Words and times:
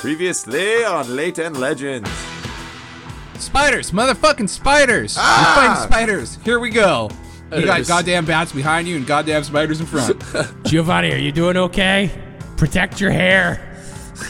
Previously 0.00 0.82
on 0.82 1.14
Late 1.14 1.38
End 1.38 1.58
Legends. 1.58 2.08
Spiders, 3.34 3.90
motherfucking 3.90 4.48
spiders! 4.48 5.14
Ah! 5.18 5.60
You're 5.60 5.68
fighting 5.68 5.90
spiders. 5.92 6.38
Here 6.42 6.58
we 6.58 6.70
go. 6.70 7.10
You 7.54 7.66
got 7.66 7.86
goddamn 7.86 8.24
bats 8.24 8.50
behind 8.50 8.88
you 8.88 8.96
and 8.96 9.06
goddamn 9.06 9.44
spiders 9.44 9.78
in 9.78 9.84
front. 9.84 10.22
Giovanni, 10.64 11.12
are 11.12 11.18
you 11.18 11.32
doing 11.32 11.58
okay? 11.58 12.10
Protect 12.56 12.98
your 12.98 13.10
hair. 13.10 13.60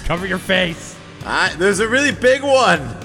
Cover 0.06 0.26
your 0.26 0.38
face. 0.38 0.96
Ah, 1.24 1.54
there's 1.56 1.78
a 1.78 1.86
really 1.88 2.10
big 2.12 2.42
one. 2.42 2.96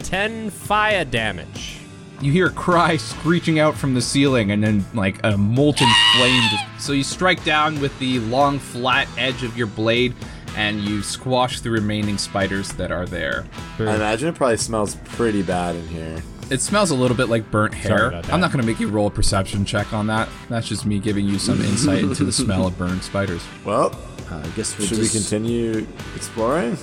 10 0.00 0.50
fire 0.50 1.06
damage. 1.06 1.78
you 2.20 2.30
hear 2.30 2.48
a 2.48 2.52
cry 2.52 2.98
screeching 2.98 3.58
out 3.60 3.74
from 3.76 3.94
the 3.94 4.02
ceiling, 4.02 4.50
and 4.50 4.62
then 4.62 4.84
like 4.92 5.18
a 5.24 5.38
molten 5.38 5.88
flame. 6.16 6.42
Just, 6.50 6.86
so 6.86 6.92
you 6.92 7.02
strike 7.02 7.42
down 7.44 7.80
with 7.80 7.98
the 7.98 8.18
long, 8.18 8.58
flat 8.58 9.08
edge 9.16 9.42
of 9.42 9.56
your 9.56 9.68
blade, 9.68 10.14
and 10.56 10.80
you 10.80 11.02
squash 11.02 11.60
the 11.60 11.70
remaining 11.70 12.18
spiders 12.18 12.72
that 12.74 12.90
are 12.90 13.06
there. 13.06 13.44
I 13.78 13.94
imagine 13.94 14.28
it 14.28 14.34
probably 14.34 14.56
smells 14.56 14.96
pretty 15.04 15.42
bad 15.42 15.76
in 15.76 15.86
here. 15.88 16.22
It 16.50 16.60
smells 16.60 16.90
a 16.90 16.94
little 16.94 17.16
bit 17.16 17.28
like 17.28 17.50
burnt 17.50 17.72
hair. 17.72 18.14
I'm 18.30 18.40
not 18.40 18.52
going 18.52 18.60
to 18.60 18.66
make 18.66 18.78
you 18.78 18.88
roll 18.88 19.06
a 19.06 19.10
perception 19.10 19.64
check 19.64 19.92
on 19.92 20.06
that. 20.08 20.28
That's 20.50 20.68
just 20.68 20.84
me 20.84 20.98
giving 20.98 21.26
you 21.26 21.38
some 21.38 21.60
insight 21.62 22.02
into 22.04 22.24
the 22.24 22.32
smell 22.32 22.66
of 22.66 22.76
burned 22.76 23.02
spiders. 23.02 23.42
Well, 23.64 23.98
uh, 24.30 24.36
I 24.36 24.48
guess 24.56 24.76
we'll 24.76 24.86
should 24.86 24.98
just, 24.98 25.14
we 25.14 25.20
continue 25.20 25.86
exploring? 26.14 26.76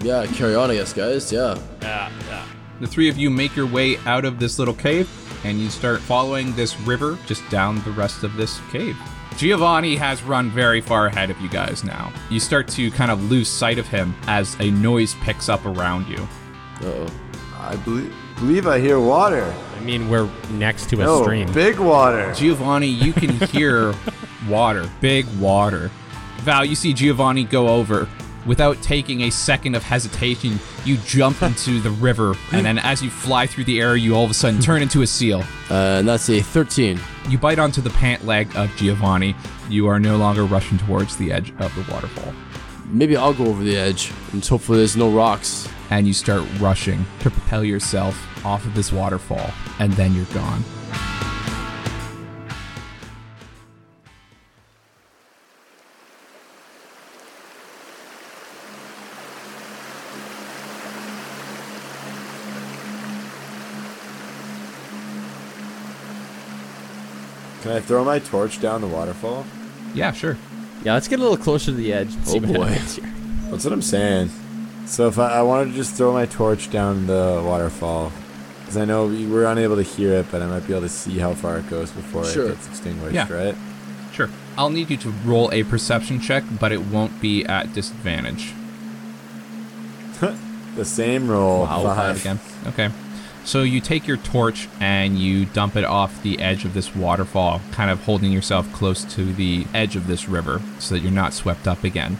Yeah, 0.00 0.26
carry 0.26 0.54
on, 0.54 0.70
I 0.70 0.74
guess, 0.74 0.92
guys. 0.92 1.32
Yeah. 1.32 1.58
Yeah, 1.82 2.10
Yeah. 2.28 2.46
The 2.78 2.86
three 2.86 3.08
of 3.08 3.16
you 3.16 3.30
make 3.30 3.56
your 3.56 3.66
way 3.66 3.96
out 4.04 4.26
of 4.26 4.38
this 4.38 4.58
little 4.58 4.74
cave 4.74 5.08
and 5.46 5.58
you 5.58 5.70
start 5.70 6.00
following 6.00 6.54
this 6.56 6.78
river 6.80 7.18
just 7.26 7.48
down 7.48 7.82
the 7.84 7.90
rest 7.92 8.22
of 8.22 8.36
this 8.36 8.60
cave. 8.70 8.98
Giovanni 9.36 9.96
has 9.96 10.22
run 10.22 10.50
very 10.50 10.80
far 10.80 11.06
ahead 11.06 11.30
of 11.30 11.38
you 11.40 11.48
guys 11.48 11.84
now. 11.84 12.12
You 12.30 12.40
start 12.40 12.68
to 12.68 12.90
kind 12.90 13.10
of 13.10 13.30
lose 13.30 13.48
sight 13.48 13.78
of 13.78 13.86
him 13.86 14.14
as 14.26 14.56
a 14.60 14.70
noise 14.70 15.14
picks 15.22 15.48
up 15.48 15.64
around 15.66 16.08
you. 16.08 16.26
Uh 16.80 16.86
oh. 16.86 17.06
I 17.58 17.76
believe, 17.76 18.14
believe 18.38 18.66
I 18.66 18.78
hear 18.80 18.98
water. 19.00 19.52
I 19.76 19.80
mean, 19.80 20.08
we're 20.08 20.28
next 20.52 20.88
to 20.90 20.96
a 20.96 21.04
No, 21.04 21.22
stream. 21.22 21.52
big 21.52 21.78
water. 21.78 22.32
Giovanni, 22.34 22.86
you 22.86 23.12
can 23.12 23.30
hear 23.48 23.94
water, 24.48 24.88
big 25.00 25.26
water. 25.38 25.90
Val, 26.38 26.64
you 26.64 26.74
see 26.76 26.92
Giovanni 26.92 27.44
go 27.44 27.68
over. 27.68 28.08
Without 28.46 28.80
taking 28.80 29.22
a 29.22 29.30
second 29.30 29.74
of 29.74 29.82
hesitation, 29.82 30.58
you 30.84 30.96
jump 30.98 31.42
into 31.42 31.80
the 31.80 31.90
river, 31.90 32.34
and 32.52 32.64
then 32.64 32.78
as 32.78 33.02
you 33.02 33.10
fly 33.10 33.46
through 33.46 33.64
the 33.64 33.80
air, 33.80 33.96
you 33.96 34.14
all 34.14 34.24
of 34.24 34.30
a 34.30 34.34
sudden 34.34 34.60
turn 34.60 34.82
into 34.82 35.02
a 35.02 35.06
seal. 35.06 35.42
Uh, 35.70 35.98
and 35.98 36.08
that's 36.08 36.28
a 36.30 36.40
13. 36.40 37.00
You 37.28 37.38
bite 37.38 37.58
onto 37.58 37.80
the 37.80 37.90
pant 37.90 38.24
leg 38.24 38.54
of 38.56 38.74
Giovanni. 38.76 39.34
You 39.68 39.88
are 39.88 39.98
no 39.98 40.16
longer 40.16 40.44
rushing 40.44 40.78
towards 40.78 41.16
the 41.16 41.32
edge 41.32 41.50
of 41.58 41.74
the 41.74 41.92
waterfall. 41.92 42.32
Maybe 42.86 43.16
I'll 43.16 43.34
go 43.34 43.46
over 43.46 43.64
the 43.64 43.76
edge 43.76 44.12
and 44.32 44.46
hopefully 44.46 44.78
there's 44.78 44.96
no 44.96 45.10
rocks. 45.10 45.68
And 45.90 46.06
you 46.06 46.12
start 46.12 46.44
rushing 46.58 47.04
to 47.20 47.30
propel 47.30 47.64
yourself 47.64 48.44
off 48.44 48.64
of 48.64 48.74
this 48.74 48.92
waterfall, 48.92 49.50
and 49.78 49.92
then 49.92 50.14
you're 50.14 50.24
gone. 50.26 50.64
I 67.76 67.80
throw 67.80 68.04
my 68.04 68.18
torch 68.18 68.60
down 68.60 68.80
the 68.80 68.86
waterfall? 68.86 69.44
Yeah, 69.94 70.12
sure. 70.12 70.36
Yeah, 70.84 70.94
let's 70.94 71.08
get 71.08 71.18
a 71.18 71.22
little 71.22 71.36
closer 71.36 71.66
to 71.66 71.76
the 71.76 71.92
edge. 71.92 72.14
And 72.14 72.26
Oh, 72.28 72.32
what 72.34 72.42
boy. 72.60 72.64
happens 72.64 72.96
here. 72.96 73.12
That's 73.50 73.64
what 73.64 73.72
I'm 73.72 73.82
saying. 73.82 74.30
So 74.86 75.08
if 75.08 75.18
I, 75.18 75.38
I 75.38 75.42
wanted 75.42 75.70
to 75.70 75.76
just 75.76 75.94
throw 75.94 76.12
my 76.12 76.26
torch 76.26 76.70
down 76.70 77.06
the 77.06 77.42
waterfall, 77.44 78.12
because 78.60 78.76
I 78.76 78.84
know 78.84 79.06
we 79.06 79.26
were 79.26 79.44
unable 79.46 79.76
to 79.76 79.82
hear 79.82 80.14
it, 80.14 80.26
but 80.30 80.42
I 80.42 80.46
might 80.46 80.66
be 80.66 80.72
able 80.72 80.82
to 80.82 80.88
see 80.88 81.18
how 81.18 81.34
far 81.34 81.58
it 81.58 81.68
goes 81.68 81.90
before 81.90 82.24
Sure. 82.24 82.46
it 82.46 82.54
gets 82.54 82.66
extinguished, 82.68 83.14
Yeah. 83.14 83.32
right? 83.32 83.54
Sure. 84.12 84.30
I'll 84.56 84.70
need 84.70 84.88
you 84.90 84.96
to 84.98 85.10
roll 85.24 85.50
a 85.52 85.62
perception 85.64 86.20
check, 86.20 86.44
but 86.58 86.72
it 86.72 86.80
won't 86.86 87.20
be 87.20 87.44
at 87.44 87.72
disadvantage. 87.74 88.52
The 90.76 90.84
same 90.84 91.30
roll. 91.30 91.64
I'll 91.64 91.82
try 91.84 91.92
it 92.10 92.16
five. 92.16 92.20
again. 92.20 92.40
Okay. 92.66 92.90
So 93.46 93.62
you 93.62 93.80
take 93.80 94.08
your 94.08 94.16
torch 94.16 94.68
and 94.80 95.16
you 95.16 95.46
dump 95.46 95.76
it 95.76 95.84
off 95.84 96.20
the 96.24 96.40
edge 96.40 96.64
of 96.64 96.74
this 96.74 96.96
waterfall, 96.96 97.60
kind 97.70 97.92
of 97.92 98.02
holding 98.02 98.32
yourself 98.32 98.70
close 98.72 99.04
to 99.14 99.32
the 99.32 99.64
edge 99.72 99.94
of 99.94 100.08
this 100.08 100.28
river 100.28 100.60
so 100.80 100.96
that 100.96 101.00
you're 101.00 101.12
not 101.12 101.32
swept 101.32 101.68
up 101.68 101.84
again. 101.84 102.18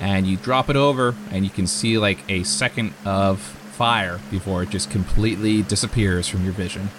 And 0.00 0.26
you 0.26 0.36
drop 0.36 0.68
it 0.68 0.76
over, 0.76 1.14
and 1.30 1.44
you 1.44 1.50
can 1.50 1.66
see 1.66 1.96
like 1.96 2.18
a 2.28 2.42
second 2.42 2.92
of 3.06 3.40
fire 3.40 4.20
before 4.30 4.62
it 4.62 4.68
just 4.68 4.90
completely 4.90 5.62
disappears 5.62 6.28
from 6.28 6.44
your 6.44 6.52
vision. 6.52 6.90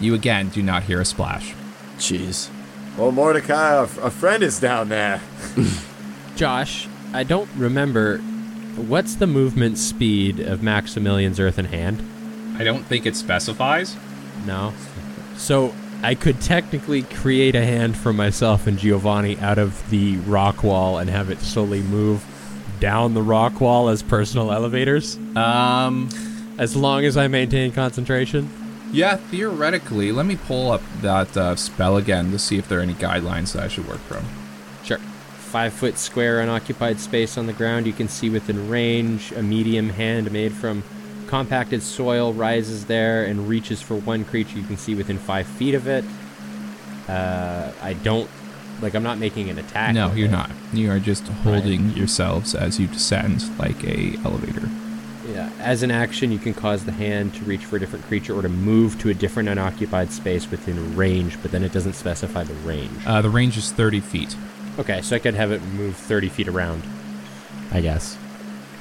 You 0.00 0.14
again 0.14 0.48
do 0.48 0.60
not 0.60 0.82
hear 0.82 1.00
a 1.00 1.04
splash. 1.04 1.54
Jeez. 1.96 2.50
Well, 2.98 3.12
Mordecai, 3.12 3.74
a, 3.74 3.82
a 3.82 4.10
friend 4.10 4.42
is 4.42 4.58
down 4.58 4.88
there. 4.88 5.20
Josh, 6.34 6.88
I 7.12 7.22
don't 7.22 7.50
remember. 7.56 8.18
What's 8.18 9.14
the 9.14 9.28
movement 9.28 9.78
speed 9.78 10.40
of 10.40 10.60
Maximilian's 10.60 11.38
Earthen 11.38 11.66
Hand? 11.66 12.04
I 12.60 12.64
don't 12.64 12.84
think 12.84 13.06
it 13.06 13.16
specifies. 13.16 13.96
No. 14.46 14.72
So 15.36 15.74
I 16.02 16.14
could 16.14 16.40
technically 16.40 17.02
create 17.02 17.54
a 17.54 17.64
hand 17.64 17.96
for 17.96 18.12
myself 18.12 18.66
and 18.66 18.78
Giovanni 18.78 19.38
out 19.38 19.58
of 19.58 19.88
the 19.90 20.16
rock 20.18 20.62
wall 20.62 20.98
and 20.98 21.08
have 21.08 21.30
it 21.30 21.38
slowly 21.40 21.80
move 21.80 22.24
down 22.78 23.14
the 23.14 23.22
rock 23.22 23.60
wall 23.60 23.88
as 23.88 24.02
personal 24.02 24.52
elevators, 24.52 25.16
Um, 25.36 26.08
as 26.58 26.76
long 26.76 27.04
as 27.04 27.16
I 27.16 27.28
maintain 27.28 27.72
concentration. 27.72 28.48
yeah, 28.92 29.16
theoretically. 29.16 30.12
Let 30.12 30.26
me 30.26 30.36
pull 30.36 30.70
up 30.72 30.82
that 31.00 31.34
uh, 31.36 31.56
spell 31.56 31.96
again 31.96 32.30
to 32.32 32.38
see 32.38 32.58
if 32.58 32.68
there 32.68 32.78
are 32.78 32.82
any 32.82 32.94
guidelines 32.94 33.52
that 33.52 33.62
I 33.64 33.68
should 33.68 33.86
work 33.88 34.00
from. 34.00 34.24
Sure. 34.84 34.98
Five 34.98 35.72
foot 35.72 35.96
square 35.98 36.40
unoccupied 36.40 37.00
space 37.00 37.36
on 37.38 37.46
the 37.46 37.52
ground. 37.52 37.86
You 37.86 37.92
can 37.92 38.08
see 38.08 38.30
within 38.30 38.68
range. 38.70 39.32
A 39.32 39.42
medium 39.42 39.90
hand 39.90 40.30
made 40.32 40.52
from 40.52 40.82
compacted 41.30 41.80
soil 41.80 42.32
rises 42.32 42.86
there 42.86 43.24
and 43.24 43.48
reaches 43.48 43.80
for 43.80 43.94
one 43.94 44.24
creature 44.24 44.58
you 44.58 44.64
can 44.64 44.76
see 44.76 44.96
within 44.96 45.16
five 45.16 45.46
feet 45.46 45.74
of 45.74 45.86
it. 45.86 46.04
Uh, 47.08 47.70
I 47.80 47.92
don't. 47.94 48.28
Like, 48.82 48.94
I'm 48.94 49.02
not 49.02 49.18
making 49.18 49.48
an 49.48 49.58
attack. 49.58 49.94
No, 49.94 50.12
you're 50.12 50.26
it. 50.26 50.32
not. 50.32 50.50
You 50.72 50.90
are 50.90 50.98
just 50.98 51.28
holding 51.28 51.90
yourselves 51.90 52.54
as 52.54 52.80
you 52.80 52.88
descend 52.88 53.44
like 53.58 53.84
a 53.84 54.16
elevator. 54.24 54.68
Yeah. 55.28 55.52
As 55.60 55.84
an 55.84 55.92
action, 55.92 56.32
you 56.32 56.38
can 56.38 56.52
cause 56.52 56.84
the 56.84 56.92
hand 56.92 57.34
to 57.34 57.44
reach 57.44 57.64
for 57.64 57.76
a 57.76 57.78
different 57.78 58.06
creature 58.06 58.36
or 58.36 58.42
to 58.42 58.48
move 58.48 58.98
to 59.00 59.10
a 59.10 59.14
different 59.14 59.48
unoccupied 59.48 60.10
space 60.10 60.50
within 60.50 60.96
range, 60.96 61.40
but 61.42 61.52
then 61.52 61.62
it 61.62 61.72
doesn't 61.72 61.92
specify 61.92 62.42
the 62.42 62.54
range. 62.54 63.06
Uh, 63.06 63.22
the 63.22 63.30
range 63.30 63.56
is 63.56 63.70
30 63.70 64.00
feet. 64.00 64.34
Okay, 64.78 65.00
so 65.02 65.14
I 65.14 65.20
could 65.20 65.34
have 65.34 65.52
it 65.52 65.62
move 65.62 65.94
30 65.94 66.28
feet 66.28 66.48
around, 66.48 66.82
I 67.70 67.80
guess. 67.82 68.16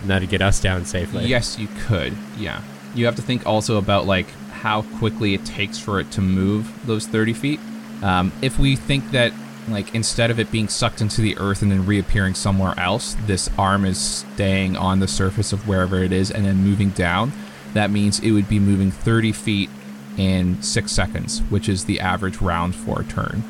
Now 0.05 0.19
to 0.19 0.25
get 0.27 0.41
us 0.41 0.59
down 0.61 0.85
safely. 0.85 1.25
Yes, 1.25 1.57
you 1.59 1.67
could. 1.87 2.15
Yeah. 2.37 2.61
You 2.95 3.05
have 3.05 3.15
to 3.17 3.21
think 3.21 3.45
also 3.45 3.77
about 3.77 4.05
like 4.05 4.27
how 4.51 4.81
quickly 4.97 5.33
it 5.33 5.45
takes 5.45 5.77
for 5.77 5.99
it 5.99 6.09
to 6.11 6.21
move 6.21 6.71
those 6.85 7.05
30 7.07 7.33
feet. 7.33 7.59
Um, 8.01 8.31
if 8.41 8.57
we 8.59 8.75
think 8.75 9.11
that 9.11 9.31
like 9.67 9.93
instead 9.93 10.31
of 10.31 10.39
it 10.39 10.51
being 10.51 10.67
sucked 10.67 10.99
into 11.01 11.21
the 11.21 11.37
earth 11.37 11.61
and 11.61 11.71
then 11.71 11.85
reappearing 11.85 12.33
somewhere 12.33 12.73
else, 12.79 13.15
this 13.25 13.49
arm 13.57 13.85
is 13.85 13.99
staying 13.99 14.75
on 14.75 14.99
the 14.99 15.07
surface 15.07 15.53
of 15.53 15.67
wherever 15.67 16.01
it 16.01 16.11
is 16.11 16.31
and 16.31 16.45
then 16.45 16.57
moving 16.57 16.89
down, 16.91 17.31
that 17.73 17.91
means 17.91 18.19
it 18.19 18.31
would 18.31 18.49
be 18.49 18.59
moving 18.59 18.89
30 18.89 19.31
feet 19.31 19.69
in 20.17 20.61
six 20.63 20.91
seconds, 20.91 21.39
which 21.49 21.69
is 21.69 21.85
the 21.85 21.99
average 21.99 22.41
round 22.41 22.73
for 22.75 23.01
a 23.01 23.03
turn. 23.03 23.43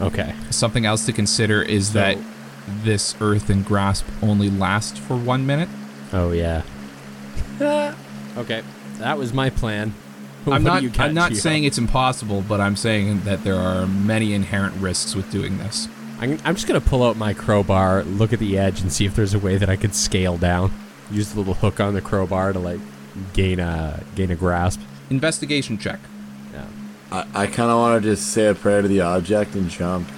Okay. 0.00 0.34
Something 0.50 0.84
else 0.84 1.06
to 1.06 1.12
consider 1.12 1.62
is 1.62 1.88
So- 1.88 1.94
that 1.94 2.18
this 2.84 3.14
Earthen 3.20 3.62
Grasp 3.62 4.04
only 4.22 4.50
lasts 4.50 4.98
for 4.98 5.16
one 5.16 5.46
minute. 5.46 5.68
Oh 6.12 6.32
yeah. 6.32 6.62
okay, 8.36 8.62
that 8.98 9.18
was 9.18 9.32
my 9.32 9.50
plan. 9.50 9.94
What 10.44 10.54
I'm 10.56 10.64
not. 10.64 10.82
you 10.82 10.90
got, 10.90 11.06
I'm 11.06 11.14
not 11.14 11.30
Gio? 11.30 11.36
saying 11.36 11.62
it's 11.64 11.78
impossible, 11.78 12.42
but 12.42 12.60
I'm 12.60 12.74
saying 12.74 13.20
that 13.20 13.44
there 13.44 13.54
are 13.54 13.86
many 13.86 14.34
inherent 14.34 14.74
risks 14.74 15.14
with 15.14 15.30
doing 15.30 15.58
this. 15.58 15.86
I'm, 16.18 16.36
I'm 16.44 16.56
just 16.56 16.66
gonna 16.66 16.80
pull 16.80 17.04
out 17.04 17.16
my 17.16 17.32
crowbar, 17.32 18.02
look 18.02 18.32
at 18.32 18.40
the 18.40 18.58
edge, 18.58 18.80
and 18.80 18.92
see 18.92 19.04
if 19.06 19.14
there's 19.14 19.34
a 19.34 19.38
way 19.38 19.56
that 19.56 19.70
I 19.70 19.76
could 19.76 19.94
scale 19.94 20.36
down. 20.36 20.72
Use 21.12 21.30
the 21.32 21.38
little 21.38 21.54
hook 21.54 21.78
on 21.78 21.94
the 21.94 22.00
crowbar 22.00 22.52
to 22.54 22.58
like 22.58 22.80
gain 23.34 23.60
a 23.60 24.02
gain 24.16 24.32
a 24.32 24.34
grasp. 24.34 24.80
Investigation 25.10 25.78
check. 25.78 26.00
Yeah. 26.52 26.66
I, 27.12 27.42
I 27.42 27.46
kind 27.46 27.70
of 27.70 27.78
want 27.78 28.02
to 28.02 28.10
just 28.10 28.32
say 28.32 28.46
a 28.48 28.54
prayer 28.56 28.82
to 28.82 28.88
the 28.88 29.00
object 29.00 29.54
and 29.54 29.70
jump. 29.70 30.08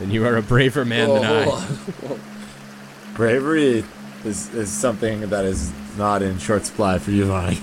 And 0.00 0.10
you 0.10 0.24
are 0.26 0.36
a 0.38 0.42
braver 0.42 0.86
man 0.86 1.10
Oh, 1.10 1.14
than 1.20 1.24
I. 1.24 1.42
hold 1.44 1.62
oh. 2.04 2.10
on. 2.14 2.20
Bravery 3.14 3.84
is, 4.24 4.52
is 4.54 4.70
something 4.70 5.28
that 5.28 5.44
is 5.44 5.72
not 5.96 6.22
in 6.22 6.38
short 6.38 6.64
supply 6.64 6.98
for 6.98 7.10
you, 7.10 7.24
Giovanni. 7.24 7.58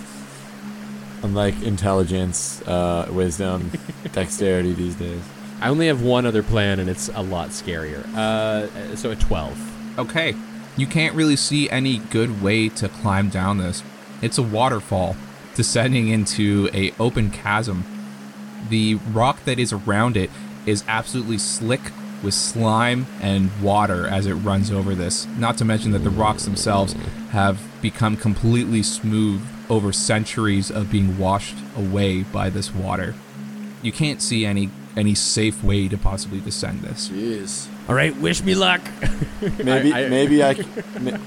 Unlike 1.23 1.61
intelligence, 1.63 2.61
uh, 2.67 3.07
wisdom, 3.11 3.71
dexterity 4.11 4.73
these 4.73 4.95
days. 4.95 5.21
I 5.59 5.69
only 5.69 5.87
have 5.87 6.01
one 6.01 6.25
other 6.25 6.41
plan, 6.41 6.79
and 6.79 6.89
it's 6.89 7.09
a 7.09 7.21
lot 7.21 7.49
scarier. 7.49 8.03
Uh, 8.15 8.95
so 8.95 9.11
a 9.11 9.15
twelve. 9.15 9.59
Okay. 9.99 10.35
You 10.77 10.87
can't 10.87 11.13
really 11.15 11.35
see 11.35 11.69
any 11.69 11.97
good 11.97 12.41
way 12.41 12.69
to 12.69 12.89
climb 12.89 13.29
down 13.29 13.57
this. 13.57 13.83
It's 14.21 14.37
a 14.37 14.43
waterfall 14.43 15.15
descending 15.53 16.07
into 16.07 16.69
a 16.73 16.93
open 16.99 17.29
chasm. 17.29 17.83
The 18.69 18.95
rock 18.95 19.43
that 19.45 19.59
is 19.59 19.73
around 19.73 20.15
it 20.15 20.29
is 20.65 20.83
absolutely 20.87 21.37
slick 21.37 21.81
with 22.23 22.33
slime 22.33 23.05
and 23.21 23.49
water 23.61 24.07
as 24.07 24.25
it 24.27 24.33
runs 24.35 24.71
over 24.71 24.93
this. 24.95 25.25
Not 25.37 25.57
to 25.59 25.65
mention 25.65 25.91
that 25.91 25.99
the 25.99 26.09
rocks 26.09 26.45
themselves 26.45 26.93
have 27.31 27.59
become 27.81 28.15
completely 28.17 28.83
smooth 28.83 29.41
over 29.69 29.91
centuries 29.93 30.69
of 30.69 30.91
being 30.91 31.17
washed 31.17 31.55
away 31.77 32.23
by 32.23 32.49
this 32.49 32.73
water. 32.73 33.15
You 33.81 33.91
can't 33.91 34.21
see 34.21 34.45
any 34.45 34.69
any 34.97 35.15
safe 35.15 35.63
way 35.63 35.87
to 35.87 35.97
possibly 35.97 36.41
descend 36.41 36.81
this. 36.81 37.07
Jeez. 37.09 37.67
All 37.87 37.95
right, 37.95 38.13
wish 38.17 38.43
me 38.43 38.55
luck. 38.55 38.81
Maybe 39.63 39.93
I- 39.93 40.09
maybe 40.09 40.43
I 40.43 40.53
ma- 40.99 41.17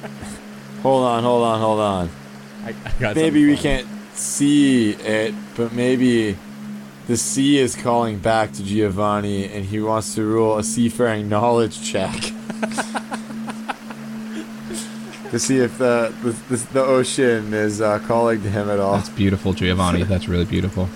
hold 0.83 1.05
on, 1.05 1.23
hold 1.23 1.43
on, 1.45 1.61
hold 1.61 1.81
on. 1.81 2.11
I, 2.65 2.75
I 2.85 2.93
got 3.01 3.17
Maybe 3.17 3.47
we 3.47 3.57
can't 3.57 3.87
see 4.13 4.91
it, 4.93 5.35
but 5.57 5.73
maybe 5.73 6.37
the 7.07 7.17
sea 7.17 7.59
is 7.59 7.77
calling 7.77 8.19
back 8.19 8.53
to 8.55 8.65
Giovanni, 8.65 9.45
and 9.47 9.65
he 9.65 9.81
wants 9.81 10.15
to 10.15 10.25
rule 10.25 10.59
a 10.59 10.65
seafaring 10.65 11.29
knowledge 11.29 11.83
check 11.83 12.15
to 15.31 15.39
see 15.39 15.59
if 15.59 15.79
the 15.79 16.13
the, 16.23 16.31
the, 16.55 16.67
the 16.73 16.85
ocean 16.85 17.53
is 17.55 17.81
uh, 17.81 17.99
calling 18.01 18.43
to 18.43 18.51
him 18.51 18.69
at 18.71 18.81
all. 18.81 18.95
That's 18.97 19.09
beautiful, 19.11 19.53
Giovanni. 19.53 20.03
That's 20.05 20.29
really 20.29 20.45
beautiful. 20.45 20.89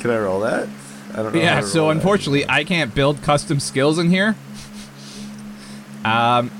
Can 0.00 0.10
I 0.10 0.18
roll 0.18 0.40
that? 0.40 0.68
I 1.12 1.16
don't 1.22 1.34
know. 1.34 1.40
Yeah, 1.40 1.60
so 1.60 1.80
roll 1.80 1.88
that. 1.88 1.96
unfortunately, 1.96 2.44
I 2.48 2.64
can't 2.64 2.94
build 2.94 3.22
custom 3.22 3.60
skills 3.60 3.98
in 3.98 4.10
here. 4.10 4.36
Um, 6.04 6.50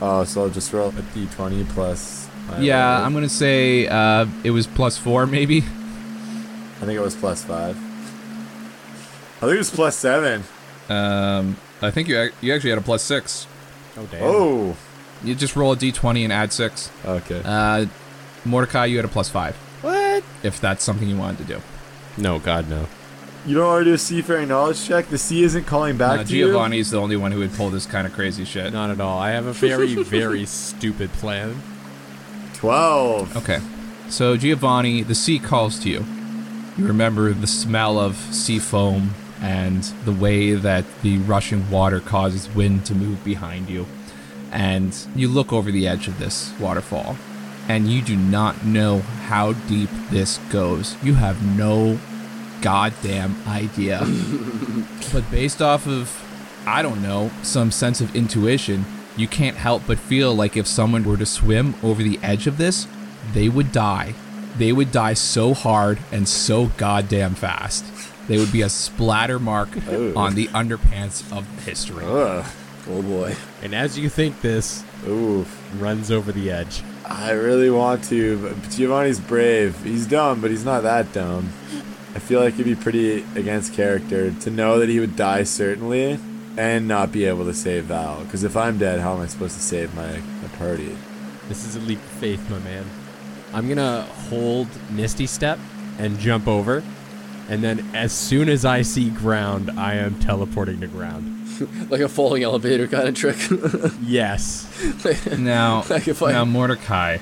Oh, 0.00 0.22
so 0.22 0.42
I'll 0.42 0.48
just 0.48 0.72
roll 0.72 0.90
a 0.90 0.92
d20 0.92 1.68
plus. 1.70 2.28
yeah, 2.60 2.98
roll. 2.98 3.06
I'm 3.06 3.12
gonna 3.14 3.28
say 3.28 3.88
uh, 3.88 4.26
it 4.44 4.52
was 4.52 4.68
plus 4.68 4.96
four, 4.96 5.26
maybe. 5.26 5.58
I 5.58 6.80
think 6.86 6.92
it 6.92 7.00
was 7.00 7.16
plus 7.16 7.42
five. 7.44 7.76
I 9.38 9.40
think 9.42 9.54
it 9.54 9.58
was 9.58 9.70
plus 9.70 9.96
seven. 9.96 10.44
Um, 10.88 11.56
I 11.80 11.90
think 11.90 12.08
you 12.08 12.20
ac- 12.20 12.34
you 12.40 12.52
actually 12.54 12.70
had 12.70 12.78
a 12.78 12.82
plus 12.82 13.02
six. 13.02 13.46
Oh 13.96 14.06
damn. 14.06 14.20
Oh. 14.22 14.76
You 15.22 15.34
just 15.34 15.56
roll 15.56 15.72
a 15.72 15.76
d20 15.76 16.24
and 16.24 16.32
add 16.32 16.52
six. 16.52 16.90
Okay. 17.04 17.42
Uh, 17.44 17.86
Mordecai, 18.44 18.86
you 18.86 18.96
had 18.96 19.04
a 19.04 19.08
plus 19.08 19.28
five. 19.28 19.56
What? 19.82 20.24
If 20.42 20.60
that's 20.60 20.82
something 20.84 21.08
you 21.08 21.16
wanted 21.16 21.38
to 21.38 21.44
do. 21.54 21.62
No, 22.16 22.38
God, 22.38 22.68
no. 22.68 22.86
You 23.46 23.56
don't 23.56 23.66
want 23.66 23.80
to 23.82 23.90
do 23.90 23.94
a 23.94 23.98
seafaring 23.98 24.48
knowledge 24.48 24.84
check? 24.84 25.06
The 25.08 25.18
sea 25.18 25.42
isn't 25.44 25.64
calling 25.64 25.96
back 25.96 26.26
to 26.26 26.36
you? 26.36 26.46
Giovanni's 26.46 26.90
the 26.90 26.98
only 27.00 27.16
one 27.16 27.32
who 27.32 27.38
would 27.38 27.54
pull 27.54 27.70
this 27.70 27.86
kind 27.86 28.06
of 28.06 28.12
crazy 28.12 28.44
shit. 28.44 28.72
Not 28.72 28.90
at 28.90 29.00
all. 29.00 29.18
I 29.18 29.30
have 29.30 29.46
a 29.46 29.52
very, 29.52 29.94
very 30.02 30.44
stupid 30.44 31.12
plan. 31.14 31.62
12. 32.54 33.36
Okay. 33.36 33.60
So, 34.08 34.36
Giovanni, 34.36 35.02
the 35.02 35.14
sea 35.14 35.38
calls 35.38 35.78
to 35.80 35.88
you. 35.90 36.04
You 36.76 36.86
remember 36.86 37.32
the 37.32 37.46
smell 37.46 37.98
of 37.98 38.16
sea 38.16 38.58
foam 38.58 39.14
and 39.40 39.82
the 40.04 40.12
way 40.12 40.52
that 40.52 40.84
the 41.02 41.18
rushing 41.18 41.70
water 41.70 42.00
causes 42.00 42.48
wind 42.54 42.84
to 42.86 42.94
move 42.94 43.22
behind 43.24 43.68
you. 43.68 43.86
And 44.50 44.96
you 45.14 45.28
look 45.28 45.52
over 45.52 45.70
the 45.70 45.86
edge 45.86 46.08
of 46.08 46.18
this 46.18 46.52
waterfall, 46.58 47.16
and 47.68 47.88
you 47.88 48.00
do 48.02 48.16
not 48.16 48.64
know 48.64 49.00
how 49.00 49.52
deep 49.52 49.90
this 50.10 50.38
goes. 50.50 50.96
You 51.02 51.14
have 51.14 51.42
no 51.56 51.98
goddamn 52.62 53.36
idea. 53.46 54.00
but 55.12 55.30
based 55.30 55.60
off 55.60 55.86
of, 55.86 56.24
I 56.66 56.82
don't 56.82 57.02
know, 57.02 57.30
some 57.42 57.70
sense 57.70 58.00
of 58.00 58.16
intuition, 58.16 58.84
you 59.16 59.28
can't 59.28 59.56
help 59.56 59.82
but 59.86 59.98
feel 59.98 60.34
like 60.34 60.56
if 60.56 60.66
someone 60.66 61.04
were 61.04 61.16
to 61.16 61.26
swim 61.26 61.74
over 61.82 62.02
the 62.02 62.18
edge 62.22 62.46
of 62.46 62.56
this, 62.56 62.86
they 63.32 63.48
would 63.48 63.72
die. 63.72 64.14
They 64.56 64.72
would 64.72 64.90
die 64.90 65.14
so 65.14 65.54
hard 65.54 65.98
and 66.10 66.28
so 66.28 66.66
goddamn 66.76 67.34
fast. 67.34 67.84
They 68.28 68.38
would 68.38 68.52
be 68.52 68.62
a 68.62 68.68
splatter 68.68 69.38
mark 69.38 69.70
Ooh. 69.88 70.14
on 70.14 70.34
the 70.34 70.48
underpants 70.48 71.36
of 71.36 71.46
history. 71.64 72.04
Ugh. 72.04 72.46
Oh 72.88 73.02
boy. 73.02 73.34
And 73.62 73.74
as 73.74 73.98
you 73.98 74.08
think 74.08 74.40
this, 74.40 74.84
Oof. 75.06 75.48
runs 75.80 76.10
over 76.10 76.30
the 76.30 76.50
edge. 76.50 76.82
I 77.04 77.32
really 77.32 77.70
want 77.70 78.04
to, 78.04 78.38
but 78.38 78.70
Giovanni's 78.70 79.18
brave. 79.18 79.82
He's 79.82 80.06
dumb, 80.06 80.40
but 80.42 80.50
he's 80.50 80.64
not 80.64 80.82
that 80.82 81.12
dumb. 81.12 81.52
I 82.14 82.18
feel 82.18 82.40
like 82.40 82.54
it'd 82.54 82.66
be 82.66 82.74
pretty 82.74 83.24
against 83.34 83.72
character 83.72 84.30
to 84.30 84.50
know 84.50 84.78
that 84.78 84.88
he 84.88 85.00
would 85.00 85.16
die 85.16 85.42
certainly 85.44 86.18
and 86.58 86.88
not 86.88 87.12
be 87.12 87.24
able 87.24 87.44
to 87.44 87.54
save 87.54 87.84
Val. 87.84 88.24
Because 88.24 88.44
if 88.44 88.56
I'm 88.56 88.78
dead, 88.78 89.00
how 89.00 89.14
am 89.14 89.20
I 89.20 89.26
supposed 89.26 89.54
to 89.54 89.62
save 89.62 89.94
my, 89.94 90.18
my 90.42 90.48
party? 90.58 90.96
This 91.48 91.64
is 91.64 91.76
a 91.76 91.80
leap 91.80 91.98
of 91.98 92.04
faith, 92.04 92.50
my 92.50 92.58
man. 92.58 92.84
I'm 93.54 93.68
gonna 93.68 94.02
hold 94.28 94.68
Misty 94.90 95.26
Step 95.26 95.58
and 95.98 96.18
jump 96.18 96.46
over, 96.46 96.82
and 97.48 97.62
then 97.64 97.88
as 97.94 98.12
soon 98.12 98.48
as 98.48 98.64
I 98.64 98.82
see 98.82 99.10
ground, 99.10 99.70
I 99.78 99.94
am 99.94 100.18
teleporting 100.20 100.80
to 100.80 100.86
ground. 100.86 101.34
Like 101.90 102.00
a 102.02 102.08
falling 102.08 102.44
elevator 102.44 102.86
kind 102.86 103.08
of 103.08 103.14
trick. 103.16 103.36
Yes. 104.02 104.64
Now, 105.36 105.82
Like 105.90 106.06
if 106.06 106.22
I- 106.22 106.30
now 106.32 106.44
Mordecai, 106.44 107.18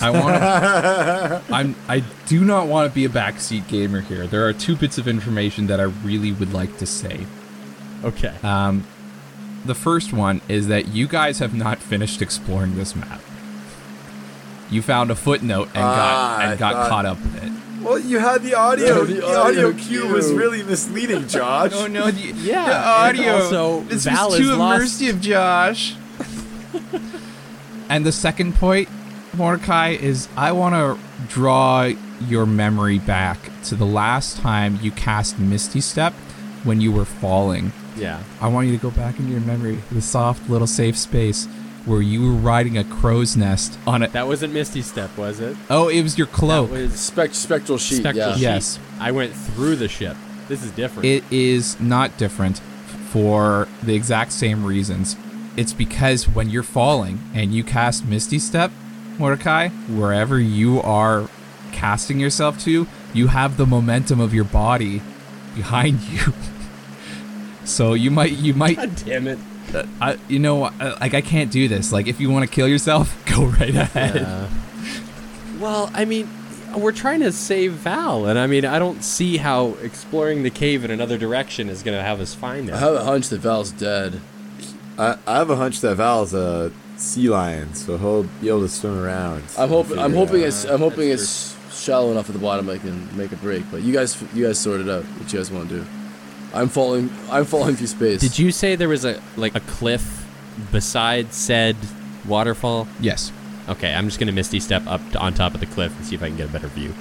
I 0.00 0.10
want. 0.10 1.52
I'm. 1.52 1.76
I 1.88 2.02
do 2.26 2.44
not 2.44 2.66
want 2.66 2.90
to 2.90 2.94
be 2.94 3.04
a 3.04 3.08
backseat 3.08 3.68
gamer 3.68 4.00
here. 4.00 4.26
There 4.26 4.46
are 4.48 4.52
two 4.52 4.74
bits 4.74 4.98
of 4.98 5.06
information 5.06 5.66
that 5.68 5.78
I 5.80 5.84
really 5.84 6.32
would 6.32 6.52
like 6.52 6.78
to 6.78 6.86
say. 6.86 7.26
Okay. 8.02 8.34
Um, 8.42 8.84
the 9.64 9.74
first 9.76 10.12
one 10.12 10.40
is 10.48 10.66
that 10.68 10.88
you 10.88 11.06
guys 11.06 11.38
have 11.38 11.54
not 11.54 11.78
finished 11.78 12.20
exploring 12.20 12.74
this 12.76 12.96
map. 12.96 13.20
You 14.70 14.82
found 14.82 15.10
a 15.10 15.14
footnote 15.14 15.68
and 15.74 15.84
Ah, 15.84 15.94
got 15.94 16.40
I 16.40 16.44
and 16.52 16.58
got 16.58 16.72
thought- 16.72 16.88
caught 16.88 17.06
up 17.06 17.18
in 17.18 17.36
it. 17.36 17.51
Well, 17.82 17.98
you 17.98 18.18
had 18.18 18.42
the 18.42 18.54
audio. 18.54 18.86
Yeah, 18.86 19.04
the 19.04 19.14
the 19.14 19.26
audio, 19.26 19.40
audio 19.68 19.72
cue 19.72 20.02
cue. 20.02 20.12
was 20.12 20.32
really 20.32 20.62
misleading, 20.62 21.26
Josh. 21.28 21.72
Oh 21.74 21.86
no! 21.86 22.10
The, 22.10 22.20
Yeah, 22.36 22.64
the 22.66 22.76
audio. 22.88 23.34
also, 23.36 23.80
this 23.82 24.04
Val 24.04 24.30
was 24.30 24.40
is 24.40 24.46
too 24.48 24.54
lost. 24.54 25.00
immersive, 25.00 25.20
Josh. 25.20 25.96
and 27.88 28.06
the 28.06 28.12
second 28.12 28.54
point, 28.54 28.88
Mordecai, 29.34 29.90
is 29.90 30.28
I 30.36 30.52
want 30.52 30.74
to 30.74 30.98
draw 31.28 31.90
your 32.26 32.46
memory 32.46 32.98
back 32.98 33.38
to 33.64 33.74
the 33.74 33.86
last 33.86 34.36
time 34.38 34.78
you 34.82 34.90
cast 34.92 35.38
Misty 35.38 35.80
Step 35.80 36.12
when 36.64 36.80
you 36.80 36.92
were 36.92 37.04
falling. 37.04 37.72
Yeah. 37.96 38.22
I 38.40 38.48
want 38.48 38.68
you 38.68 38.76
to 38.76 38.82
go 38.82 38.90
back 38.90 39.18
into 39.18 39.32
your 39.32 39.40
memory, 39.40 39.78
the 39.90 40.00
soft 40.00 40.48
little 40.48 40.66
safe 40.66 40.96
space 40.96 41.46
where 41.84 42.00
you 42.02 42.22
were 42.24 42.32
riding 42.32 42.78
a 42.78 42.84
crow's 42.84 43.36
nest 43.36 43.78
on 43.86 44.02
it. 44.02 44.12
That 44.12 44.26
wasn't 44.26 44.52
Misty 44.54 44.82
Step, 44.82 45.16
was 45.16 45.40
it? 45.40 45.56
Oh, 45.68 45.88
it 45.88 46.02
was 46.02 46.16
your 46.16 46.26
cloak. 46.28 46.70
That 46.70 46.80
was 46.82 47.00
Spect- 47.00 47.34
spectral 47.34 47.78
sheet. 47.78 47.96
Spectral 47.96 48.28
yeah. 48.28 48.34
sheet. 48.34 48.42
Yes. 48.42 48.78
I 49.00 49.10
went 49.10 49.34
through 49.34 49.76
the 49.76 49.88
ship. 49.88 50.16
This 50.48 50.62
is 50.62 50.70
different. 50.72 51.06
It 51.06 51.24
is 51.30 51.80
not 51.80 52.16
different 52.18 52.58
for 53.10 53.68
the 53.82 53.94
exact 53.94 54.32
same 54.32 54.64
reasons. 54.64 55.16
It's 55.56 55.72
because 55.72 56.28
when 56.28 56.48
you're 56.50 56.62
falling 56.62 57.20
and 57.34 57.52
you 57.54 57.62
cast 57.64 58.04
Misty 58.06 58.38
Step, 58.38 58.70
Mordecai, 59.18 59.68
wherever 59.68 60.38
you 60.38 60.80
are 60.82 61.28
casting 61.72 62.18
yourself 62.20 62.58
to, 62.64 62.86
you 63.12 63.26
have 63.28 63.56
the 63.56 63.66
momentum 63.66 64.20
of 64.20 64.32
your 64.32 64.44
body 64.44 65.02
behind 65.54 66.00
you. 66.10 66.32
so 67.64 67.94
you 67.94 68.10
might, 68.10 68.32
you 68.32 68.54
might, 68.54 68.76
God 68.76 68.96
damn 69.04 69.26
it. 69.26 69.38
I, 70.00 70.18
you 70.28 70.38
know, 70.38 70.64
uh, 70.64 70.96
like 71.00 71.14
I 71.14 71.20
can't 71.20 71.50
do 71.50 71.68
this. 71.68 71.92
Like 71.92 72.06
if 72.06 72.20
you 72.20 72.30
want 72.30 72.48
to 72.48 72.54
kill 72.54 72.68
yourself, 72.68 73.16
go 73.26 73.44
right 73.44 73.74
ahead. 73.74 74.48
Well, 75.58 75.90
I 75.94 76.04
mean, 76.04 76.28
we're 76.76 76.92
trying 76.92 77.20
to 77.20 77.32
save 77.32 77.72
Val, 77.72 78.26
and 78.26 78.38
I 78.38 78.46
mean, 78.46 78.64
I 78.64 78.78
don't 78.78 79.02
see 79.02 79.36
how 79.36 79.74
exploring 79.82 80.42
the 80.42 80.50
cave 80.50 80.84
in 80.84 80.90
another 80.90 81.18
direction 81.18 81.68
is 81.68 81.82
going 81.82 81.96
to 81.96 82.02
have 82.02 82.20
us 82.20 82.34
find 82.34 82.68
it. 82.68 82.74
I 82.74 82.78
have 82.78 82.94
a 82.94 83.04
hunch 83.04 83.28
that 83.28 83.40
Val's 83.40 83.70
dead. 83.72 84.20
I, 84.98 85.16
I 85.26 85.38
have 85.38 85.50
a 85.50 85.56
hunch 85.56 85.80
that 85.80 85.96
Val's 85.96 86.34
a 86.34 86.72
sea 86.96 87.28
lion, 87.28 87.74
so 87.74 87.98
he'll 87.98 88.24
be 88.40 88.48
able 88.48 88.60
to 88.60 88.68
swim 88.68 88.98
around. 88.98 89.44
I'm 89.58 89.68
hoping. 89.68 89.98
I'm 89.98 90.14
hoping 90.14 90.42
it's. 90.42 90.64
I'm 90.64 90.80
hoping 90.80 91.10
That's 91.10 91.56
it's 91.56 91.82
shallow 91.82 92.10
enough 92.10 92.28
at 92.28 92.34
the 92.34 92.40
bottom 92.40 92.68
I 92.68 92.78
can 92.78 93.16
make 93.16 93.32
a 93.32 93.36
break. 93.36 93.64
But 93.70 93.82
you 93.82 93.92
guys, 93.92 94.20
you 94.34 94.46
guys 94.46 94.58
sort 94.58 94.80
it 94.80 94.88
out. 94.88 95.04
What 95.04 95.32
you 95.32 95.38
guys 95.38 95.50
want 95.50 95.68
to 95.68 95.80
do? 95.80 95.86
I'm 96.54 96.68
falling. 96.68 97.10
I'm 97.30 97.44
falling 97.44 97.76
through 97.76 97.86
space. 97.88 98.20
Did 98.20 98.38
you 98.38 98.52
say 98.52 98.76
there 98.76 98.88
was 98.88 99.04
a 99.04 99.22
like 99.36 99.54
a 99.54 99.60
cliff 99.60 100.26
beside 100.70 101.32
said 101.32 101.76
waterfall? 102.26 102.86
Yes. 103.00 103.32
Okay, 103.68 103.94
I'm 103.94 104.06
just 104.06 104.18
going 104.18 104.26
to 104.26 104.32
misty 104.32 104.60
step 104.60 104.86
up 104.86 105.00
to, 105.12 105.18
on 105.18 105.34
top 105.34 105.54
of 105.54 105.60
the 105.60 105.66
cliff 105.66 105.96
and 105.96 106.04
see 106.04 106.14
if 106.14 106.22
I 106.22 106.28
can 106.28 106.36
get 106.36 106.48
a 106.48 106.52
better 106.52 106.66
view. 106.66 106.92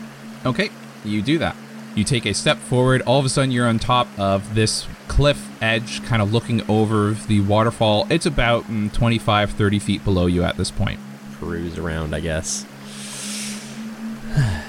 Okay, 0.45 0.69
you 1.03 1.21
do 1.21 1.37
that. 1.39 1.55
You 1.95 2.03
take 2.03 2.25
a 2.25 2.33
step 2.33 2.57
forward. 2.57 3.01
All 3.01 3.19
of 3.19 3.25
a 3.25 3.29
sudden, 3.29 3.51
you're 3.51 3.67
on 3.67 3.79
top 3.79 4.07
of 4.17 4.55
this 4.55 4.87
cliff 5.07 5.49
edge, 5.61 6.03
kind 6.05 6.21
of 6.21 6.31
looking 6.31 6.61
over 6.69 7.11
the 7.11 7.41
waterfall. 7.41 8.07
It's 8.09 8.25
about 8.25 8.63
mm, 8.65 8.93
25, 8.93 9.51
30 9.51 9.79
feet 9.79 10.05
below 10.05 10.27
you 10.27 10.43
at 10.43 10.55
this 10.55 10.71
point. 10.71 10.99
Cruise 11.37 11.77
around, 11.77 12.15
I 12.15 12.21
guess. 12.21 12.65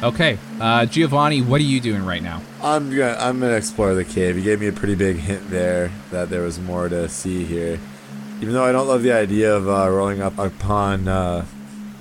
Okay, 0.03 0.37
uh, 0.61 0.85
Giovanni, 0.87 1.43
what 1.43 1.61
are 1.61 1.65
you 1.65 1.81
doing 1.81 2.05
right 2.05 2.23
now? 2.23 2.43
I'm 2.61 2.91
gonna 2.91 3.17
I'm 3.21 3.39
gonna 3.39 3.55
explore 3.55 3.95
the 3.95 4.05
cave. 4.05 4.37
You 4.37 4.43
gave 4.43 4.61
me 4.61 4.67
a 4.67 4.73
pretty 4.73 4.97
big 4.97 5.17
hint 5.17 5.49
there 5.49 5.93
that 6.11 6.29
there 6.29 6.43
was 6.43 6.59
more 6.59 6.89
to 6.89 7.09
see 7.09 7.45
here. 7.45 7.79
Even 8.41 8.55
though 8.55 8.65
I 8.65 8.73
don't 8.73 8.89
love 8.89 9.03
the 9.03 9.13
idea 9.13 9.55
of 9.55 9.69
uh, 9.69 9.89
rolling 9.89 10.21
up 10.21 10.37
upon 10.39 11.07
uh, 11.07 11.45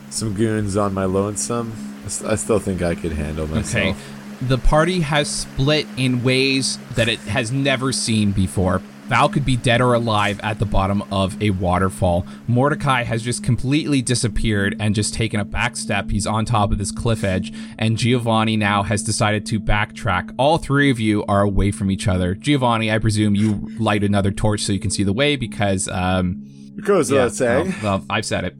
some 0.09 0.33
goons 0.33 0.75
on 0.75 0.95
my 0.95 1.05
lonesome, 1.05 1.73
I 2.25 2.35
still 2.35 2.59
think 2.59 2.81
I 2.81 2.95
could 2.95 3.11
handle 3.11 3.45
myself. 3.45 3.75
Okay. 3.75 3.95
The 4.47 4.57
party 4.57 5.01
has 5.01 5.29
split 5.29 5.85
in 5.97 6.23
ways 6.23 6.79
that 6.95 7.07
it 7.07 7.19
has 7.19 7.51
never 7.51 7.91
seen 7.91 8.31
before. 8.31 8.81
Val 9.07 9.27
could 9.27 9.43
be 9.43 9.57
dead 9.57 9.81
or 9.81 9.93
alive 9.93 10.39
at 10.41 10.57
the 10.57 10.65
bottom 10.65 11.03
of 11.11 11.41
a 11.41 11.49
waterfall. 11.49 12.25
Mordecai 12.47 13.03
has 13.03 13.21
just 13.21 13.43
completely 13.43 14.01
disappeared 14.01 14.75
and 14.79 14.95
just 14.95 15.13
taken 15.13 15.39
a 15.39 15.43
back 15.45 15.75
step. 15.75 16.09
He's 16.09 16.25
on 16.25 16.45
top 16.45 16.71
of 16.71 16.77
this 16.77 16.91
cliff 16.91 17.23
edge, 17.23 17.51
and 17.77 17.97
Giovanni 17.97 18.55
now 18.55 18.83
has 18.83 19.03
decided 19.03 19.45
to 19.47 19.59
backtrack. 19.59 20.33
All 20.37 20.57
three 20.57 20.89
of 20.89 20.99
you 20.99 21.25
are 21.25 21.41
away 21.41 21.71
from 21.71 21.91
each 21.91 22.07
other. 22.07 22.35
Giovanni, 22.35 22.89
I 22.89 22.99
presume 22.99 23.35
you 23.35 23.69
light 23.77 24.03
another 24.03 24.31
torch 24.31 24.61
so 24.61 24.71
you 24.71 24.79
can 24.79 24.91
see 24.91 25.03
the 25.03 25.13
way 25.13 25.35
because 25.35 25.89
um, 25.89 26.45
It 26.77 26.85
goes 26.85 27.11
without 27.11 27.33
saying. 27.33 27.73
well, 27.83 27.97
well, 27.97 28.05
I've 28.09 28.25
said 28.25 28.45
it. 28.45 28.55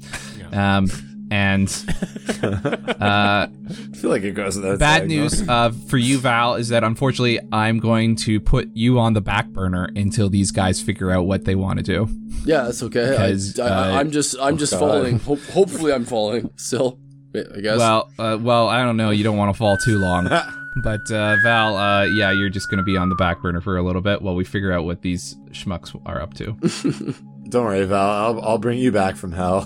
Um, 0.53 0.87
and 1.31 1.67
uh, 2.43 3.47
I 3.47 3.49
feel 3.95 4.09
like 4.09 4.23
it 4.23 4.33
goes 4.33 4.57
without 4.57 4.77
bad 4.79 4.97
saying. 4.97 5.07
news 5.07 5.47
uh, 5.47 5.71
for 5.87 5.97
you, 5.97 6.19
Val, 6.19 6.55
is 6.55 6.67
that 6.69 6.83
unfortunately 6.83 7.39
I'm 7.53 7.79
going 7.79 8.17
to 8.17 8.39
put 8.41 8.69
you 8.73 8.99
on 8.99 9.13
the 9.13 9.21
back 9.21 9.47
burner 9.47 9.89
until 9.95 10.29
these 10.29 10.51
guys 10.51 10.81
figure 10.81 11.09
out 11.09 11.25
what 11.25 11.45
they 11.45 11.55
want 11.55 11.79
to 11.79 11.83
do. 11.83 12.09
Yeah, 12.45 12.63
that's 12.63 12.83
okay. 12.83 13.11
Because, 13.11 13.57
I, 13.57 13.65
I, 13.65 13.69
uh, 13.69 13.99
I'm 13.99 14.11
just 14.11 14.35
I'm 14.39 14.57
just 14.57 14.73
God. 14.73 14.79
following. 14.79 15.19
Ho- 15.19 15.35
hopefully, 15.35 15.93
I'm 15.93 16.05
falling 16.05 16.51
still. 16.57 16.99
I 17.33 17.61
guess. 17.61 17.77
Well, 17.77 18.11
uh, 18.19 18.37
well, 18.41 18.67
I 18.67 18.83
don't 18.83 18.97
know. 18.97 19.11
You 19.11 19.23
don't 19.23 19.37
want 19.37 19.53
to 19.55 19.57
fall 19.57 19.77
too 19.77 19.97
long. 19.97 20.29
But 20.83 21.11
uh, 21.11 21.35
Val, 21.43 21.75
uh, 21.75 22.05
yeah, 22.05 22.31
you're 22.31 22.49
just 22.49 22.69
going 22.69 22.77
to 22.77 22.83
be 22.83 22.95
on 22.95 23.09
the 23.09 23.15
back 23.15 23.41
burner 23.41 23.59
for 23.59 23.75
a 23.75 23.83
little 23.83 24.01
bit 24.01 24.21
while 24.21 24.35
we 24.35 24.45
figure 24.45 24.71
out 24.71 24.85
what 24.85 25.01
these 25.01 25.35
schmucks 25.49 25.99
are 26.05 26.21
up 26.21 26.33
to. 26.35 26.55
Don't 27.51 27.65
worry, 27.65 27.83
Val. 27.85 28.09
I'll, 28.09 28.41
I'll 28.41 28.57
bring 28.57 28.79
you 28.79 28.93
back 28.93 29.17
from 29.17 29.33
hell. 29.33 29.63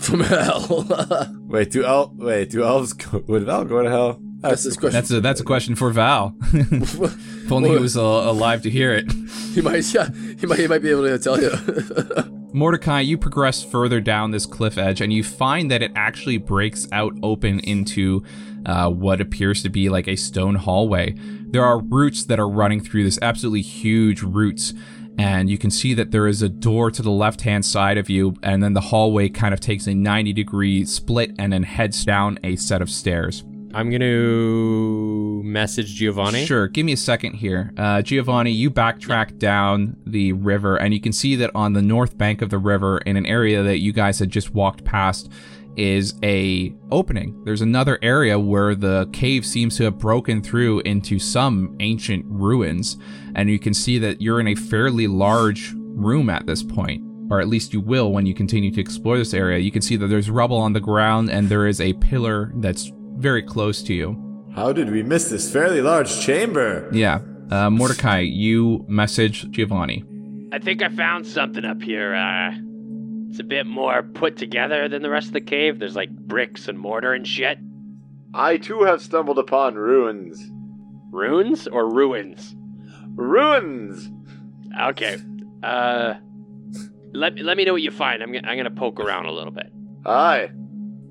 from 0.00 0.20
hell. 0.20 0.86
Wait, 1.46 1.70
do 1.70 1.84
el- 1.84 2.12
wait, 2.16 2.50
do 2.50 2.64
elves 2.64 2.94
go- 2.94 3.22
would 3.26 3.44
Val 3.44 3.64
go 3.64 3.82
to 3.82 3.90
hell? 3.90 4.18
That's 4.40 4.64
this 4.64 4.76
question. 4.76 4.94
That's 4.94 5.10
a 5.10 5.20
that's 5.20 5.40
a 5.40 5.44
question 5.44 5.74
for 5.74 5.90
Val. 5.90 6.34
if 6.52 7.52
only 7.52 7.70
he 7.70 7.76
was 7.76 7.96
uh, 7.96 8.02
alive 8.02 8.62
to 8.62 8.70
hear 8.70 8.94
it. 8.94 9.10
he 9.54 9.60
might. 9.60 9.92
Yeah, 9.92 10.08
he 10.38 10.46
might. 10.46 10.58
He 10.58 10.68
might 10.68 10.80
be 10.82 10.90
able 10.90 11.04
to 11.04 11.18
tell 11.18 11.40
you. 11.40 11.50
Mordecai, 12.52 13.00
you 13.00 13.18
progress 13.18 13.62
further 13.62 14.00
down 14.00 14.30
this 14.30 14.46
cliff 14.46 14.78
edge 14.78 15.00
and 15.00 15.12
you 15.12 15.22
find 15.22 15.70
that 15.70 15.82
it 15.82 15.92
actually 15.94 16.38
breaks 16.38 16.88
out 16.92 17.12
open 17.22 17.60
into 17.60 18.22
uh, 18.64 18.88
what 18.88 19.20
appears 19.20 19.62
to 19.64 19.68
be 19.68 19.88
like 19.88 20.08
a 20.08 20.16
stone 20.16 20.54
hallway. 20.54 21.14
There 21.50 21.64
are 21.64 21.78
roots 21.78 22.24
that 22.24 22.38
are 22.38 22.48
running 22.48 22.80
through 22.80 23.04
this, 23.04 23.18
absolutely 23.20 23.62
huge 23.62 24.22
roots. 24.22 24.72
And 25.18 25.50
you 25.50 25.58
can 25.58 25.70
see 25.70 25.94
that 25.94 26.12
there 26.12 26.28
is 26.28 26.42
a 26.42 26.48
door 26.48 26.90
to 26.92 27.02
the 27.02 27.10
left 27.10 27.40
hand 27.40 27.64
side 27.64 27.98
of 27.98 28.08
you, 28.08 28.34
and 28.42 28.62
then 28.62 28.72
the 28.72 28.80
hallway 28.80 29.28
kind 29.28 29.52
of 29.52 29.60
takes 29.60 29.86
a 29.88 29.94
90 29.94 30.32
degree 30.32 30.84
split 30.84 31.32
and 31.38 31.52
then 31.52 31.64
heads 31.64 32.04
down 32.04 32.38
a 32.44 32.54
set 32.56 32.80
of 32.80 32.88
stairs. 32.88 33.44
I'm 33.74 33.90
going 33.90 34.00
to 34.00 35.42
message 35.44 35.94
Giovanni. 35.94 36.46
Sure. 36.46 36.68
Give 36.68 36.86
me 36.86 36.92
a 36.92 36.96
second 36.96 37.34
here. 37.34 37.72
Uh, 37.76 38.00
Giovanni, 38.00 38.50
you 38.50 38.70
backtrack 38.70 39.38
down 39.38 39.96
the 40.06 40.32
river, 40.32 40.76
and 40.76 40.94
you 40.94 41.00
can 41.00 41.12
see 41.12 41.36
that 41.36 41.50
on 41.54 41.74
the 41.74 41.82
north 41.82 42.16
bank 42.16 42.40
of 42.40 42.48
the 42.48 42.58
river, 42.58 42.98
in 42.98 43.16
an 43.16 43.26
area 43.26 43.62
that 43.62 43.78
you 43.78 43.92
guys 43.92 44.20
had 44.20 44.30
just 44.30 44.54
walked 44.54 44.84
past, 44.84 45.30
is 45.78 46.14
a 46.22 46.74
opening. 46.90 47.42
There's 47.44 47.62
another 47.62 47.98
area 48.02 48.38
where 48.38 48.74
the 48.74 49.08
cave 49.12 49.46
seems 49.46 49.76
to 49.76 49.84
have 49.84 49.98
broken 49.98 50.42
through 50.42 50.80
into 50.80 51.18
some 51.18 51.76
ancient 51.80 52.24
ruins, 52.28 52.96
and 53.34 53.48
you 53.48 53.58
can 53.58 53.72
see 53.72 53.98
that 53.98 54.20
you're 54.20 54.40
in 54.40 54.48
a 54.48 54.54
fairly 54.54 55.06
large 55.06 55.72
room 55.74 56.28
at 56.28 56.46
this 56.46 56.62
point. 56.62 57.04
Or 57.30 57.40
at 57.40 57.48
least 57.48 57.74
you 57.74 57.80
will 57.80 58.10
when 58.12 58.24
you 58.24 58.34
continue 58.34 58.70
to 58.70 58.80
explore 58.80 59.18
this 59.18 59.34
area. 59.34 59.58
You 59.58 59.70
can 59.70 59.82
see 59.82 59.96
that 59.96 60.06
there's 60.06 60.30
rubble 60.30 60.56
on 60.56 60.72
the 60.72 60.80
ground 60.80 61.30
and 61.30 61.48
there 61.48 61.66
is 61.66 61.78
a 61.78 61.92
pillar 61.94 62.50
that's 62.56 62.90
very 63.16 63.42
close 63.42 63.82
to 63.82 63.92
you. 63.92 64.46
How 64.54 64.72
did 64.72 64.90
we 64.90 65.02
miss 65.02 65.28
this 65.28 65.52
fairly 65.52 65.82
large 65.82 66.20
chamber? 66.20 66.88
Yeah. 66.90 67.20
Uh, 67.50 67.68
Mordecai, 67.68 68.20
you 68.20 68.84
message 68.88 69.50
Giovanni. 69.50 70.04
I 70.52 70.58
think 70.58 70.82
I 70.82 70.88
found 70.88 71.26
something 71.26 71.66
up 71.66 71.82
here. 71.82 72.14
Uh, 72.14 72.54
it's 73.28 73.38
a 73.38 73.44
bit 73.44 73.66
more 73.66 74.02
put 74.02 74.36
together 74.36 74.88
than 74.88 75.02
the 75.02 75.10
rest 75.10 75.28
of 75.28 75.32
the 75.34 75.40
cave. 75.40 75.78
There's 75.78 75.96
like 75.96 76.10
bricks 76.10 76.68
and 76.68 76.78
mortar 76.78 77.12
and 77.12 77.26
shit. 77.26 77.58
I 78.34 78.56
too 78.56 78.82
have 78.82 79.02
stumbled 79.02 79.38
upon 79.38 79.74
ruins. 79.74 80.42
Runes 81.10 81.66
or 81.66 81.88
ruins? 81.92 82.54
Ruins! 83.14 84.10
Okay. 84.80 85.16
Uh, 85.62 86.14
let 87.12 87.38
let 87.38 87.56
me 87.56 87.64
know 87.64 87.72
what 87.72 87.82
you 87.82 87.90
find. 87.90 88.22
I'm 88.22 88.32
gonna 88.32 88.46
I'm 88.46 88.56
gonna 88.56 88.70
poke 88.70 89.00
around 89.00 89.26
a 89.26 89.32
little 89.32 89.52
bit. 89.52 89.72
Aye. 90.06 90.50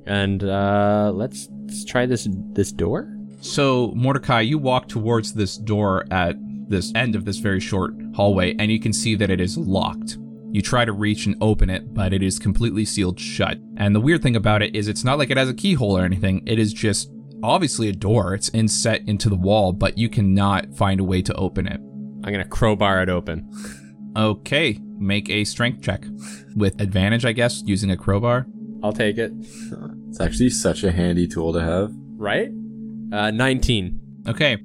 And 0.06 0.44
uh, 0.44 1.12
let's, 1.14 1.50
let's 1.66 1.84
try 1.84 2.06
this 2.06 2.28
this 2.54 2.72
door. 2.72 3.14
So, 3.42 3.92
Mordecai, 3.96 4.42
you 4.42 4.58
walk 4.58 4.88
towards 4.88 5.34
this 5.34 5.58
door 5.58 6.06
at 6.12 6.36
this 6.70 6.92
end 6.96 7.16
of 7.16 7.26
this 7.26 7.38
very 7.38 7.60
short 7.60 7.94
hallway, 8.16 8.56
and 8.58 8.72
you 8.72 8.80
can 8.80 8.94
see 8.94 9.16
that 9.16 9.30
it 9.30 9.42
is 9.42 9.58
locked. 9.58 10.18
You 10.52 10.62
try 10.62 10.86
to 10.86 10.94
reach 10.94 11.26
and 11.26 11.36
open 11.42 11.70
it, 11.70 11.94
but 11.94 12.14
it 12.14 12.24
is 12.24 12.40
completely 12.40 12.86
sealed 12.86 13.20
shut. 13.20 13.58
And 13.76 13.96
the 13.96 14.00
weird 14.00 14.24
thing 14.24 14.36
about 14.36 14.62
it 14.62 14.76
is 14.76 14.88
it's 14.88 15.04
not 15.04 15.18
like 15.18 15.30
it 15.30 15.38
has 15.38 15.50
a 15.50 15.54
keyhole 15.54 15.98
or 15.98 16.06
anything. 16.06 16.42
It 16.48 16.58
is 16.58 16.74
just 16.74 17.12
obviously 17.44 17.90
a 17.90 17.94
door. 17.94 18.34
It's 18.34 18.50
inset 18.50 19.02
into 19.08 19.30
the 19.30 19.36
wall, 19.36 19.74
but 19.74 19.98
you 19.98 20.10
cannot 20.10 20.76
find 20.76 21.00
a 21.00 21.04
way 21.04 21.22
to 21.22 21.34
open 21.36 21.68
it. 21.68 21.80
I'm 21.80 22.34
going 22.34 22.44
to 22.44 22.46
crowbar 22.46 23.04
it 23.04 23.10
open. 23.10 23.50
Okay, 24.16 24.80
make 24.98 25.30
a 25.30 25.44
strength 25.44 25.82
check 25.82 26.06
with 26.56 26.82
advantage, 26.82 27.26
I 27.26 27.34
guess, 27.34 27.62
using 27.66 27.92
a 27.92 27.98
crowbar. 27.98 28.48
I'll 28.84 28.94
take 28.94 29.18
it. 29.18 29.32
It's 30.10 30.20
actually 30.20 30.50
such 30.50 30.84
a 30.84 30.92
handy 30.92 31.28
tool 31.28 31.54
to 31.54 31.62
have. 31.62 31.92
Right? 32.16 32.50
Uh, 33.12 33.32
19. 33.32 34.24
Okay. 34.28 34.58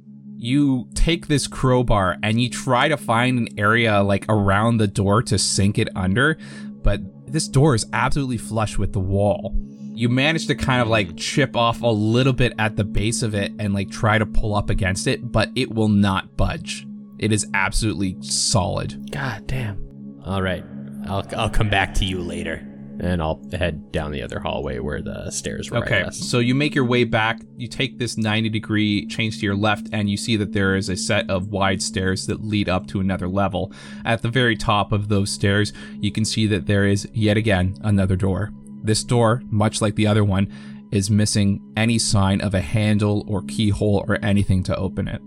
You 0.42 0.88
take 0.94 1.28
this 1.28 1.46
crowbar 1.46 2.16
and 2.20 2.42
you 2.42 2.50
try 2.50 2.88
to 2.88 2.96
find 2.96 3.38
an 3.38 3.61
area 3.61 4.02
like 4.02 4.26
around 4.28 4.78
the 4.78 4.88
door 4.88 5.22
to 5.22 5.38
sink 5.38 5.78
it 5.78 5.88
under, 5.94 6.37
but 6.82 7.00
this 7.32 7.46
door 7.46 7.76
is 7.76 7.87
absolutely 7.92 8.38
flush 8.38 8.76
with 8.76 8.92
the 8.92 8.99
wall. 8.99 9.54
You 9.94 10.08
manage 10.08 10.49
to 10.49 10.56
kind 10.56 10.82
of 10.82 10.88
like 10.88 11.16
chip 11.16 11.54
off 11.54 11.82
a 11.82 11.87
little 11.87 12.32
bit 12.32 12.54
at 12.58 12.75
the 12.75 12.82
base 12.82 13.22
of 13.22 13.37
it 13.37 13.52
and 13.61 13.72
like 13.72 13.88
try 13.92 14.18
to 14.18 14.26
pull 14.26 14.56
up 14.56 14.68
against 14.68 15.06
it, 15.06 15.30
but 15.30 15.49
it 15.54 15.72
will 15.72 15.87
not 15.87 16.37
budge. 16.37 16.88
It 17.20 17.30
is 17.30 17.46
absolutely 17.54 18.20
solid. 18.20 19.12
God 19.12 19.46
damn. 19.46 20.20
All 20.26 20.42
right. 20.42 20.64
I'll, 21.06 21.25
I'll 21.37 21.50
come 21.50 21.70
back 21.70 21.94
to 21.94 22.04
you 22.04 22.20
later. 22.20 22.66
And 23.00 23.22
I'll 23.22 23.42
head 23.52 23.90
down 23.90 24.12
the 24.12 24.22
other 24.22 24.38
hallway 24.38 24.78
where 24.78 25.02
the 25.02 25.30
stairs 25.30 25.70
were. 25.70 25.78
Okay, 25.78 26.04
so 26.11 26.38
you 26.38 26.54
make 26.54 26.75
your 26.75 26.84
way 26.84 27.04
back. 27.04 27.40
You 27.56 27.66
take 27.66 27.99
this 27.99 28.16
90 28.16 28.49
degree 28.49 29.06
change 29.06 29.38
to 29.40 29.46
your 29.46 29.56
left, 29.56 29.88
and 29.92 30.08
you 30.08 30.16
see 30.16 30.37
that 30.37 30.52
there 30.52 30.76
is 30.76 30.88
a 30.88 30.96
set 30.96 31.28
of 31.28 31.49
wide 31.49 31.82
stairs 31.82 32.26
that 32.26 32.44
lead 32.44 32.68
up 32.68 32.87
to 32.88 33.00
another 33.00 33.28
level. 33.28 33.72
At 34.04 34.22
the 34.22 34.28
very 34.28 34.56
top 34.56 34.92
of 34.92 35.08
those 35.08 35.30
stairs, 35.30 35.72
you 36.00 36.12
can 36.12 36.25
see 36.25 36.46
that 36.49 36.66
there 36.66 36.87
is 36.87 37.08
yet 37.12 37.37
again 37.37 37.76
another 37.82 38.16
door. 38.16 38.52
This 38.82 39.04
door, 39.04 39.42
much 39.46 39.80
like 39.80 39.94
the 39.94 40.06
other 40.06 40.25
one, 40.25 40.52
is 40.90 41.11
missing 41.11 41.61
any 41.76 41.99
sign 41.99 42.40
of 42.40 42.54
a 42.54 42.61
handle 42.61 43.25
or 43.26 43.42
keyhole 43.42 44.04
or 44.06 44.18
anything 44.22 44.62
to 44.64 44.76
open 44.76 45.08
it. 45.08 45.22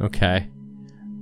Okay. 0.00 0.48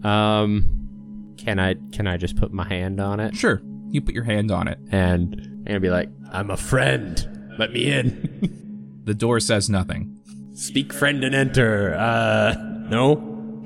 Um, 0.03 1.35
can 1.37 1.59
I 1.59 1.75
can 1.93 2.07
I 2.07 2.17
just 2.17 2.37
put 2.37 2.53
my 2.53 2.67
hand 2.67 3.01
on 3.01 3.21
it 3.21 3.35
Sure, 3.35 3.61
you 3.91 4.01
put 4.01 4.15
your 4.15 4.25
hand 4.25 4.51
on 4.51 4.69
it. 4.69 4.79
and 4.91 5.35
I'm 5.41 5.65
gonna 5.65 5.81
be 5.81 5.91
like, 5.91 6.11
I'm 6.33 6.51
a 6.51 6.57
friend. 6.57 7.55
Let 7.59 7.73
me 7.73 7.91
in. 7.91 8.53
The 9.07 9.15
door 9.15 9.39
says 9.39 9.71
nothing. 9.71 10.19
Speak 10.55 10.93
friend 10.93 11.23
and 11.23 11.33
enter. 11.33 11.95
Uh, 11.95 12.55
no. 12.91 13.15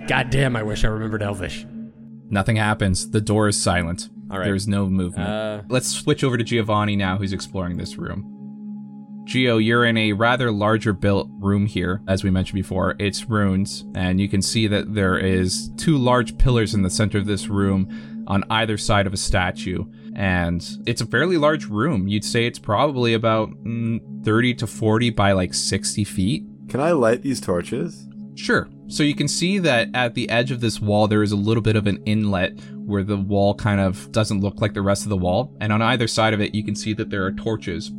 God 0.07 0.29
damn! 0.29 0.55
I 0.55 0.63
wish 0.63 0.85
I 0.85 0.89
remembered 0.89 1.23
Elvish. 1.23 1.65
Nothing 2.29 2.57
happens. 2.57 3.11
The 3.11 3.23
door 3.23 3.49
is 3.49 3.61
silent. 3.61 4.11
All 4.31 4.37
right. 4.39 4.45
There's 4.45 4.69
no 4.69 4.87
movement. 4.87 5.29
Uh, 5.31 5.63
Let's 5.71 5.89
switch 5.89 6.23
over 6.23 6.37
to 6.37 6.45
Giovanni 6.45 6.95
now, 6.95 7.17
who's 7.17 7.33
exploring 7.33 7.79
this 7.79 7.97
room. 7.97 9.25
Gio, 9.25 9.65
you're 9.65 9.87
in 9.87 9.97
a 9.97 10.13
rather 10.13 10.51
larger 10.51 10.93
built 10.93 11.29
room 11.39 11.65
here, 11.65 12.03
as 12.07 12.23
we 12.23 12.31
mentioned 12.31 12.57
before. 12.57 12.95
It's 12.99 13.29
ruins, 13.31 13.87
and 13.95 14.21
you 14.21 14.29
can 14.29 14.43
see 14.43 14.67
that 14.67 14.95
there 14.95 15.17
is 15.19 15.71
two 15.79 15.97
large 15.97 16.37
pillars 16.37 16.75
in 16.75 16.83
the 16.83 16.91
center 16.91 17.17
of 17.17 17.25
this 17.27 17.49
room 17.49 18.25
on 18.27 18.45
either 18.51 18.77
side 18.77 19.07
of 19.07 19.15
a 19.15 19.17
statue. 19.17 19.85
And 20.21 20.63
it's 20.85 21.01
a 21.01 21.07
fairly 21.07 21.39
large 21.39 21.65
room. 21.65 22.07
You'd 22.07 22.27
say 22.27 22.45
it's 22.45 22.59
probably 22.59 23.15
about 23.15 23.49
mm, 23.65 24.23
30 24.23 24.53
to 24.57 24.67
40 24.67 25.09
by 25.09 25.33
like 25.33 25.55
60 25.55 26.05
feet. 26.05 26.45
Can 26.69 26.79
I 26.79 26.93
light 26.93 27.23
these 27.23 27.41
torches? 27.41 28.07
Sure. 28.35 28.69
So 28.89 29.03
you 29.03 29.15
can 29.15 29.29
see 29.29 29.59
that 29.61 29.89
at 29.95 30.15
the 30.15 30.29
edge 30.29 30.51
of 30.51 30.61
this 30.61 30.79
wall, 30.79 31.09
there 31.09 31.23
is 31.23 31.33
a 31.33 31.37
little 31.37 31.63
bit 31.63 31.75
of 31.75 31.87
an 31.87 32.03
inlet 32.05 32.61
where 32.75 33.03
the 33.03 33.17
wall 33.17 33.55
kind 33.55 33.81
of 33.81 34.13
doesn't 34.13 34.43
look 34.43 34.61
like 34.61 34.75
the 34.75 34.83
rest 34.83 35.05
of 35.05 35.09
the 35.09 35.17
wall. 35.17 35.57
And 35.59 35.73
on 35.73 35.81
either 35.81 36.07
side 36.07 36.35
of 36.35 36.41
it, 36.43 36.55
you 36.55 36.63
can 36.63 36.77
see 36.77 36.93
that 36.93 37.09
there 37.09 37.25
are 37.25 37.33
torches. 37.33 37.91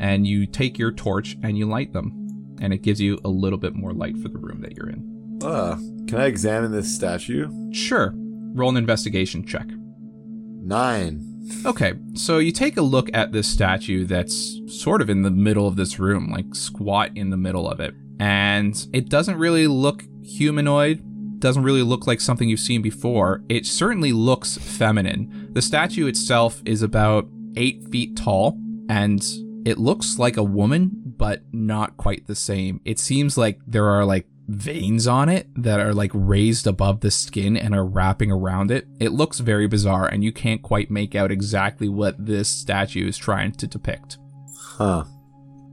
And 0.00 0.26
you 0.26 0.46
take 0.46 0.78
your 0.78 0.90
torch 0.90 1.36
and 1.42 1.58
you 1.58 1.66
light 1.66 1.92
them. 1.92 2.56
And 2.62 2.72
it 2.72 2.78
gives 2.78 2.98
you 2.98 3.18
a 3.26 3.28
little 3.28 3.58
bit 3.58 3.74
more 3.74 3.92
light 3.92 4.16
for 4.16 4.28
the 4.28 4.38
room 4.38 4.62
that 4.62 4.74
you're 4.74 4.88
in. 4.88 5.38
Uh, 5.44 5.76
can 6.08 6.18
I 6.18 6.28
examine 6.28 6.72
this 6.72 6.94
statue? 6.94 7.50
Sure. 7.74 8.14
Roll 8.16 8.70
an 8.70 8.78
investigation 8.78 9.44
check. 9.44 9.66
Nine. 9.68 11.37
Okay, 11.64 11.94
so 12.14 12.38
you 12.38 12.52
take 12.52 12.76
a 12.76 12.82
look 12.82 13.10
at 13.14 13.32
this 13.32 13.48
statue 13.48 14.04
that's 14.04 14.60
sort 14.66 15.02
of 15.02 15.10
in 15.10 15.22
the 15.22 15.30
middle 15.30 15.66
of 15.66 15.76
this 15.76 15.98
room, 15.98 16.30
like 16.30 16.54
squat 16.54 17.10
in 17.14 17.30
the 17.30 17.36
middle 17.36 17.68
of 17.68 17.80
it. 17.80 17.94
And 18.20 18.86
it 18.92 19.08
doesn't 19.08 19.36
really 19.36 19.66
look 19.66 20.04
humanoid, 20.22 21.02
doesn't 21.40 21.62
really 21.62 21.82
look 21.82 22.06
like 22.06 22.20
something 22.20 22.48
you've 22.48 22.60
seen 22.60 22.82
before. 22.82 23.42
It 23.48 23.66
certainly 23.66 24.12
looks 24.12 24.56
feminine. 24.58 25.50
The 25.52 25.62
statue 25.62 26.06
itself 26.06 26.62
is 26.64 26.82
about 26.82 27.28
eight 27.56 27.84
feet 27.90 28.16
tall, 28.16 28.58
and 28.88 29.24
it 29.64 29.78
looks 29.78 30.18
like 30.18 30.36
a 30.36 30.42
woman, 30.42 30.90
but 31.04 31.42
not 31.52 31.96
quite 31.96 32.26
the 32.26 32.34
same. 32.34 32.80
It 32.84 32.98
seems 32.98 33.36
like 33.36 33.60
there 33.66 33.86
are 33.86 34.04
like 34.04 34.26
veins 34.48 35.06
on 35.06 35.28
it 35.28 35.46
that 35.54 35.78
are 35.78 35.92
like 35.92 36.10
raised 36.14 36.66
above 36.66 37.00
the 37.00 37.10
skin 37.10 37.56
and 37.56 37.74
are 37.74 37.84
wrapping 37.84 38.32
around 38.32 38.70
it. 38.70 38.86
It 38.98 39.12
looks 39.12 39.38
very 39.40 39.68
bizarre, 39.68 40.06
and 40.06 40.24
you 40.24 40.32
can't 40.32 40.62
quite 40.62 40.90
make 40.90 41.14
out 41.14 41.30
exactly 41.30 41.88
what 41.88 42.14
this 42.24 42.48
statue 42.48 43.06
is 43.06 43.16
trying 43.16 43.52
to 43.52 43.66
depict. 43.66 44.18
Huh. 44.56 45.04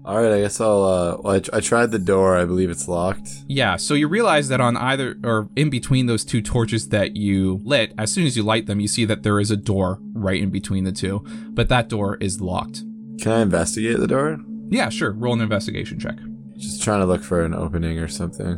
All 0.04 0.22
right, 0.22 0.34
I 0.34 0.42
guess 0.42 0.62
I'll. 0.62 0.84
Uh, 0.84 1.18
well, 1.20 1.36
I, 1.36 1.40
tr- 1.40 1.56
I 1.56 1.60
tried 1.62 1.92
the 1.92 1.98
door. 1.98 2.38
I 2.38 2.46
believe 2.46 2.70
it's 2.70 2.88
locked. 2.88 3.28
Yeah, 3.48 3.76
so 3.76 3.96
you 3.96 4.08
realize 4.08 4.50
that 4.50 4.62
on 4.62 4.78
either 4.78 5.18
or 5.24 5.50
in 5.56 5.72
between 5.72 6.06
those 6.06 6.24
two 6.24 6.44
torches 6.44 6.90
that 6.90 7.16
you 7.16 7.60
lit, 7.64 7.92
as 7.98 8.12
soon 8.12 8.28
as 8.28 8.38
you 8.38 8.44
light 8.44 8.68
them, 8.68 8.80
you 8.80 8.88
see 8.88 9.06
that 9.06 9.24
there 9.24 9.40
is 9.40 9.50
a 9.50 9.58
door 9.58 10.00
right 10.14 10.40
in 10.40 10.52
between 10.52 10.84
the 10.84 10.92
two, 10.92 11.26
but 11.52 11.70
that 11.70 11.90
door 11.90 12.18
is 12.18 12.40
locked. 12.40 12.84
Can 13.20 13.32
I 13.32 13.42
investigate 13.42 13.98
the 13.98 14.08
door? 14.08 14.38
Yeah, 14.70 14.90
sure. 14.90 15.12
Roll 15.12 15.34
an 15.34 15.42
investigation 15.42 16.00
check. 16.00 16.18
Just 16.58 16.84
trying 16.84 17.02
to 17.02 17.06
look 17.06 17.24
for 17.24 17.44
an 17.44 17.54
opening 17.54 18.00
or 18.00 18.08
something. 18.08 18.58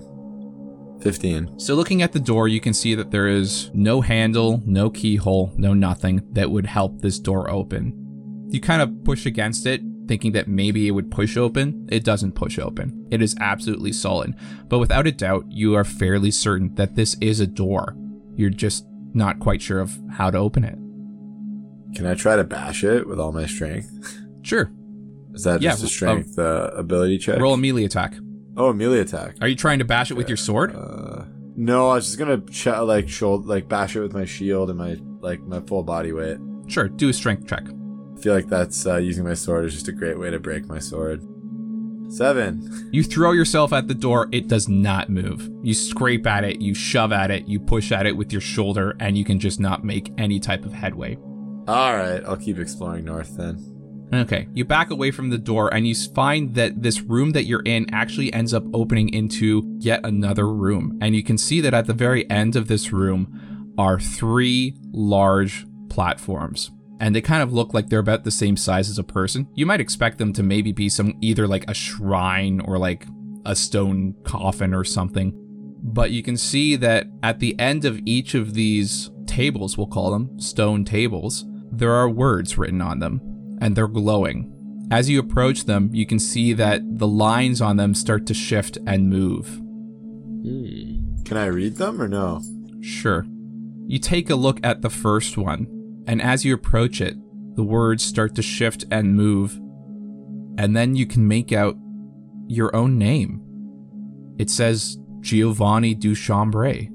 Fifteen. 1.02 1.60
So 1.60 1.76
looking 1.76 2.02
at 2.02 2.12
the 2.12 2.20
door, 2.20 2.48
you 2.48 2.60
can 2.60 2.74
see 2.74 2.96
that 2.96 3.12
there 3.12 3.28
is 3.28 3.70
no 3.74 4.02
handle, 4.02 4.62
no 4.66 4.90
keyhole, 4.90 5.54
no 5.56 5.74
nothing 5.74 6.22
that 6.34 6.50
would 6.50 6.66
help 6.66 7.02
this 7.02 7.20
door 7.20 7.50
open. 7.50 8.48
You 8.50 8.60
kind 8.60 8.82
of 8.82 9.04
push 9.04 9.26
against 9.26 9.66
it, 9.66 9.82
thinking 10.08 10.32
that 10.32 10.48
maybe 10.48 10.88
it 10.88 10.92
would 10.92 11.12
push 11.12 11.38
open. 11.38 11.88
It 11.92 12.04
doesn't 12.04 12.34
push 12.34 12.58
open. 12.58 13.08
It 13.12 13.22
is 13.22 13.36
absolutely 13.40 13.94
solid. 13.94 14.36
But 14.68 14.80
without 14.80 15.08
a 15.08 15.12
doubt, 15.12 15.46
you 15.50 15.76
are 15.76 15.84
fairly 15.84 16.32
certain 16.32 16.74
that 16.76 16.96
this 16.96 17.16
is 17.22 17.40
a 17.40 17.48
door. 17.48 17.96
You're 18.36 18.50
just 18.50 18.86
not 19.14 19.40
quite 19.40 19.62
sure 19.62 19.80
of 19.80 20.00
how 20.12 20.32
to 20.32 20.38
open 20.38 20.64
it. 20.64 20.78
Can 21.96 22.06
I 22.06 22.16
try 22.16 22.36
to 22.36 22.44
bash 22.44 22.84
it 22.84 23.08
with 23.08 23.20
all 23.20 23.32
my 23.32 23.46
strength? 23.46 24.24
Sure. 24.44 24.72
Is 25.38 25.44
that 25.44 25.62
Yeah, 25.62 25.72
just 25.72 25.84
a 25.84 25.86
w- 26.06 26.24
strength 26.24 26.38
uh, 26.40 26.72
ability 26.76 27.18
check? 27.20 27.40
Roll 27.40 27.54
a 27.54 27.58
melee 27.58 27.86
attack. 27.86 28.16
Oh, 28.58 28.70
a 28.70 28.74
melee 28.74 29.00
attack. 29.00 29.36
Are 29.40 29.48
you 29.48 29.56
trying 29.56 29.80
to 29.80 29.86
bash 29.86 30.12
it 30.12 30.16
with 30.16 30.28
your 30.28 30.38
sword? 30.38 30.76
Uh, 30.76 31.24
no, 31.56 31.90
I 31.90 31.96
was 31.96 32.06
just 32.08 32.20
gonna 32.20 32.42
ch- 32.42 32.66
like 32.68 33.08
shoulder, 33.08 33.48
like 33.48 33.68
bash 33.70 33.96
it 33.96 34.02
with 34.02 34.14
my 34.14 34.26
shield 34.26 34.70
and 34.70 34.78
my 34.78 34.98
like 35.22 35.42
my 35.42 35.60
full 35.62 35.84
body 35.84 36.12
weight. 36.12 36.38
Sure, 36.68 36.88
do 36.90 37.10
a 37.10 37.14
strength 37.14 37.48
check. 37.48 37.64
I 37.68 38.20
feel 38.22 38.34
like 38.34 38.48
that's 38.48 38.86
uh, 38.86 38.98
using 38.98 39.24
my 39.24 39.34
sword 39.36 39.66
is 39.66 39.74
just 39.74 39.88
a 39.88 39.92
great 39.92 40.20
way 40.20 40.30
to 40.32 40.40
break 40.40 40.66
my 40.68 40.80
sword. 40.80 41.22
Seven. 42.10 42.74
You 42.94 43.04
throw 43.04 43.34
yourself 43.34 43.74
at 43.74 43.90
the 43.90 43.94
door, 43.94 44.30
it 44.32 44.48
does 44.48 44.70
not 44.70 45.10
move. 45.10 45.50
You 45.62 45.74
scrape 45.74 46.26
at 46.26 46.46
it, 46.46 46.62
you 46.62 46.74
shove 46.74 47.12
at 47.12 47.32
it, 47.32 47.48
you 47.50 47.60
push 47.60 47.92
at 47.92 48.06
it 48.06 48.16
with 48.16 48.32
your 48.32 48.40
shoulder, 48.40 48.96
and 49.02 49.18
you 49.18 49.26
can 49.26 49.40
just 49.40 49.60
not 49.60 49.84
make 49.84 50.12
any 50.18 50.40
type 50.40 50.64
of 50.66 50.72
headway. 50.72 51.18
All 51.68 51.96
right, 51.98 52.24
I'll 52.26 52.38
keep 52.38 52.60
exploring 52.60 53.04
north 53.06 53.36
then. 53.36 53.58
Okay, 54.14 54.48
you 54.54 54.64
back 54.64 54.90
away 54.90 55.12
from 55.12 55.30
the 55.30 55.38
door 55.38 55.74
and 55.74 55.86
you 55.86 55.94
find 55.94 56.56
that 56.56 56.82
this 56.82 57.02
room 57.02 57.32
that 57.32 57.44
you're 57.44 57.64
in 57.66 57.94
actually 57.94 58.32
ends 58.32 58.54
up 58.54 58.64
opening 58.74 59.14
into 59.14 59.64
yet 59.80 60.00
another 60.06 60.48
room. 60.48 60.98
And 61.02 61.14
you 61.14 61.24
can 61.24 61.38
see 61.38 61.60
that 61.62 61.74
at 61.74 61.88
the 61.88 61.94
very 61.94 62.30
end 62.30 62.56
of 62.56 62.68
this 62.68 62.94
room 62.94 63.74
are 63.78 64.00
three 64.00 64.76
large 64.94 65.66
platforms. 65.90 66.72
And 67.00 67.16
they 67.16 67.22
kind 67.22 67.44
of 67.44 67.54
look 67.54 67.74
like 67.74 67.90
they're 67.90 68.00
about 68.00 68.24
the 68.24 68.32
same 68.32 68.56
size 68.56 68.90
as 68.90 68.98
a 68.98 69.04
person. 69.04 69.48
You 69.54 69.66
might 69.66 69.82
expect 69.82 70.18
them 70.18 70.32
to 70.34 70.44
maybe 70.44 70.72
be 70.72 70.90
some 70.90 71.14
either 71.22 71.46
like 71.46 71.70
a 71.70 71.74
shrine 71.74 72.62
or 72.62 72.78
like 72.78 73.06
a 73.46 73.56
stone 73.56 74.16
coffin 74.24 74.74
or 74.74 74.86
something. 74.86 75.34
But 75.84 76.12
you 76.12 76.24
can 76.24 76.38
see 76.38 76.76
that 76.78 77.08
at 77.22 77.40
the 77.40 77.60
end 77.60 77.84
of 77.84 78.00
each 78.06 78.36
of 78.36 78.54
these 78.54 79.12
tables, 79.26 79.78
we'll 79.78 79.88
call 79.88 80.12
them 80.12 80.40
stone 80.40 80.86
tables, 80.86 81.46
there 81.72 81.92
are 81.92 82.10
words 82.10 82.58
written 82.58 82.82
on 82.82 83.00
them 83.00 83.37
and 83.62 83.76
they're 83.76 83.88
glowing. 83.88 84.54
As 84.90 85.10
you 85.10 85.20
approach 85.20 85.66
them, 85.66 85.90
you 85.94 86.06
can 86.06 86.20
see 86.20 86.54
that 86.54 86.82
the 86.98 87.08
lines 87.08 87.62
on 87.62 87.78
them 87.78 87.94
start 87.94 88.26
to 88.28 88.34
shift 88.34 88.78
and 88.88 89.10
move. 89.10 89.48
Hmm. 89.48 91.24
Can 91.26 91.36
I 91.36 91.48
read 91.48 91.76
them 91.76 92.02
or 92.02 92.08
no? 92.08 92.42
Sure. 92.82 93.26
You 93.86 94.00
take 94.00 94.30
a 94.30 94.36
look 94.36 94.60
at 94.64 94.82
the 94.82 94.90
first 94.90 95.38
one, 95.38 96.04
and 96.08 96.22
as 96.22 96.46
you 96.46 96.54
approach 96.54 97.02
it, 97.02 97.16
the 97.56 97.64
words 97.64 98.04
start 98.04 98.36
to 98.36 98.42
shift 98.42 98.86
and 98.92 99.16
move, 99.16 99.56
and 100.58 100.76
then 100.76 100.96
you 100.96 101.06
can 101.06 101.28
make 101.28 101.52
out 101.52 101.76
your 102.48 102.74
own 102.76 102.98
name. 102.98 103.42
It 104.38 104.50
says 104.50 104.98
Giovanni 105.20 105.96
Duchambray. 105.96 106.90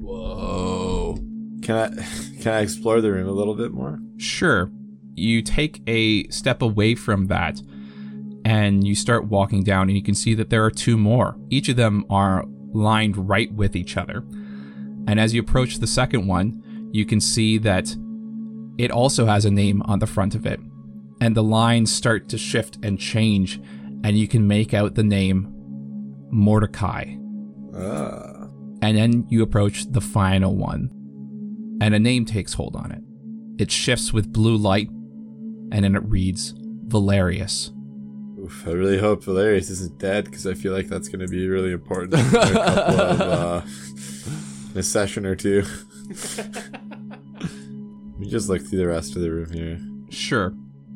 Whoa. 0.00 1.16
Can 1.62 1.76
I 1.76 1.88
can 2.42 2.52
I 2.52 2.60
explore 2.60 3.00
the 3.00 3.12
room 3.12 3.28
a 3.28 3.32
little 3.32 3.54
bit 3.54 3.72
more? 3.72 4.00
Sure. 4.18 4.70
You 5.16 5.42
take 5.42 5.82
a 5.86 6.28
step 6.28 6.62
away 6.62 6.94
from 6.94 7.26
that 7.26 7.60
and 8.44 8.86
you 8.86 8.94
start 8.94 9.24
walking 9.24 9.62
down, 9.62 9.88
and 9.88 9.96
you 9.96 10.02
can 10.02 10.14
see 10.14 10.34
that 10.34 10.50
there 10.50 10.64
are 10.64 10.70
two 10.70 10.98
more. 10.98 11.36
Each 11.48 11.68
of 11.68 11.76
them 11.76 12.04
are 12.10 12.44
lined 12.72 13.28
right 13.28 13.50
with 13.52 13.74
each 13.74 13.96
other. 13.96 14.22
And 15.06 15.18
as 15.18 15.32
you 15.32 15.40
approach 15.40 15.78
the 15.78 15.86
second 15.86 16.26
one, 16.26 16.90
you 16.92 17.06
can 17.06 17.20
see 17.20 17.56
that 17.58 17.96
it 18.76 18.90
also 18.90 19.26
has 19.26 19.44
a 19.44 19.50
name 19.50 19.80
on 19.82 19.98
the 19.98 20.06
front 20.06 20.34
of 20.34 20.44
it. 20.44 20.60
And 21.20 21.34
the 21.34 21.42
lines 21.42 21.92
start 21.92 22.28
to 22.30 22.38
shift 22.38 22.78
and 22.82 22.98
change, 22.98 23.60
and 24.02 24.18
you 24.18 24.28
can 24.28 24.46
make 24.46 24.74
out 24.74 24.94
the 24.94 25.04
name 25.04 25.48
Mordecai. 26.30 27.14
Ah. 27.74 28.48
And 28.82 28.98
then 28.98 29.26
you 29.30 29.42
approach 29.42 29.90
the 29.90 30.02
final 30.02 30.54
one, 30.54 30.90
and 31.80 31.94
a 31.94 31.98
name 31.98 32.26
takes 32.26 32.52
hold 32.52 32.76
on 32.76 32.92
it. 32.92 33.00
It 33.62 33.70
shifts 33.70 34.12
with 34.12 34.32
blue 34.32 34.56
light, 34.56 34.90
and 35.74 35.84
then 35.84 35.96
it 35.96 36.04
reads 36.04 36.54
Valerius. 36.56 37.72
Oof, 38.40 38.64
I 38.68 38.70
really 38.70 38.98
hope 38.98 39.24
Valerius 39.24 39.70
isn't 39.70 39.98
dead 39.98 40.26
because 40.26 40.46
I 40.46 40.54
feel 40.54 40.72
like 40.72 40.86
that's 40.86 41.08
going 41.08 41.18
to 41.18 41.26
be 41.26 41.48
really 41.48 41.72
important 41.72 42.14
in 42.14 42.20
a 42.20 42.30
couple 42.30 43.00
of 43.00 43.20
uh, 43.20 43.62
in 44.72 44.76
a 44.78 44.82
session 44.84 45.26
or 45.26 45.34
two. 45.34 45.64
Let 46.38 48.20
me 48.20 48.28
just 48.28 48.48
look 48.48 48.62
through 48.62 48.78
the 48.78 48.86
rest 48.86 49.16
of 49.16 49.22
the 49.22 49.32
room 49.32 49.52
here. 49.52 49.80
Sure. 50.10 50.54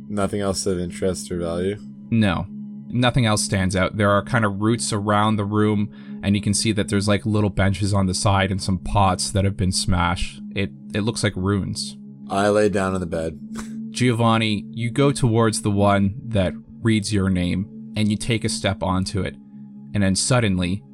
Nothing 0.08 0.42
else 0.42 0.64
of 0.64 0.78
interest 0.78 1.32
or 1.32 1.38
value. 1.38 1.76
No. 2.10 2.46
Nothing 2.88 3.26
else 3.26 3.42
stands 3.42 3.74
out. 3.74 3.96
There 3.96 4.10
are 4.10 4.22
kind 4.22 4.44
of 4.44 4.60
roots 4.60 4.92
around 4.92 5.36
the 5.36 5.44
room, 5.44 6.20
and 6.22 6.36
you 6.36 6.40
can 6.40 6.54
see 6.54 6.70
that 6.72 6.88
there's 6.88 7.08
like 7.08 7.26
little 7.26 7.50
benches 7.50 7.92
on 7.92 8.06
the 8.06 8.14
side 8.14 8.52
and 8.52 8.62
some 8.62 8.78
pots 8.78 9.32
that 9.32 9.44
have 9.44 9.56
been 9.56 9.72
smashed. 9.72 10.40
It 10.54 10.70
it 10.94 11.00
looks 11.00 11.24
like 11.24 11.34
ruins. 11.34 11.96
I 12.30 12.48
lay 12.48 12.68
down 12.68 12.94
on 12.94 13.00
the 13.00 13.06
bed. 13.06 13.40
Giovanni, 13.98 14.64
you 14.70 14.92
go 14.92 15.10
towards 15.10 15.62
the 15.62 15.72
one 15.72 16.14
that 16.28 16.52
reads 16.82 17.12
your 17.12 17.28
name, 17.28 17.92
and 17.96 18.08
you 18.08 18.16
take 18.16 18.44
a 18.44 18.48
step 18.48 18.80
onto 18.80 19.22
it, 19.22 19.34
and 19.92 20.04
then 20.04 20.14
suddenly, 20.14 20.84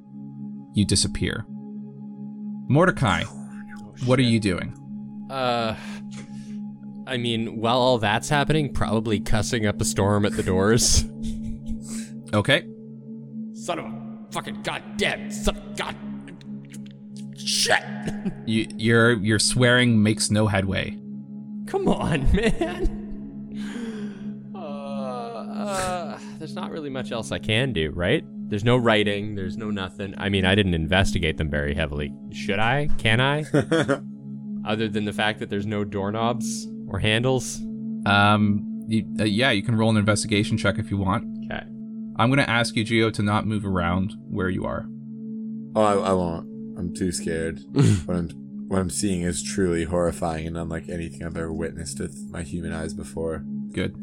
you 0.72 0.86
disappear. 0.86 1.44
Mordecai, 2.66 3.24
what 4.06 4.18
are 4.18 4.22
you 4.22 4.40
doing? 4.40 4.74
Uh, 5.28 5.76
I 7.06 7.18
mean, 7.18 7.60
while 7.60 7.76
all 7.76 7.98
that's 7.98 8.30
happening, 8.30 8.72
probably 8.72 9.20
cussing 9.20 9.66
up 9.66 9.82
a 9.82 9.84
storm 9.84 10.24
at 10.24 10.32
the 10.32 10.42
doors. 10.42 11.04
Okay. 12.32 12.66
Son 13.52 13.78
of 13.78 13.84
a 13.84 14.32
fucking 14.32 14.62
goddamn 14.62 15.30
son 15.30 15.56
of 15.56 15.76
god. 15.76 15.94
Shit! 17.38 17.80
You, 18.44 18.66
your 18.76 19.12
your 19.12 19.38
swearing 19.38 20.02
makes 20.02 20.32
no 20.32 20.48
headway. 20.48 20.98
Come 21.66 21.88
on, 21.88 22.30
man. 22.34 23.00
Uh, 24.54 24.58
uh, 24.58 26.18
there's 26.38 26.54
not 26.54 26.70
really 26.70 26.90
much 26.90 27.12
else 27.12 27.32
I 27.32 27.38
can 27.38 27.72
do, 27.72 27.90
right? 27.90 28.24
There's 28.48 28.64
no 28.64 28.76
writing. 28.76 29.34
There's 29.34 29.56
no 29.56 29.70
nothing. 29.70 30.14
I 30.18 30.28
mean, 30.28 30.44
I 30.44 30.54
didn't 30.54 30.74
investigate 30.74 31.38
them 31.38 31.50
very 31.50 31.74
heavily. 31.74 32.12
Should 32.30 32.58
I? 32.58 32.88
Can 32.98 33.20
I? 33.20 33.44
Other 34.66 34.88
than 34.88 35.04
the 35.04 35.12
fact 35.12 35.40
that 35.40 35.50
there's 35.50 35.66
no 35.66 35.84
doorknobs 35.84 36.68
or 36.88 36.98
handles. 36.98 37.60
Um, 38.06 38.84
you, 38.86 39.06
uh, 39.18 39.24
yeah, 39.24 39.50
you 39.50 39.62
can 39.62 39.76
roll 39.76 39.90
an 39.90 39.96
investigation 39.96 40.58
check 40.58 40.78
if 40.78 40.90
you 40.90 40.98
want. 40.98 41.24
Okay. 41.46 41.64
I'm 42.16 42.30
gonna 42.30 42.42
ask 42.42 42.76
you, 42.76 42.84
Geo, 42.84 43.10
to 43.10 43.22
not 43.22 43.46
move 43.46 43.66
around 43.66 44.14
where 44.28 44.48
you 44.48 44.64
are. 44.64 44.86
Oh, 45.74 45.82
I, 45.82 46.10
I 46.10 46.12
won't. 46.12 46.46
I'm 46.78 46.94
too 46.94 47.10
scared. 47.12 47.60
but 48.06 48.16
I'm 48.16 48.28
what 48.74 48.80
I'm 48.80 48.90
seeing 48.90 49.22
is 49.22 49.40
truly 49.40 49.84
horrifying 49.84 50.48
and 50.48 50.58
unlike 50.58 50.88
anything 50.88 51.22
I've 51.24 51.36
ever 51.36 51.52
witnessed 51.52 52.00
with 52.00 52.28
my 52.30 52.42
human 52.42 52.72
eyes 52.72 52.92
before. 52.92 53.44
Good. 53.72 53.94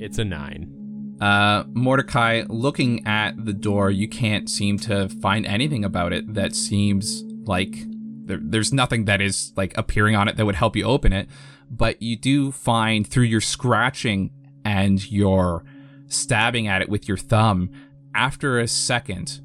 It's 0.00 0.16
a 0.18 0.24
nine. 0.24 1.16
Uh, 1.20 1.64
Mordecai, 1.68 2.44
looking 2.48 3.06
at 3.06 3.32
the 3.44 3.52
door, 3.52 3.90
you 3.90 4.08
can't 4.08 4.48
seem 4.48 4.78
to 4.80 5.10
find 5.10 5.44
anything 5.44 5.84
about 5.84 6.14
it 6.14 6.32
that 6.32 6.54
seems 6.54 7.24
like 7.44 7.76
there, 8.24 8.38
there's 8.40 8.72
nothing 8.72 9.04
that 9.04 9.20
is 9.20 9.52
like 9.54 9.76
appearing 9.76 10.16
on 10.16 10.28
it 10.28 10.36
that 10.38 10.46
would 10.46 10.54
help 10.54 10.76
you 10.76 10.84
open 10.84 11.12
it. 11.12 11.28
but 11.70 12.00
you 12.00 12.16
do 12.16 12.52
find 12.52 13.06
through 13.06 13.24
your 13.24 13.40
scratching 13.40 14.30
and 14.64 15.10
your 15.10 15.64
stabbing 16.08 16.66
at 16.68 16.82
it 16.82 16.88
with 16.88 17.08
your 17.08 17.16
thumb, 17.16 17.70
after 18.14 18.58
a 18.58 18.68
second, 18.68 19.40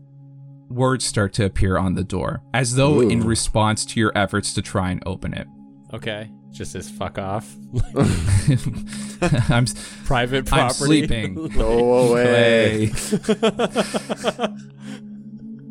words 0.74 1.06
start 1.06 1.34
to 1.34 1.46
appear 1.46 1.78
on 1.78 1.96
the 1.96 2.04
door, 2.04 2.42
as 2.54 2.76
though 2.76 3.02
in 3.02 3.22
response 3.26 3.86
to 3.88 4.00
your 4.00 4.12
efforts 4.16 4.54
to 4.54 4.62
try 4.62 4.92
and 4.92 5.02
open 5.06 5.34
it. 5.34 5.48
Okay. 5.94 6.32
Just 6.52 6.74
says 6.74 6.90
fuck 6.90 7.18
off. 7.18 7.56
I'm, 9.50 9.66
Private 10.06 10.46
property. 10.46 10.64
I'm 10.64 10.70
sleeping. 10.72 11.48
Go 11.56 12.10
away. 12.10 12.88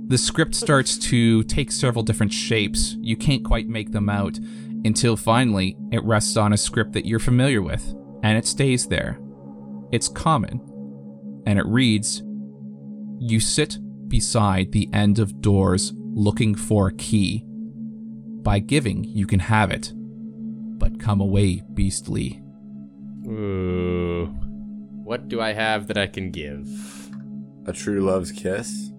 the 0.07 0.17
script 0.17 0.55
starts 0.55 0.97
to 0.99 1.43
take 1.45 1.71
several 1.71 2.03
different 2.03 2.33
shapes. 2.33 2.97
You 3.01 3.17
can't 3.17 3.45
quite 3.45 3.69
make 3.69 3.93
them 3.93 4.09
out 4.09 4.39
until 4.85 5.17
finally 5.17 5.77
it 5.93 6.03
rests 6.05 6.39
on 6.39 6.55
a 6.55 6.57
script 6.57 6.93
that 6.93 7.05
you're 7.05 7.19
familiar 7.19 7.61
with, 7.61 7.95
and 8.23 8.39
it 8.39 8.47
stays 8.47 8.87
there. 8.87 9.21
It's 9.93 10.09
common, 10.09 10.61
and 11.47 11.59
it 11.59 11.67
reads 11.67 12.23
You 13.19 13.39
sit 13.39 13.77
beside 14.11 14.73
the 14.73 14.91
end 14.93 15.19
of 15.19 15.41
doors 15.41 15.93
looking 15.97 16.55
for 16.55 16.89
a 16.89 16.93
key. 16.93 17.45
By 18.43 18.59
giving, 18.59 19.05
you 19.05 19.27
can 19.27 19.41
have 19.41 19.71
it, 19.71 19.93
but 19.95 21.01
come 21.01 21.21
away 21.21 21.63
beastly. 21.73 22.43
Ooh. 23.27 24.27
What 25.05 25.29
do 25.29 25.41
I 25.41 25.53
have 25.53 25.87
that 25.87 25.97
I 25.99 26.07
can 26.07 26.31
give? 26.31 26.69
A 27.67 27.73
true 27.73 28.01
love's 28.01 28.33
kiss. 28.33 28.91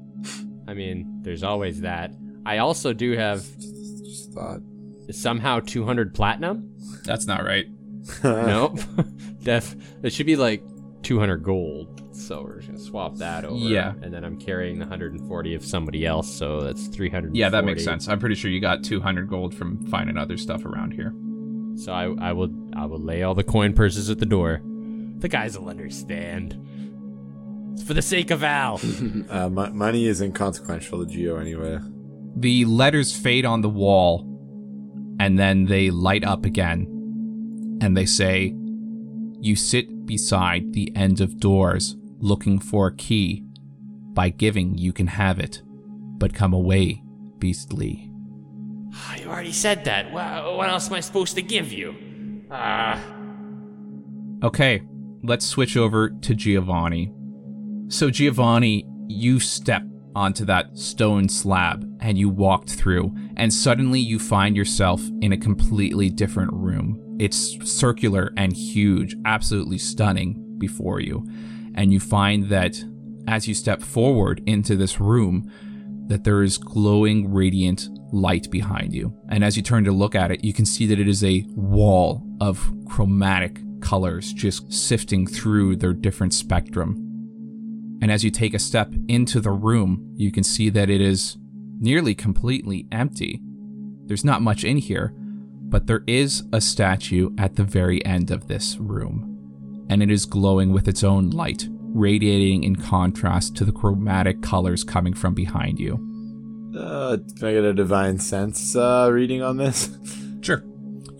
I 0.67 0.74
mean, 0.74 1.19
there's 1.21 1.43
always 1.43 1.82
that. 1.82 2.12
I 2.45 2.58
also 2.60 2.93
do 2.93 3.12
have 3.13 3.43
Just 3.60 4.34
thought. 4.34 4.62
somehow 5.12 5.60
200 5.60 6.13
platinum. 6.13 6.74
That's 7.04 7.28
not 7.28 7.43
right. 7.43 7.65
nope. 8.24 8.80
Def. 9.43 9.76
It 10.04 10.13
should 10.13 10.26
be 10.26 10.36
like 10.36 10.63
200 11.04 11.38
gold. 11.43 12.00
So 12.31 12.43
we're 12.43 12.59
just 12.59 12.67
gonna 12.67 12.79
swap 12.79 13.17
that 13.17 13.43
over. 13.43 13.57
Yeah. 13.57 13.91
And 14.01 14.13
then 14.13 14.23
I'm 14.23 14.37
carrying 14.37 14.79
the 14.79 14.85
140 14.85 15.53
of 15.53 15.65
somebody 15.65 16.05
else, 16.05 16.33
so 16.33 16.61
that's 16.61 16.87
300. 16.87 17.35
Yeah, 17.35 17.49
that 17.49 17.65
makes 17.65 17.83
sense. 17.83 18.07
I'm 18.07 18.19
pretty 18.19 18.35
sure 18.35 18.49
you 18.49 18.61
got 18.61 18.85
200 18.85 19.27
gold 19.27 19.53
from 19.53 19.85
finding 19.87 20.15
other 20.15 20.37
stuff 20.37 20.63
around 20.63 20.93
here. 20.93 21.13
So 21.75 21.91
I, 21.91 22.29
I 22.29 22.31
will 22.31 22.49
I 22.73 22.85
will 22.85 23.01
lay 23.01 23.23
all 23.23 23.35
the 23.35 23.43
coin 23.43 23.73
purses 23.73 24.09
at 24.09 24.19
the 24.19 24.25
door. 24.25 24.61
The 25.17 25.27
guys 25.27 25.59
will 25.59 25.67
understand. 25.67 26.55
It's 27.73 27.83
for 27.83 27.93
the 27.93 28.01
sake 28.01 28.31
of 28.31 28.45
Al. 28.45 28.79
Uh, 29.29 29.49
mo- 29.49 29.73
money 29.73 30.07
is 30.07 30.21
inconsequential 30.21 31.05
to 31.05 31.11
Geo 31.11 31.35
anyway. 31.35 31.79
The 32.37 32.63
letters 32.63 33.13
fade 33.13 33.43
on 33.43 33.59
the 33.59 33.67
wall 33.69 34.21
and 35.19 35.37
then 35.37 35.65
they 35.65 35.89
light 35.89 36.23
up 36.23 36.45
again. 36.45 36.87
And 37.81 37.97
they 37.97 38.05
say, 38.05 38.55
You 39.41 39.57
sit 39.57 40.05
beside 40.05 40.71
the 40.71 40.95
end 40.95 41.19
of 41.19 41.37
doors 41.37 41.97
looking 42.21 42.60
for 42.60 42.88
a 42.88 42.95
key. 42.95 43.43
By 44.13 44.29
giving, 44.29 44.77
you 44.77 44.93
can 44.93 45.07
have 45.07 45.39
it. 45.39 45.62
But 45.65 46.34
come 46.34 46.53
away, 46.53 47.03
beastly. 47.39 48.12
You 49.17 49.27
already 49.27 49.51
said 49.51 49.86
that. 49.86 50.12
What 50.12 50.69
else 50.69 50.88
am 50.88 50.95
I 50.95 50.99
supposed 50.99 51.36
to 51.36 51.41
give 51.41 51.71
you? 51.71 51.95
Ah. 52.51 53.01
Okay, 54.43 54.84
let's 55.23 55.45
switch 55.45 55.77
over 55.77 56.10
to 56.10 56.36
Giovanni. 56.36 57.13
So, 57.88 58.10
Giovanni, 58.10 58.86
you 59.07 59.39
step 59.39 59.84
onto 60.13 60.43
that 60.45 60.77
stone 60.77 61.29
slab 61.29 61.86
and 62.01 62.17
you 62.17 62.27
walked 62.29 62.71
through, 62.71 63.15
and 63.38 63.53
suddenly 63.53 63.99
you 63.99 64.19
find 64.19 64.57
yourself 64.57 65.01
in 65.21 65.31
a 65.31 65.38
completely 65.38 66.10
different 66.10 66.51
room. 66.53 67.17
It's 67.19 67.57
circular 67.69 68.34
and 68.36 68.51
huge, 68.51 69.15
absolutely 69.25 69.77
stunning 69.77 70.57
before 70.57 70.99
you. 70.99 71.25
And 71.75 71.91
you 71.91 71.99
find 71.99 72.49
that 72.49 72.84
as 73.27 73.47
you 73.47 73.53
step 73.53 73.81
forward 73.81 74.41
into 74.45 74.75
this 74.75 74.99
room, 74.99 75.51
that 76.07 76.23
there 76.23 76.43
is 76.43 76.57
glowing, 76.57 77.31
radiant 77.31 77.88
light 78.12 78.51
behind 78.51 78.93
you. 78.93 79.17
And 79.29 79.43
as 79.43 79.55
you 79.55 79.63
turn 79.63 79.86
to 79.86 79.91
look 79.91 80.15
at 80.15 80.31
it, 80.31 80.43
you 80.43 80.53
can 80.53 80.65
see 80.65 80.86
that 80.88 80.99
it 80.99 81.07
is 81.07 81.23
a 81.23 81.45
wall 81.55 82.23
of 82.41 82.69
chromatic 82.86 83.62
colors 83.81 84.34
just 84.34 84.71
sifting 84.71 85.25
through 85.25 85.77
their 85.77 85.93
different 85.93 86.34
spectrum. 86.34 87.07
And 88.01 88.12
as 88.12 88.23
you 88.23 88.31
take 88.31 88.53
a 88.53 88.60
step 88.60 88.91
into 89.07 89.39
the 89.39 89.51
room, 89.51 90.13
you 90.15 90.31
can 90.31 90.43
see 90.43 90.69
that 90.69 90.89
it 90.89 91.01
is 91.01 91.38
nearly 91.79 92.13
completely 92.13 92.88
empty. 92.91 93.39
There's 94.05 94.25
not 94.25 94.41
much 94.41 94.63
in 94.63 94.77
here, 94.77 95.13
but 95.15 95.88
there 95.88 96.03
is 96.07 96.43
a 96.51 96.60
statue 96.60 97.29
at 97.38 97.55
the 97.55 97.63
very 97.63 98.03
end 98.05 98.31
of 98.31 98.47
this 98.47 98.77
room. 98.77 99.30
And 99.91 100.01
it 100.01 100.10
is 100.10 100.25
glowing 100.25 100.71
with 100.71 100.88
its 100.88 101.04
own 101.04 101.30
light, 101.32 101.67
radiating 101.69 102.63
in 102.63 102.77
contrast 102.77 103.56
to 103.58 103.65
the 103.65 103.73
chromatic 103.73 104.41
colors 104.41 104.84
coming 104.84 105.13
from 105.13 105.34
behind 105.34 105.80
you. 105.80 105.95
Uh, 106.75 107.17
can 107.38 107.49
I 107.49 107.51
get 107.51 107.65
a 107.65 107.73
divine 107.73 108.17
sense 108.17 108.75
uh, 108.75 109.10
reading 109.12 109.43
on 109.43 109.58
this? 109.58 109.89
Sure. 110.43 110.63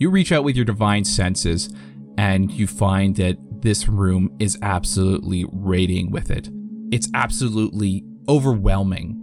You 0.00 0.10
reach 0.10 0.32
out 0.32 0.42
with 0.42 0.56
your 0.56 0.64
divine 0.64 1.04
senses 1.04 1.72
and 2.18 2.50
you 2.50 2.66
find 2.66 3.14
that 3.16 3.36
this 3.62 3.88
room 3.88 4.34
is 4.40 4.58
absolutely 4.62 5.44
radiating 5.52 6.10
with 6.10 6.28
it. 6.28 6.48
It's 6.90 7.08
absolutely 7.14 8.04
overwhelming 8.28 9.22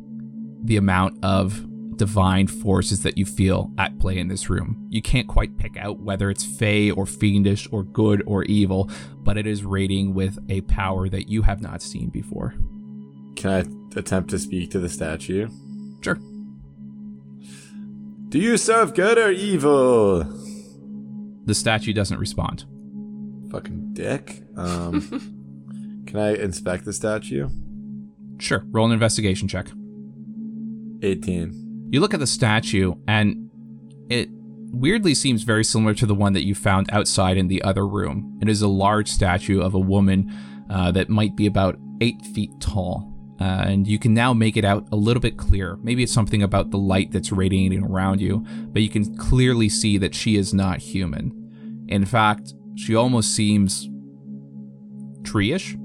the 0.63 0.77
amount 0.77 1.21
of 1.21 1.65
divine 1.99 2.47
forces 2.47 3.03
that 3.03 3.17
you 3.17 3.25
feel 3.25 3.71
at 3.77 3.99
play 3.99 4.17
in 4.17 4.29
this 4.29 4.49
room. 4.49 4.87
You 4.89 5.01
can't 5.01 5.27
quite 5.27 5.57
pick 5.57 5.77
out 5.77 5.99
whether 5.99 6.31
it's 6.31 6.45
fey 6.45 6.89
or 6.89 7.05
fiendish 7.05 7.67
or 7.71 7.83
good 7.83 8.23
or 8.25 8.43
evil, 8.45 8.89
but 9.17 9.37
it 9.37 9.45
is 9.45 9.63
radiating 9.63 10.15
with 10.15 10.39
a 10.49 10.61
power 10.61 11.09
that 11.09 11.29
you 11.29 11.43
have 11.43 11.61
not 11.61 11.81
seen 11.81 12.09
before. 12.09 12.55
Can 13.35 13.49
I 13.51 13.99
attempt 13.99 14.29
to 14.31 14.39
speak 14.39 14.71
to 14.71 14.79
the 14.79 14.89
statue? 14.89 15.49
Sure. 16.01 16.17
Do 18.29 18.39
you 18.39 18.55
serve 18.57 18.95
good 18.95 19.17
or 19.17 19.31
evil? 19.31 20.23
The 21.45 21.53
statue 21.53 21.93
doesn't 21.93 22.17
respond. 22.17 22.63
Fucking 23.51 23.93
dick. 23.93 24.43
Um, 24.55 26.03
can 26.07 26.17
I 26.17 26.35
inspect 26.35 26.85
the 26.85 26.93
statue? 26.93 27.49
Sure. 28.37 28.63
Roll 28.67 28.85
an 28.85 28.93
investigation 28.93 29.49
check. 29.49 29.67
18. 31.01 31.68
You 31.91 31.99
look 31.99 32.13
at 32.13 32.19
the 32.19 32.27
statue, 32.27 32.95
and 33.07 33.49
it 34.09 34.29
weirdly 34.71 35.15
seems 35.15 35.43
very 35.43 35.63
similar 35.63 35.93
to 35.95 36.05
the 36.05 36.13
one 36.13 36.33
that 36.33 36.45
you 36.45 36.53
found 36.53 36.87
outside 36.91 37.37
in 37.37 37.47
the 37.47 37.63
other 37.63 37.87
room. 37.87 38.37
It 38.41 38.49
is 38.49 38.61
a 38.61 38.67
large 38.67 39.09
statue 39.09 39.61
of 39.61 39.73
a 39.73 39.79
woman 39.79 40.31
uh, 40.69 40.91
that 40.91 41.09
might 41.09 41.35
be 41.35 41.47
about 41.47 41.77
eight 42.01 42.21
feet 42.33 42.51
tall. 42.59 43.11
Uh, 43.41 43.63
and 43.65 43.87
you 43.87 43.97
can 43.97 44.13
now 44.13 44.33
make 44.33 44.57
it 44.57 44.65
out 44.65 44.87
a 44.91 44.95
little 44.95 45.21
bit 45.21 45.37
clearer. 45.37 45.79
Maybe 45.81 46.03
it's 46.03 46.13
something 46.13 46.43
about 46.43 46.71
the 46.71 46.77
light 46.77 47.11
that's 47.11 47.31
radiating 47.31 47.83
around 47.83 48.21
you, 48.21 48.45
but 48.67 48.81
you 48.81 48.89
can 48.89 49.17
clearly 49.17 49.69
see 49.69 49.97
that 49.97 50.13
she 50.13 50.35
is 50.35 50.53
not 50.53 50.79
human. 50.79 51.85
In 51.87 52.05
fact, 52.05 52.53
she 52.75 52.95
almost 52.95 53.33
seems 53.33 53.89
tree-ish. 55.23 55.75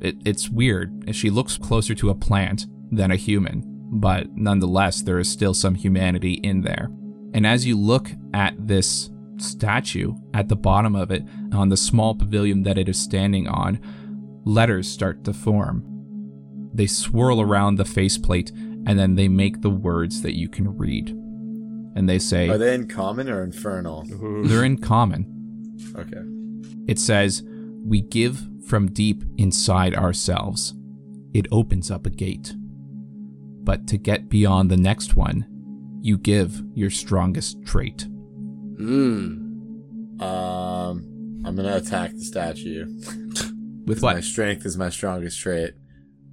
It, 0.00 0.16
it's 0.24 0.50
weird. 0.50 1.14
She 1.14 1.30
looks 1.30 1.56
closer 1.56 1.94
to 1.94 2.10
a 2.10 2.14
plant 2.14 2.66
than 2.90 3.10
a 3.10 3.16
human, 3.16 3.62
but 3.90 4.36
nonetheless, 4.36 5.02
there 5.02 5.18
is 5.18 5.28
still 5.28 5.54
some 5.54 5.74
humanity 5.74 6.34
in 6.34 6.62
there. 6.62 6.90
And 7.34 7.46
as 7.46 7.66
you 7.66 7.76
look 7.78 8.10
at 8.34 8.54
this 8.66 9.10
statue, 9.38 10.14
at 10.34 10.48
the 10.48 10.56
bottom 10.56 10.94
of 10.94 11.10
it, 11.10 11.22
on 11.52 11.68
the 11.68 11.76
small 11.76 12.14
pavilion 12.14 12.62
that 12.62 12.78
it 12.78 12.88
is 12.88 12.98
standing 12.98 13.48
on, 13.48 13.80
letters 14.44 14.88
start 14.88 15.24
to 15.24 15.32
form. 15.32 15.84
They 16.72 16.86
swirl 16.86 17.40
around 17.40 17.76
the 17.76 17.84
faceplate, 17.84 18.50
and 18.50 18.98
then 18.98 19.14
they 19.14 19.28
make 19.28 19.62
the 19.62 19.70
words 19.70 20.22
that 20.22 20.36
you 20.36 20.48
can 20.48 20.76
read. 20.76 21.10
And 21.96 22.08
they 22.08 22.18
say, 22.18 22.48
Are 22.48 22.58
they 22.58 22.74
in 22.74 22.88
common 22.88 23.28
or 23.28 23.42
infernal? 23.42 24.04
they're 24.44 24.64
in 24.64 24.78
common. 24.78 25.76
Okay. 25.96 26.22
It 26.86 26.98
says, 26.98 27.42
We 27.84 28.02
give 28.02 28.46
from 28.66 28.90
deep 28.90 29.24
inside 29.36 29.94
ourselves. 29.94 30.74
It 31.34 31.46
opens 31.50 31.90
up 31.90 32.06
a 32.06 32.10
gate. 32.10 32.54
But 33.68 33.86
to 33.88 33.98
get 33.98 34.30
beyond 34.30 34.70
the 34.70 34.78
next 34.78 35.14
one, 35.14 35.44
you 36.00 36.16
give 36.16 36.62
your 36.72 36.88
strongest 36.88 37.62
trait. 37.66 38.08
Mmm. 38.80 40.22
Um, 40.22 41.42
I'm 41.44 41.54
gonna 41.54 41.76
attack 41.76 42.12
the 42.14 42.24
statue. 42.24 42.86
With 43.84 44.02
what? 44.02 44.14
My 44.14 44.22
strength 44.22 44.64
is 44.64 44.78
my 44.78 44.88
strongest 44.88 45.38
trait. 45.38 45.74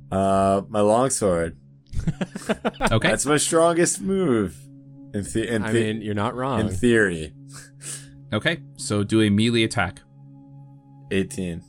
Uh, 0.10 0.62
my 0.70 0.80
longsword. 0.80 1.58
Okay. 2.92 3.10
That's 3.10 3.26
my 3.26 3.36
strongest 3.38 4.00
move. 4.02 4.56
In, 5.14 5.24
the- 5.24 5.54
in, 5.56 5.64
I 5.64 5.74
mean, 5.74 6.02
you're 6.02 6.14
not 6.14 6.36
wrong. 6.36 6.62
in 6.62 6.70
theory. 6.70 7.34
Okay. 8.32 8.60
So 8.78 9.04
do 9.04 9.22
a 9.22 9.30
melee 9.30 9.64
attack. 9.64 10.00
18. 11.12 11.62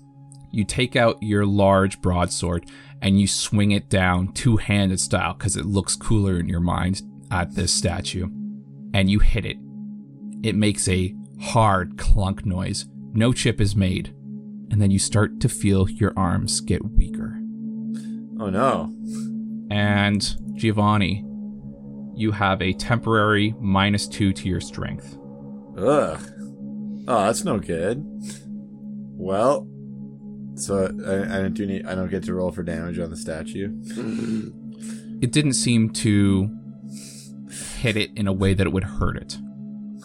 You 0.52 0.64
take 0.64 0.94
out 0.94 1.16
your 1.22 1.44
large 1.44 2.00
broadsword 2.00 2.70
and 3.02 3.20
you 3.20 3.26
swing 3.26 3.72
it 3.72 3.88
down 3.88 4.32
two 4.32 4.56
handed 4.56 5.00
style 5.00 5.34
because 5.34 5.56
it 5.56 5.66
looks 5.66 5.96
cooler 5.96 6.38
in 6.38 6.48
your 6.48 6.60
mind 6.60 7.02
at 7.30 7.54
this 7.54 7.72
statue. 7.72 8.28
And 8.94 9.10
you 9.10 9.18
hit 9.18 9.44
it. 9.44 9.58
It 10.42 10.54
makes 10.54 10.88
a 10.88 11.14
hard 11.40 11.98
clunk 11.98 12.46
noise. 12.46 12.86
No 13.12 13.32
chip 13.32 13.60
is 13.60 13.76
made. 13.76 14.14
And 14.70 14.80
then 14.80 14.90
you 14.90 14.98
start 14.98 15.40
to 15.40 15.48
feel 15.48 15.88
your 15.88 16.12
arms 16.16 16.60
get 16.60 16.84
weaker. 16.84 17.38
Oh 18.38 18.50
no. 18.50 18.92
And 19.70 20.36
Giovanni, 20.54 21.24
you 22.14 22.32
have 22.32 22.62
a 22.62 22.72
temporary 22.72 23.54
minus 23.60 24.08
two 24.08 24.32
to 24.32 24.48
your 24.48 24.60
strength. 24.60 25.16
Ugh. 25.76 26.20
Oh, 27.08 27.24
that's 27.26 27.44
no 27.44 27.58
good. 27.58 28.02
Well, 29.18 29.68
so 30.56 30.84
I, 31.06 31.38
I 31.38 31.42
don't 31.42 31.54
do 31.54 31.66
need. 31.66 31.86
I 31.86 31.94
don't 31.94 32.10
get 32.10 32.24
to 32.24 32.34
roll 32.34 32.50
for 32.50 32.62
damage 32.62 32.98
on 32.98 33.10
the 33.10 33.16
statue. 33.16 34.52
It 35.18 35.32
didn't 35.32 35.54
seem 35.54 35.90
to 35.90 36.50
hit 37.78 37.96
it 37.96 38.10
in 38.16 38.26
a 38.26 38.32
way 38.32 38.52
that 38.52 38.66
it 38.66 38.70
would 38.70 38.84
hurt 38.84 39.16
it. 39.16 39.38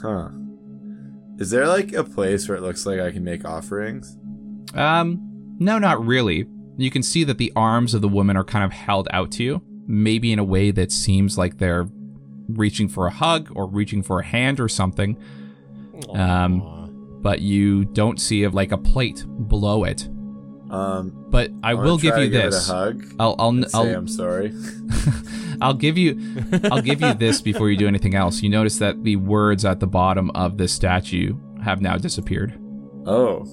Huh. 0.01 0.29
Is 1.37 1.49
there 1.49 1.67
like 1.67 1.91
a 1.93 2.03
place 2.03 2.47
where 2.47 2.57
it 2.57 2.61
looks 2.61 2.85
like 2.85 2.99
I 2.99 3.11
can 3.11 3.23
make 3.23 3.43
offerings? 3.43 4.17
Um, 4.73 5.19
no, 5.59 5.79
not 5.79 6.05
really. 6.05 6.47
You 6.77 6.89
can 6.89 7.03
see 7.03 7.23
that 7.25 7.37
the 7.37 7.51
arms 7.55 7.93
of 7.93 8.01
the 8.01 8.07
woman 8.07 8.37
are 8.37 8.43
kind 8.43 8.63
of 8.63 8.71
held 8.71 9.09
out 9.11 9.31
to 9.33 9.43
you, 9.43 9.61
maybe 9.85 10.31
in 10.31 10.39
a 10.39 10.43
way 10.43 10.71
that 10.71 10.91
seems 10.91 11.37
like 11.37 11.57
they're 11.57 11.89
reaching 12.47 12.87
for 12.87 13.07
a 13.07 13.11
hug 13.11 13.51
or 13.53 13.67
reaching 13.67 14.03
for 14.03 14.19
a 14.19 14.25
hand 14.25 14.59
or 14.59 14.69
something. 14.69 15.21
Um, 16.13 17.19
but 17.21 17.41
you 17.41 17.85
don't 17.85 18.19
see 18.19 18.43
of 18.43 18.53
like 18.53 18.71
a 18.71 18.77
plate 18.77 19.25
below 19.47 19.83
it. 19.83 20.07
Um, 20.71 21.25
But 21.29 21.51
I, 21.63 21.71
I 21.71 21.73
will 21.73 21.97
give 21.97 22.17
you 22.17 22.29
give 22.29 22.43
this. 22.43 22.69
It 22.69 22.71
a 22.71 22.75
hug. 22.75 23.15
I'll 23.19 23.35
I'll 23.37 23.49
and 23.49 23.69
say 23.69 23.77
I'll, 23.77 23.95
I'm 23.95 24.07
sorry. 24.07 24.53
I'll 25.61 25.73
give 25.73 25.97
you 25.97 26.17
I'll 26.71 26.81
give 26.81 27.01
you 27.01 27.13
this 27.13 27.41
before 27.41 27.69
you 27.69 27.77
do 27.77 27.87
anything 27.87 28.15
else. 28.15 28.41
You 28.41 28.49
notice 28.49 28.77
that 28.79 29.03
the 29.03 29.17
words 29.17 29.65
at 29.65 29.79
the 29.79 29.87
bottom 29.87 30.31
of 30.31 30.57
this 30.57 30.71
statue 30.71 31.35
have 31.63 31.81
now 31.81 31.97
disappeared. 31.97 32.57
Oh. 33.05 33.45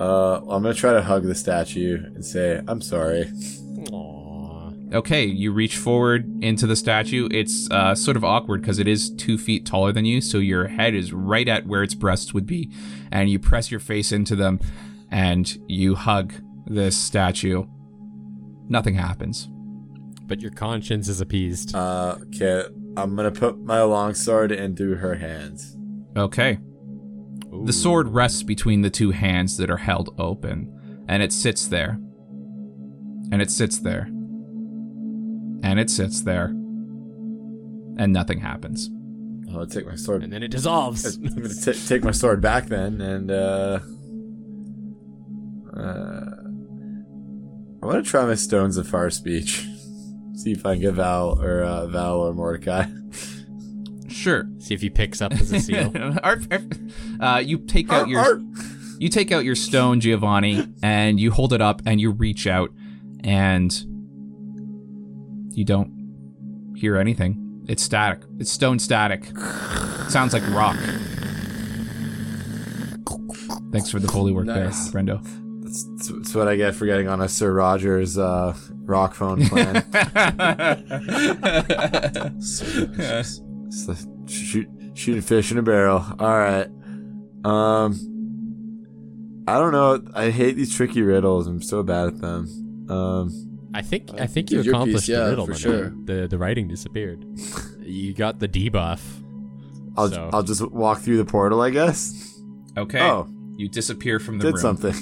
Uh, 0.00 0.40
I'm 0.50 0.62
gonna 0.62 0.74
try 0.74 0.92
to 0.92 1.02
hug 1.02 1.22
the 1.22 1.34
statue 1.36 1.96
and 1.96 2.24
say 2.24 2.60
I'm 2.66 2.80
sorry. 2.80 3.30
Aw. 3.92 4.72
Okay, 4.92 5.24
you 5.24 5.52
reach 5.52 5.76
forward 5.76 6.26
into 6.42 6.66
the 6.66 6.76
statue. 6.76 7.28
It's 7.30 7.70
uh, 7.70 7.94
sort 7.94 8.16
of 8.16 8.24
awkward 8.24 8.60
because 8.60 8.80
it 8.80 8.88
is 8.88 9.10
two 9.10 9.38
feet 9.38 9.64
taller 9.64 9.92
than 9.92 10.04
you, 10.04 10.20
so 10.20 10.38
your 10.38 10.66
head 10.68 10.94
is 10.94 11.12
right 11.12 11.48
at 11.48 11.66
where 11.66 11.82
its 11.84 11.94
breasts 11.94 12.34
would 12.34 12.46
be, 12.46 12.70
and 13.10 13.30
you 13.30 13.38
press 13.38 13.70
your 13.70 13.80
face 13.80 14.12
into 14.12 14.36
them, 14.36 14.60
and 15.10 15.56
you 15.68 15.94
hug 15.94 16.34
this 16.66 16.96
statue. 16.96 17.64
Nothing 18.68 18.94
happens. 18.94 19.48
But 20.26 20.40
your 20.40 20.50
conscience 20.52 21.08
is 21.08 21.20
appeased. 21.20 21.74
Uh, 21.74 22.16
okay. 22.26 22.64
I'm 22.96 23.14
gonna 23.16 23.30
put 23.30 23.58
my 23.58 23.82
long 23.82 24.14
sword 24.14 24.52
into 24.52 24.94
her 24.96 25.16
hands. 25.16 25.76
Okay. 26.16 26.58
The 27.64 27.72
sword 27.72 28.08
rests 28.08 28.42
between 28.42 28.82
the 28.82 28.90
two 28.90 29.10
hands 29.10 29.56
that 29.58 29.70
are 29.70 29.76
held 29.76 30.14
open, 30.18 31.04
and 31.08 31.22
it 31.22 31.32
sits 31.32 31.66
there. 31.66 31.98
And 33.30 33.40
it 33.42 33.50
sits 33.50 33.78
there. 33.78 34.06
And 35.62 35.78
it 35.78 35.90
sits 35.90 36.22
there. 36.22 36.46
And 37.96 38.12
nothing 38.12 38.40
happens. 38.40 38.90
I'll 39.52 39.66
take 39.66 39.86
my 39.86 39.94
sword. 39.94 40.22
and 40.24 40.32
then 40.32 40.42
it 40.42 40.50
dissolves. 40.50 41.16
I'm 41.18 41.34
gonna 41.34 41.48
t- 41.48 41.72
take 41.86 42.02
my 42.02 42.10
sword 42.10 42.40
back 42.40 42.66
then, 42.66 43.00
and 43.00 43.30
uh, 43.30 43.78
uh, 45.76 46.30
I 47.84 47.86
want 47.86 48.02
to 48.02 48.10
try 48.10 48.24
my 48.24 48.34
stones 48.34 48.78
of 48.78 48.88
far 48.88 49.10
speech. 49.10 49.66
See 50.36 50.52
if 50.52 50.64
I 50.64 50.72
can 50.72 50.80
get 50.80 50.94
Val 50.94 51.38
or 51.38 51.62
uh, 51.62 51.86
Val 51.86 52.20
or 52.20 52.32
Mordecai. 52.32 52.86
Sure. 54.08 54.48
See 54.58 54.72
if 54.72 54.80
he 54.80 54.88
picks 54.88 55.20
up 55.20 55.32
as 55.32 55.52
a 55.52 55.60
seal. 55.60 55.92
Arf, 56.22 56.46
arf. 56.50 56.62
uh, 57.20 57.42
you 57.44 57.58
take 57.58 57.92
out 57.92 58.08
your 58.08 58.20
Arr, 58.20 58.26
arr. 58.36 58.40
you 58.98 59.10
take 59.10 59.32
out 59.32 59.44
your 59.44 59.54
stone, 59.54 60.00
Giovanni, 60.00 60.66
and 60.82 61.20
you 61.20 61.30
hold 61.30 61.52
it 61.52 61.60
up 61.60 61.82
and 61.84 62.00
you 62.00 62.10
reach 62.12 62.46
out, 62.46 62.70
and 63.22 63.70
you 65.54 65.64
don't 65.66 66.72
hear 66.74 66.96
anything. 66.96 67.64
It's 67.68 67.82
static. 67.82 68.22
It's 68.38 68.50
stone 68.50 68.78
static. 68.78 69.26
Sounds 70.08 70.32
like 70.32 70.48
rock. 70.52 70.78
Thanks 73.72 73.90
for 73.90 73.98
the 74.00 74.10
holy 74.10 74.32
work 74.32 74.46
Nice. 74.46 74.88
there, 74.88 75.02
Brendo. 75.02 75.43
That's, 75.74 76.08
that's 76.08 76.34
what 76.34 76.46
I 76.46 76.54
get 76.56 76.74
for 76.76 76.86
getting 76.86 77.08
on 77.08 77.20
a 77.20 77.28
Sir 77.28 77.52
Rogers 77.52 78.16
uh, 78.16 78.56
rock 78.84 79.14
phone 79.14 79.44
plan. 79.46 79.84
It's 83.76 84.06
shoot 84.26 84.68
shooting 84.94 85.20
fish 85.22 85.50
in 85.50 85.58
a 85.58 85.62
barrel. 85.62 86.04
All 86.18 86.38
right. 86.38 86.68
Um. 87.44 88.10
I 89.46 89.58
don't 89.58 89.72
know. 89.72 90.00
I 90.14 90.30
hate 90.30 90.56
these 90.56 90.74
tricky 90.74 91.02
riddles. 91.02 91.46
I'm 91.46 91.60
so 91.60 91.82
bad 91.82 92.06
at 92.08 92.20
them. 92.20 92.86
Um. 92.88 93.50
I 93.74 93.82
think 93.82 94.10
I 94.14 94.24
Uh, 94.24 94.26
think 94.28 94.50
you 94.52 94.60
accomplished 94.60 95.06
piece, 95.06 95.06
the 95.08 95.12
yeah, 95.22 95.28
riddle, 95.28 95.46
for 95.46 95.54
sure. 95.54 95.92
The 96.04 96.28
the 96.28 96.38
writing 96.38 96.68
disappeared. 96.68 97.24
you 97.80 98.14
got 98.14 98.38
the 98.38 98.48
debuff. 98.48 99.00
I'll 99.96 100.08
So- 100.10 100.30
I'll 100.32 100.42
just 100.44 100.62
walk 100.70 101.00
through 101.00 101.16
the 101.18 101.24
portal. 101.24 101.60
I 101.60 101.70
guess. 101.70 102.40
Okay. 102.76 103.00
Oh, 103.00 103.28
You 103.56 103.68
disappear 103.68 104.18
from 104.20 104.38
the 104.38 104.44
did 104.44 104.54
room. 104.54 104.60
something. 104.62 104.94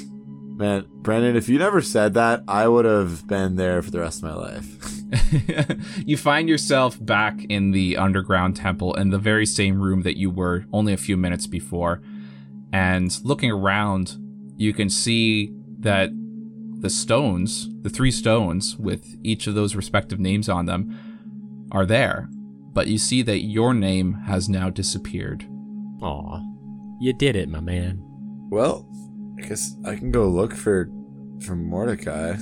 Man, 0.62 0.86
Brendan, 0.88 1.34
if 1.34 1.48
you 1.48 1.58
never 1.58 1.82
said 1.82 2.14
that, 2.14 2.44
I 2.46 2.68
would 2.68 2.84
have 2.84 3.26
been 3.26 3.56
there 3.56 3.82
for 3.82 3.90
the 3.90 3.98
rest 3.98 4.22
of 4.22 4.30
my 4.30 4.34
life. 4.34 4.92
you 6.06 6.16
find 6.16 6.48
yourself 6.48 7.04
back 7.04 7.44
in 7.48 7.72
the 7.72 7.96
underground 7.96 8.54
temple 8.54 8.94
in 8.94 9.10
the 9.10 9.18
very 9.18 9.44
same 9.44 9.80
room 9.80 10.02
that 10.02 10.16
you 10.16 10.30
were 10.30 10.64
only 10.72 10.92
a 10.92 10.96
few 10.96 11.16
minutes 11.16 11.48
before. 11.48 12.00
And 12.72 13.12
looking 13.24 13.50
around, 13.50 14.16
you 14.56 14.72
can 14.72 14.88
see 14.88 15.52
that 15.80 16.10
the 16.78 16.90
stones, 16.90 17.68
the 17.82 17.90
three 17.90 18.12
stones 18.12 18.76
with 18.78 19.16
each 19.24 19.48
of 19.48 19.56
those 19.56 19.74
respective 19.74 20.20
names 20.20 20.48
on 20.48 20.66
them, 20.66 21.68
are 21.72 21.86
there. 21.86 22.28
But 22.72 22.86
you 22.86 22.98
see 22.98 23.22
that 23.22 23.40
your 23.40 23.74
name 23.74 24.12
has 24.26 24.48
now 24.48 24.70
disappeared. 24.70 25.44
Aw. 26.02 26.40
You 27.00 27.12
did 27.12 27.34
it, 27.34 27.48
my 27.48 27.58
man. 27.58 28.00
Well, 28.48 28.88
I 28.92 29.01
guess 29.46 29.76
I 29.84 29.96
can 29.96 30.10
go 30.10 30.28
look 30.28 30.54
for 30.54 30.88
for 31.44 31.56
Mordecai. 31.56 32.36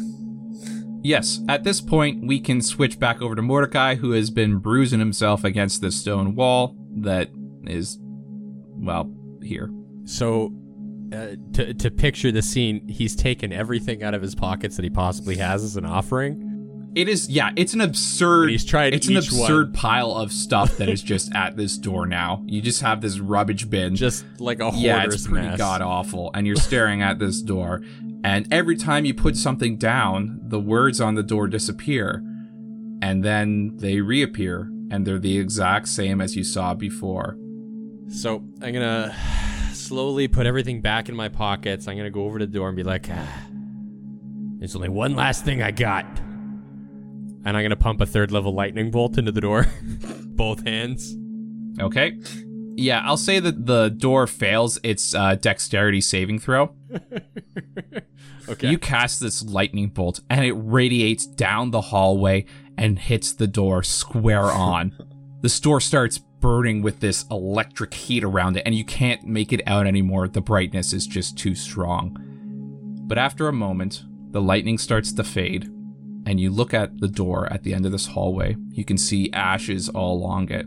Yes, 1.03 1.41
at 1.49 1.65
this 1.65 1.81
point, 1.81 2.27
we 2.27 2.41
can 2.41 2.61
switch 2.61 2.99
back 2.99 3.23
over 3.23 3.35
to 3.35 3.43
Mordecai, 3.43 3.95
who 3.95 4.13
has 4.13 4.31
been 4.31 4.59
bruising 4.59 4.99
himself 4.99 5.45
against 5.45 5.81
the 5.81 5.91
stone 5.91 6.35
wall 6.35 6.77
that 6.97 7.31
is, 7.65 7.99
well, 8.03 9.11
here. 9.43 9.71
So, 10.05 10.53
uh, 11.13 11.37
to 11.55 11.75
to 11.75 11.91
picture 11.91 12.31
the 12.31 12.43
scene, 12.43 12.87
he's 12.87 13.17
taken 13.17 13.53
everything 13.53 14.03
out 14.03 14.15
of 14.15 14.23
his 14.23 14.35
pockets 14.35 14.77
that 14.77 14.83
he 14.83 14.91
possibly 14.91 15.37
has 15.37 15.65
as 15.65 15.77
an 15.77 15.87
offering. 15.87 16.50
It 16.95 17.09
is, 17.09 17.29
yeah, 17.29 17.51
it's 17.57 17.73
an 17.73 17.81
absurd. 17.81 18.51
He's 18.51 18.65
tried 18.65 18.95
It's 18.95 19.07
an 19.07 19.17
absurd 19.17 19.67
one. 19.69 19.73
pile 19.73 20.11
of 20.13 20.33
stuff 20.33 20.77
that 20.79 20.89
is 20.89 21.03
just 21.03 21.33
at 21.37 21.57
this 21.57 21.79
door 21.79 22.05
now. 22.07 22.43
You 22.47 22.61
just 22.61 22.83
have 22.83 23.01
this 23.01 23.21
rubbish 23.21 23.65
bin. 23.65 23.95
Just 23.95 24.25
like 24.41 24.59
a 24.59 24.65
hoarder's 24.73 24.83
yeah, 24.83 25.05
it's 25.05 25.27
pretty 25.27 25.57
god 25.57 25.83
awful, 25.83 26.31
and 26.35 26.47
you're 26.49 26.57
staring 26.57 27.01
at 27.01 27.19
this 27.21 27.43
door. 27.43 27.81
And 28.25 28.53
every 28.53 28.77
time 28.77 29.05
you 29.05 29.15
put 29.15 29.37
something 29.37 29.77
down, 29.77 30.41
the 30.43 30.59
words 30.59 31.01
on 31.01 31.15
the 31.15 31.23
door 31.23 31.47
disappear, 31.47 32.25
and 33.01 33.23
then 33.25 33.77
they 33.77 34.01
reappear, 34.01 34.69
and 34.91 35.07
they're 35.07 35.21
the 35.21 35.39
exact 35.39 35.87
same 35.89 36.21
as 36.21 36.35
you 36.37 36.43
saw 36.43 36.75
before. 36.75 37.39
So 38.09 38.43
I'm 38.61 38.73
gonna 38.75 39.15
slowly 39.73 40.27
put 40.27 40.45
everything 40.45 40.81
back 40.81 41.09
in 41.09 41.15
my 41.15 41.29
pockets. 41.29 41.87
I'm 41.87 41.97
gonna 41.97 42.11
go 42.11 42.25
over 42.25 42.41
to 42.41 42.47
the 42.47 42.53
door 42.53 42.67
and 42.69 42.77
be 42.77 42.83
like, 42.83 43.07
ah, 43.11 43.47
"There's 44.59 44.75
only 44.75 44.89
one 44.89 45.15
last 45.15 45.45
thing 45.45 45.63
I 45.63 45.71
got," 45.71 46.05
and 47.45 47.57
I'm 47.57 47.63
gonna 47.65 47.77
pump 47.77 48.01
a 48.01 48.07
third 48.07 48.31
level 48.31 48.53
lightning 48.53 48.91
bolt 48.91 49.19
into 49.19 49.33
the 49.33 49.41
door, 49.41 49.67
both 50.25 50.67
hands. 50.67 51.17
Okay. 51.81 52.19
Yeah, 52.77 53.03
I'll 53.05 53.17
say 53.17 53.41
that 53.41 53.67
the 53.67 53.89
door 53.89 54.27
fails 54.27 54.79
its 54.83 55.15
uh, 55.15 55.35
dexterity 55.35 56.01
saving 56.01 56.39
throw. 56.39 56.75
Okay. 58.51 58.69
You 58.69 58.79
cast 58.79 59.21
this 59.21 59.45
lightning 59.45 59.91
bolt, 59.91 60.21
and 60.29 60.45
it 60.45 60.53
radiates 60.53 61.25
down 61.25 61.71
the 61.71 61.81
hallway 61.81 62.47
and 62.77 62.99
hits 62.99 63.33
the 63.33 63.47
door 63.47 63.85
square 63.85 64.51
on. 64.51 64.93
the 65.41 65.49
store 65.49 65.81
starts 65.81 66.19
burning 66.19 66.83
with 66.83 66.99
this 66.99 67.27
electric 67.31 67.95
heat 67.95 68.25
around 68.25 68.57
it, 68.57 68.65
and 68.67 68.75
you 68.75 68.85
can't 68.85 69.25
make 69.25 69.53
it 69.53 69.63
out 69.67 69.87
anymore. 69.87 70.27
The 70.27 70.41
brightness 70.41 70.93
is 70.93 71.07
just 71.07 71.39
too 71.39 71.55
strong. 71.55 72.17
But 73.07 73.19
after 73.19 73.47
a 73.47 73.53
moment, 73.53 74.03
the 74.33 74.43
lightning 74.43 74.79
starts 74.79 75.13
to 75.13 75.23
fade, 75.23 75.71
and 76.27 76.39
you 76.41 76.51
look 76.51 76.73
at 76.75 77.01
the 77.01 77.09
door 77.09 77.51
at 77.53 77.63
the 77.63 77.75
end 77.75 77.87
of 77.87 77.93
this 77.93 78.07
hallway. 78.07 78.57
You 78.71 78.85
can 78.85 78.99
see 78.99 79.31
ashes 79.33 79.89
all 79.89 80.15
along 80.15 80.51
it. 80.51 80.67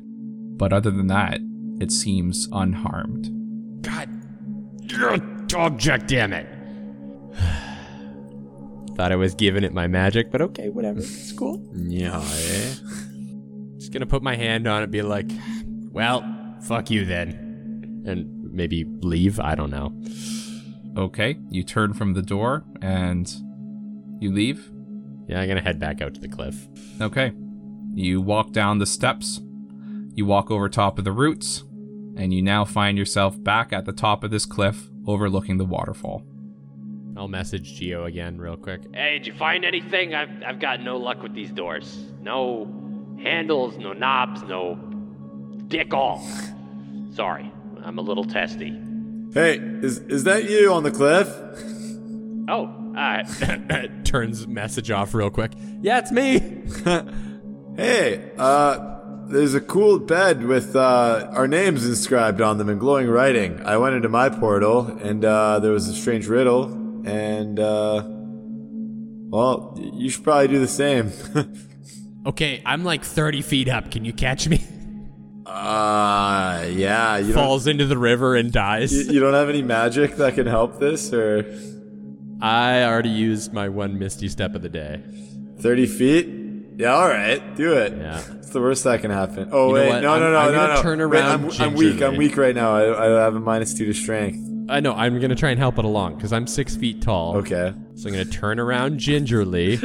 But 0.58 0.74
other 0.74 0.92
than 0.92 1.08
that, 1.08 1.40
it 1.80 1.92
seems 1.92 2.48
unharmed. 2.52 3.30
God. 3.84 4.10
Object, 5.56 6.08
damn 6.08 6.34
it. 6.34 6.48
Thought 8.96 9.12
I 9.12 9.16
was 9.16 9.34
giving 9.36 9.64
it 9.64 9.74
my 9.74 9.88
magic, 9.88 10.32
but 10.32 10.42
okay, 10.42 10.70
whatever. 10.70 11.00
It's 11.00 11.32
cool. 11.32 11.64
Yeah. 11.74 12.20
eh? 12.22 12.74
Just 13.78 13.92
gonna 13.92 14.06
put 14.06 14.22
my 14.24 14.36
hand 14.36 14.68
on 14.68 14.82
it 14.82 14.84
and 14.84 14.92
be 14.92 15.02
like, 15.02 15.32
well, 15.92 16.24
fuck 16.62 16.90
you 16.92 17.06
then. 17.06 18.04
And 18.06 18.52
maybe 18.54 18.86
leave. 19.02 19.40
I 19.40 19.56
don't 19.56 19.70
know. 19.72 19.94
Okay, 21.02 21.38
you 21.50 21.64
turn 21.64 21.94
from 21.94 22.14
the 22.14 22.22
door 22.22 22.64
and 22.82 23.32
you 24.20 24.32
leave. 24.32 24.70
Yeah, 25.28 25.40
I'm 25.40 25.48
gonna 25.48 25.62
head 25.62 25.80
back 25.80 26.02
out 26.02 26.14
to 26.16 26.22
the 26.22 26.28
cliff. 26.28 26.68
Okay. 27.00 27.32
You 27.94 28.22
walk 28.22 28.52
down 28.52 28.80
the 28.80 28.86
steps, 28.86 29.40
you 30.16 30.26
walk 30.26 30.50
over 30.50 30.68
top 30.68 30.98
of 30.98 31.06
the 31.06 31.12
roots, 31.12 31.64
and 32.16 32.34
you 32.34 32.42
now 32.42 32.66
find 32.66 32.98
yourself 32.98 33.42
back 33.42 33.72
at 33.72 33.86
the 33.86 33.94
top 33.94 34.24
of 34.24 34.32
this 34.32 34.46
cliff 34.46 34.90
overlooking 35.08 35.58
the 35.58 35.66
waterfall. 35.66 36.24
I'll 37.16 37.28
message 37.28 37.76
Geo 37.76 38.06
again 38.06 38.40
real 38.40 38.58
quick. 38.58 38.82
Hey, 38.94 39.20
did 39.20 39.28
you 39.28 39.34
find 39.34 39.64
anything? 39.64 40.16
I've, 40.16 40.32
I've 40.46 40.60
got 40.60 40.82
no 40.82 40.98
luck 40.98 41.22
with 41.22 41.36
these 41.36 41.52
doors. 41.52 42.06
No 42.20 42.68
handles, 43.22 43.78
no 43.78 43.94
knobs, 43.94 44.42
no 44.44 44.76
dick 45.68 45.94
all. 45.94 46.28
Sorry, 47.14 47.52
I'm 47.84 48.00
a 48.00 48.02
little 48.02 48.24
testy. 48.24 48.76
Hey, 49.34 49.58
is 49.58 50.00
is 50.00 50.24
that 50.24 50.50
you 50.50 50.72
on 50.74 50.84
the 50.84 50.92
cliff? 50.92 51.28
Oh, 52.50 52.66
uh, 52.98 53.24
Turns 54.04 54.48
message 54.48 54.92
off 54.92 55.14
real 55.14 55.30
quick. 55.30 55.54
Yeah, 55.82 56.00
it's 56.00 56.12
me. 56.12 56.64
Hey, 57.76 58.32
uh, 58.38 59.00
there's 59.30 59.56
a 59.56 59.60
cool 59.60 59.98
bed 59.98 60.44
with 60.44 60.76
uh, 60.76 61.28
our 61.32 61.48
names 61.48 61.88
inscribed 61.88 62.40
on 62.40 62.60
them 62.60 62.70
in 62.70 62.78
glowing 62.78 63.08
writing. 63.08 63.60
I 63.66 63.78
went 63.78 63.96
into 63.96 64.10
my 64.10 64.30
portal, 64.30 64.86
and 65.02 65.26
uh, 65.26 65.58
there 65.58 65.72
was 65.72 65.88
a 65.88 65.96
strange 65.96 66.28
riddle, 66.28 66.66
and 67.04 67.60
uh, 67.60 68.04
well, 68.06 69.76
you 69.82 70.12
should 70.12 70.24
probably 70.24 70.50
do 70.50 70.60
the 70.60 70.68
same. 70.68 71.12
Okay, 72.28 72.62
I'm 72.66 72.84
like 72.86 73.04
30 73.04 73.42
feet 73.42 73.68
up. 73.68 73.90
Can 73.92 74.06
you 74.06 74.14
catch 74.14 74.48
me? 74.48 74.64
uh, 75.46 76.66
yeah, 76.70 77.18
you 77.18 77.34
don't, 77.34 77.44
Falls 77.44 77.68
into 77.68 77.86
the 77.86 77.98
river 77.98 78.36
and 78.36 78.50
dies. 78.52 78.94
you, 78.94 79.14
you 79.16 79.20
don't 79.20 79.34
have 79.34 79.50
any 79.50 79.62
magic 79.62 80.16
that 80.18 80.36
can 80.36 80.46
help 80.48 80.80
this, 80.80 81.12
or 81.12 81.44
I 82.44 82.84
already 82.84 83.10
used 83.10 83.54
my 83.54 83.70
one 83.70 83.98
misty 83.98 84.28
step 84.28 84.54
of 84.54 84.62
the 84.62 84.70
day. 84.70 85.02
thirty 85.60 85.86
feet? 85.86 86.28
Yeah, 86.76 86.94
all 86.94 87.08
right, 87.08 87.56
do 87.56 87.74
it. 87.74 87.94
Yeah. 87.96 88.22
It's 88.38 88.50
the 88.50 88.60
worst 88.60 88.84
that 88.84 89.00
can 89.02 89.12
happen. 89.12 89.50
Oh 89.52 89.68
You 89.70 89.74
know 89.76 89.80
wait, 89.82 89.90
what? 89.90 90.02
no, 90.04 90.20
no, 90.20 90.26
I'm- 90.26 90.32
no, 90.34 90.38
I'm 90.40 90.52
no, 90.52 90.58
gonna 90.58 90.74
no. 90.76 90.82
turn 90.82 91.00
Wait, 91.00 91.06
around 91.20 91.52
I'm, 91.52 91.62
I'm 91.62 91.74
weak. 91.76 92.02
I'm 92.02 92.18
weak 92.18 92.36
right 92.36 92.54
now. 92.56 92.76
I, 92.76 93.06
I 93.20 93.24
have 93.24 93.36
a 93.36 93.40
minus 93.40 93.74
two 93.74 93.86
to 93.86 93.94
strength. 93.94 94.50
I 94.70 94.80
know. 94.80 94.94
I'm 94.94 95.20
gonna 95.20 95.36
try 95.36 95.52
and 95.52 95.60
help 95.60 95.78
it 95.78 95.86
along 95.86 96.16
because 96.16 96.34
I'm 96.34 96.48
six 96.48 96.76
feet 96.76 97.02
tall. 97.02 97.38
Okay. 97.38 97.74
So 97.96 98.08
I'm 98.08 98.14
gonna 98.14 98.26
turn 98.26 98.60
around 98.60 98.98
gingerly 98.98 99.76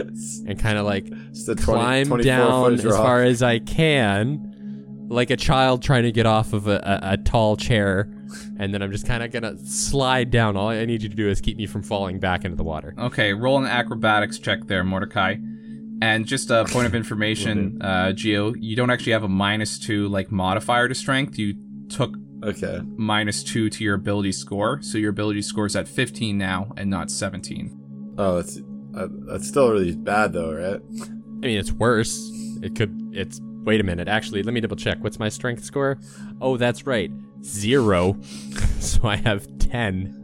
and 0.46 0.58
kind 0.58 0.78
of 0.78 0.86
like 0.86 1.06
a 1.08 1.54
20, 1.54 1.56
climb 1.62 2.08
down 2.22 2.74
as 2.74 2.84
far 2.84 3.22
as 3.22 3.42
I 3.42 3.58
can, 3.58 5.06
like 5.10 5.30
a 5.30 5.36
child 5.36 5.82
trying 5.82 6.04
to 6.04 6.12
get 6.12 6.26
off 6.26 6.52
of 6.54 6.66
a, 6.68 6.76
a, 7.02 7.12
a 7.12 7.16
tall 7.18 7.56
chair, 7.56 8.08
and 8.58 8.72
then 8.74 8.82
I'm 8.82 8.90
just 8.92 9.06
kind 9.06 9.22
of 9.22 9.30
gonna 9.30 9.56
slide 9.58 10.30
down. 10.30 10.56
All 10.56 10.68
I 10.68 10.84
need 10.84 11.02
you 11.02 11.08
to 11.08 11.14
do 11.14 11.28
is 11.28 11.40
keep 11.40 11.56
me 11.56 11.66
from 11.66 11.82
falling 11.82 12.18
back 12.18 12.44
into 12.44 12.56
the 12.56 12.64
water. 12.64 12.94
Okay, 12.98 13.32
roll 13.32 13.58
an 13.58 13.66
acrobatics 13.66 14.38
check 14.38 14.66
there, 14.66 14.84
Mordecai. 14.84 15.36
And 16.00 16.26
just 16.26 16.50
a 16.50 16.64
point 16.64 16.86
of 16.86 16.94
information, 17.02 17.82
uh, 17.82 18.12
Geo, 18.12 18.54
you 18.54 18.76
don't 18.76 18.90
actually 18.90 19.12
have 19.12 19.24
a 19.24 19.28
minus 19.28 19.78
two 19.78 20.08
like 20.08 20.30
modifier 20.30 20.88
to 20.88 20.94
strength. 20.94 21.38
You 21.38 21.54
took 21.88 22.14
Okay. 22.44 22.80
minus 22.96 23.42
two 23.42 23.68
to 23.68 23.82
your 23.82 23.94
ability 23.96 24.30
score, 24.30 24.80
so 24.80 24.96
your 24.96 25.10
ability 25.10 25.42
score 25.42 25.66
is 25.66 25.74
at 25.74 25.88
15 25.88 26.38
now 26.38 26.72
and 26.76 26.88
not 26.88 27.10
17. 27.10 28.14
Oh, 28.16 28.36
that's 28.36 28.60
uh, 28.94 29.08
that's 29.26 29.48
still 29.48 29.72
really 29.72 29.96
bad 29.96 30.32
though, 30.32 30.52
right? 30.54 30.80
I 31.42 31.46
mean, 31.46 31.58
it's 31.58 31.72
worse. 31.72 32.30
It 32.62 32.74
could. 32.76 33.10
It's. 33.12 33.40
Wait 33.64 33.80
a 33.80 33.84
minute. 33.84 34.08
Actually, 34.08 34.42
let 34.44 34.54
me 34.54 34.60
double 34.60 34.76
check. 34.76 34.98
What's 35.02 35.18
my 35.18 35.28
strength 35.28 35.62
score? 35.64 35.98
Oh, 36.40 36.56
that's 36.56 36.86
right. 36.86 37.10
Zero. 37.42 38.16
so 38.80 39.06
I 39.08 39.16
have 39.16 39.46
ten. 39.58 40.14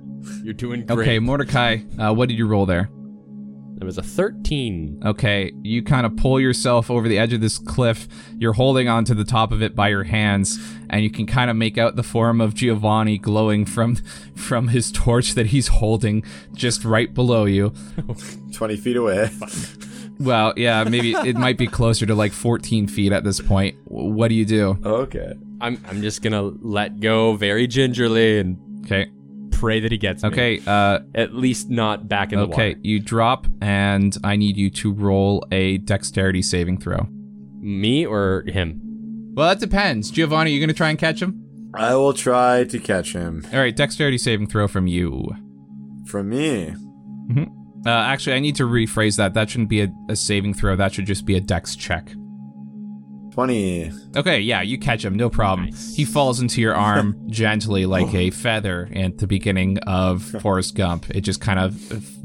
You're 0.42 0.54
doing 0.54 0.86
great. 0.86 0.98
Okay, 0.98 1.18
Mordecai, 1.18 1.78
uh, 1.98 2.12
what 2.12 2.28
did 2.28 2.38
you 2.38 2.46
roll 2.46 2.66
there? 2.66 2.88
It 3.80 3.84
was 3.84 3.98
a 3.98 4.02
thirteen. 4.02 5.02
Okay, 5.04 5.52
you 5.62 5.82
kind 5.82 6.06
of 6.06 6.16
pull 6.16 6.40
yourself 6.40 6.90
over 6.90 7.08
the 7.08 7.18
edge 7.18 7.32
of 7.32 7.40
this 7.40 7.58
cliff. 7.58 8.08
You're 8.38 8.52
holding 8.52 8.88
onto 8.88 9.14
the 9.14 9.24
top 9.24 9.52
of 9.52 9.62
it 9.62 9.74
by 9.74 9.88
your 9.88 10.04
hands, 10.04 10.58
and 10.88 11.02
you 11.02 11.10
can 11.10 11.26
kind 11.26 11.50
of 11.50 11.56
make 11.56 11.76
out 11.76 11.96
the 11.96 12.02
form 12.02 12.40
of 12.40 12.54
Giovanni 12.54 13.18
glowing 13.18 13.66
from 13.66 13.96
from 14.36 14.68
his 14.68 14.92
torch 14.92 15.34
that 15.34 15.46
he's 15.46 15.68
holding 15.68 16.24
just 16.54 16.84
right 16.84 17.12
below 17.12 17.44
you. 17.44 17.74
Twenty 18.52 18.76
feet 18.76 18.96
away. 18.96 19.30
Well, 20.24 20.54
yeah, 20.56 20.84
maybe 20.84 21.12
it 21.12 21.36
might 21.36 21.58
be 21.58 21.66
closer 21.66 22.06
to 22.06 22.14
like 22.14 22.32
14 22.32 22.88
feet 22.88 23.12
at 23.12 23.22
this 23.24 23.40
point. 23.40 23.76
What 23.84 24.28
do 24.28 24.34
you 24.34 24.44
do? 24.44 24.78
okay. 24.84 25.34
I'm. 25.60 25.80
I'm 25.88 26.02
just 26.02 26.20
gonna 26.22 26.42
let 26.42 27.00
go 27.00 27.36
very 27.36 27.66
gingerly 27.66 28.38
and 28.40 28.58
Okay, 28.84 29.10
pray 29.52 29.80
that 29.80 29.90
he 29.92 29.96
gets 29.98 30.22
me. 30.22 30.28
okay, 30.28 30.60
uh, 30.66 30.98
At 31.14 31.34
least 31.34 31.70
not 31.70 32.06
back 32.08 32.32
in 32.32 32.38
the 32.38 32.46
okay. 32.48 32.76
You 32.82 33.00
drop, 33.00 33.46
and 33.62 34.14
I 34.24 34.36
need 34.36 34.56
you 34.56 34.68
to 34.70 34.92
roll 34.92 35.46
a 35.52 35.78
dexterity 35.78 36.42
saving 36.42 36.78
throw. 36.80 37.06
Me 37.60 38.04
or 38.04 38.44
him? 38.46 38.80
Well, 39.34 39.48
that 39.48 39.58
depends. 39.60 40.10
Giovanni, 40.10 40.50
you 40.50 40.60
gonna 40.60 40.74
try 40.74 40.90
and 40.90 40.98
catch 40.98 41.22
him? 41.22 41.40
I 41.72 41.94
will 41.94 42.12
try 42.12 42.64
to 42.64 42.78
catch 42.78 43.12
him. 43.14 43.44
All 43.52 43.58
right, 43.60 43.74
dexterity 43.74 44.18
saving 44.18 44.48
throw 44.48 44.68
from 44.68 44.86
you. 44.86 45.28
From 46.06 46.28
me. 46.28 46.74
Uh, 47.86 47.90
actually, 47.90 48.36
I 48.36 48.40
need 48.40 48.56
to 48.56 48.64
rephrase 48.64 49.16
that. 49.18 49.34
That 49.34 49.50
shouldn't 49.50 49.68
be 49.68 49.82
a, 49.82 49.88
a 50.08 50.16
saving 50.16 50.54
throw. 50.54 50.76
That 50.76 50.92
should 50.92 51.06
just 51.06 51.26
be 51.26 51.36
a 51.36 51.40
dex 51.40 51.76
check. 51.76 52.12
Twenty. 53.32 53.90
Okay, 54.16 54.38
yeah, 54.38 54.62
you 54.62 54.78
catch 54.78 55.04
him, 55.04 55.16
no 55.16 55.28
problem. 55.28 55.70
He 55.72 56.04
falls 56.04 56.40
into 56.40 56.60
your 56.60 56.74
arm 56.76 57.20
gently 57.26 57.84
like 57.84 58.14
a 58.14 58.30
feather 58.42 58.88
at 58.94 59.18
the 59.18 59.26
beginning 59.26 59.78
of 59.78 60.22
Forrest 60.40 60.76
Gump. 60.76 61.10
It 61.10 61.22
just 61.22 61.40
kind 61.40 61.58
of 61.58 61.76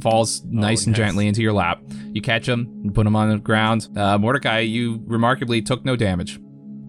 falls 0.01 0.43
nice 0.45 0.85
and 0.85 0.91
nice. 0.95 0.97
gently 0.97 1.27
into 1.27 1.41
your 1.41 1.53
lap. 1.53 1.81
You 2.13 2.21
catch 2.21 2.47
him, 2.47 2.91
put 2.93 3.07
him 3.07 3.15
on 3.15 3.29
the 3.29 3.37
ground. 3.39 3.87
Uh, 3.97 4.19
Mordecai, 4.19 4.59
you 4.59 5.01
remarkably 5.07 5.63
took 5.63 5.83
no 5.83 5.95
damage. 5.95 6.39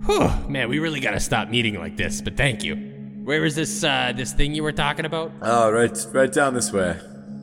Whew, 0.05 0.31
man, 0.49 0.69
we 0.69 0.81
really 0.81 1.01
gotta 1.01 1.21
stop 1.21 1.49
meeting 1.49 1.79
like 1.79 1.97
this. 1.97 2.21
But 2.21 2.37
thank 2.37 2.63
you. 2.63 2.77
Where 3.25 3.45
is 3.47 3.55
this? 3.55 3.83
Uh, 3.83 4.13
this 4.15 4.35
thing 4.35 4.55
you 4.55 4.63
were 4.63 4.73
talking 4.73 5.07
about? 5.07 5.33
Oh, 5.41 5.71
right, 5.71 5.97
right 6.13 6.31
down 6.33 6.53
this 6.53 6.73
way. 6.73 6.99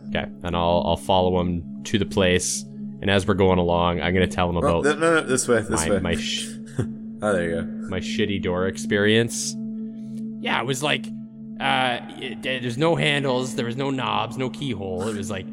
Okay, 0.10 0.26
and 0.44 0.56
I'll 0.56 0.84
I'll 0.86 0.98
follow 0.98 1.40
him 1.42 1.84
to 1.86 1.98
the 2.00 2.06
place. 2.06 2.64
And 3.02 3.12
as 3.12 3.28
we're 3.28 3.36
going 3.36 3.60
along, 3.60 4.02
I'm 4.02 4.14
gonna 4.14 4.26
tell 4.28 4.50
him 4.50 4.56
Oh, 4.58 4.60
about 4.60 4.84
th- 4.84 4.98
no, 4.98 5.16
no, 5.16 5.22
this 5.22 5.48
way, 5.48 5.62
this 5.62 5.70
my 5.86 5.90
way. 5.92 6.00
my 6.00 6.16
sh- 6.20 6.48
oh, 7.22 7.34
there 7.34 7.50
you 7.50 7.56
go. 7.62 7.62
my 7.90 8.00
shitty 8.00 8.42
door 8.42 8.68
experience. 8.68 9.56
Yeah, 10.40 10.60
it 10.62 10.66
was 10.66 10.82
like 10.82 11.06
uh, 11.60 12.00
it, 12.20 12.42
there's 12.44 12.78
no 12.78 12.96
handles, 12.96 13.56
there 13.56 13.66
was 13.66 13.76
no 13.78 13.90
knobs, 13.92 14.38
no 14.38 14.50
keyhole. 14.50 15.08
It 15.08 15.16
was 15.18 15.30
like 15.30 15.46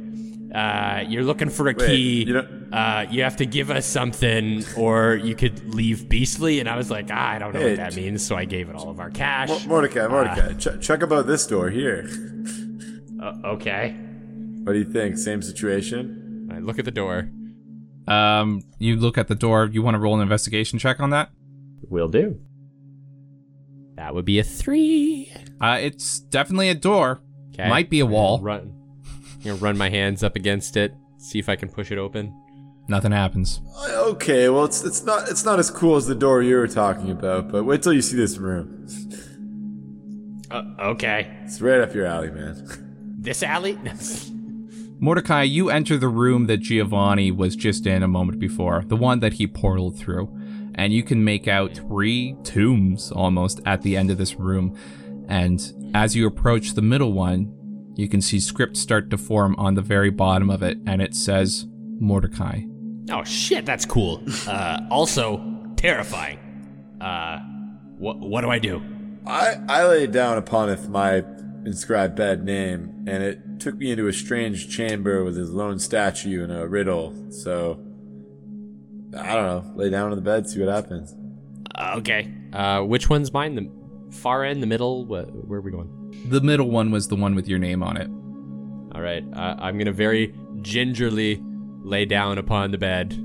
uh, 0.55 1.03
you're 1.09 1.25
looking 1.25 1.51
for 1.51 1.64
a 1.69 1.75
Wait, 1.75 1.87
key. 1.87 2.25
you 2.25 2.38
uh, 2.73 3.07
you 3.11 3.23
have 3.23 3.37
to 3.37 3.47
give 3.47 3.71
us 3.71 3.87
something, 3.87 4.64
or 4.77 5.14
you 5.17 5.35
could 5.35 5.75
leave 5.75 6.09
beastly. 6.09 6.61
And 6.61 6.69
I 6.69 6.77
was 6.77 6.90
like, 6.90 7.09
ah, 7.12 7.31
I 7.31 7.38
don't 7.38 7.53
know 7.55 7.61
Hey, 7.61 7.71
what 7.71 7.77
that 7.77 7.93
j- 7.93 8.03
means, 8.03 8.25
so 8.25 8.37
I 8.37 8.45
gave 8.47 8.69
it 8.69 8.77
all 8.77 8.88
of 8.90 9.01
our 9.01 9.11
cash. 9.11 9.49
Mo- 9.49 9.61
Mordecai, 9.69 10.07
Mordecai, 10.09 10.53
ch- 10.55 10.81
check 10.81 11.03
about 11.03 11.27
this 11.27 11.47
door 11.47 11.69
here. 11.71 12.09
Uh, 13.23 13.33
okay. 13.45 13.97
What 14.64 14.72
do 14.72 14.79
you 14.79 14.90
think? 14.90 15.18
Same 15.18 15.42
situation? 15.42 16.48
I 16.50 16.59
look 16.59 16.79
at 16.79 16.87
the 16.87 16.90
door. 16.90 17.29
Um, 18.09 18.62
you 18.79 18.96
look 18.96 19.18
at 19.18 19.29
the 19.29 19.35
door. 19.35 19.68
You 19.70 19.83
want 19.83 19.94
to 19.94 19.98
roll 19.98 20.14
an 20.14 20.22
investigation 20.22 20.79
check 20.79 21.00
on 21.00 21.11
that? 21.11 21.31
Will 21.88 22.09
do. 22.09 22.40
That 23.96 24.14
would 24.14 24.24
be 24.24 24.38
a 24.38 24.42
three. 24.42 25.31
Uh, 25.61 25.79
it's 25.81 26.20
definitely 26.20 26.70
a 26.70 26.74
door. 26.74 27.20
Okay. 27.53 27.68
Might 27.68 27.90
be 27.90 28.00
a 28.00 28.07
wall. 28.07 28.40
Run. 28.40 28.74
I'm 29.35 29.40
gonna 29.42 29.55
run 29.57 29.77
my 29.77 29.90
hands 29.90 30.22
up 30.22 30.35
against 30.35 30.77
it. 30.77 30.94
See 31.18 31.38
if 31.38 31.48
I 31.48 31.57
can 31.57 31.68
push 31.68 31.92
it 31.92 31.98
open. 31.98 32.35
Nothing 32.88 33.12
happens. 33.12 33.61
Okay, 33.88 34.48
well, 34.48 34.64
it's 34.64 34.83
it's 34.85 35.05
not 35.05 35.29
it's 35.29 35.44
not 35.44 35.59
as 35.59 35.70
cool 35.70 35.96
as 35.96 36.07
the 36.07 36.14
door 36.14 36.42
you 36.42 36.57
were 36.57 36.68
talking 36.68 37.11
about, 37.11 37.50
but 37.50 37.64
wait 37.64 37.83
till 37.83 37.92
you 37.92 38.03
see 38.03 38.16
this 38.16 38.37
room. 38.38 38.87
Uh, 40.50 40.62
okay. 40.81 41.37
It's 41.44 41.61
right 41.61 41.81
up 41.81 41.94
your 41.94 42.07
alley, 42.07 42.31
man. 42.31 43.17
This 43.21 43.42
alley? 43.42 43.79
Mordecai, 44.99 45.42
you 45.42 45.71
enter 45.71 45.99
the 45.99 46.09
room 46.09 46.47
that 46.47 46.59
Giovanni 46.59 47.31
was 47.31 47.57
just 47.57 47.87
in 47.87 48.03
a 48.03 48.09
moment 48.09 48.38
before, 48.38 48.85
the 48.87 48.97
one 48.97 49.21
that 49.21 49.35
he 49.35 49.47
portaled 49.47 49.99
through, 49.99 50.35
and 50.75 50.92
you 50.92 51.03
can 51.03 51.23
make 51.25 51.47
out 51.49 51.75
three 51.75 52.37
tombs 52.42 53.11
almost 53.13 53.61
at 53.67 53.83
the 53.83 53.97
end 53.97 54.11
of 54.11 54.19
this 54.19 54.37
room. 54.37 54.77
And 55.29 55.90
as 55.95 56.15
you 56.17 56.27
approach 56.27 56.73
the 56.75 56.83
middle 56.83 57.13
one, 57.13 57.53
you 57.97 58.09
can 58.09 58.21
see 58.21 58.40
script 58.40 58.77
start 58.77 59.11
to 59.11 59.19
form 59.19 59.55
on 59.57 59.75
the 59.75 59.83
very 59.83 60.11
bottom 60.11 60.49
of 60.51 60.63
it, 60.63 60.79
and 60.87 61.03
it 61.03 61.15
says 61.15 61.67
Mordecai. 62.01 62.63
oh 63.11 63.25
shit, 63.25 63.67
that's 63.67 63.85
cool. 63.85 64.23
Uh, 64.49 64.81
also 64.90 65.42
terrifying. 65.77 66.38
Uh, 67.01 67.38
what 67.99 68.19
what 68.19 68.40
do 68.42 68.51
I 68.51 68.59
do? 68.59 68.83
I 69.27 69.57
I 69.69 69.87
laid 69.87 70.13
down 70.13 70.38
upon 70.38 70.69
if 70.71 70.88
my 70.88 71.25
inscribed 71.65 72.15
bed 72.17 72.44
name, 72.44 73.04
and 73.06 73.23
it 73.23 73.60
took 73.60 73.77
me 73.77 73.90
into 73.90 74.06
a 74.08 74.12
strange 74.12 74.69
chamber 74.75 75.25
with 75.25 75.37
his 75.37 75.50
lone 75.50 75.79
statue 75.79 76.42
and 76.42 76.52
a 76.52 76.67
riddle. 76.69 77.15
So 77.31 77.81
I 79.17 79.35
don't 79.35 79.46
know. 79.46 79.73
Lay 79.77 79.90
down 79.90 80.10
on 80.10 80.17
the 80.17 80.23
bed, 80.23 80.48
see 80.48 80.60
what 80.60 80.69
happens. 80.69 81.15
Uh, 81.75 81.94
okay. 81.98 82.33
Uh, 82.52 82.81
which 82.83 83.08
one's 83.08 83.33
mine? 83.33 83.54
The 83.54 84.15
far 84.17 84.44
end, 84.44 84.62
the 84.62 84.67
middle? 84.67 85.04
Wh- 85.04 85.48
where 85.48 85.58
are 85.58 85.62
we 85.62 85.71
going? 85.71 85.90
The 86.29 86.40
middle 86.40 86.71
one 86.71 86.90
was 86.90 87.08
the 87.08 87.17
one 87.17 87.35
with 87.35 87.48
your 87.48 87.58
name 87.58 87.83
on 87.83 87.96
it. 87.96 88.08
All 88.94 89.00
right, 89.02 89.25
uh, 89.33 89.56
I'm 89.58 89.77
gonna 89.79 89.92
very 89.92 90.33
gingerly 90.62 91.42
lay 91.83 92.04
down 92.04 92.38
upon 92.38 92.71
the 92.71 92.79
bed, 92.79 93.17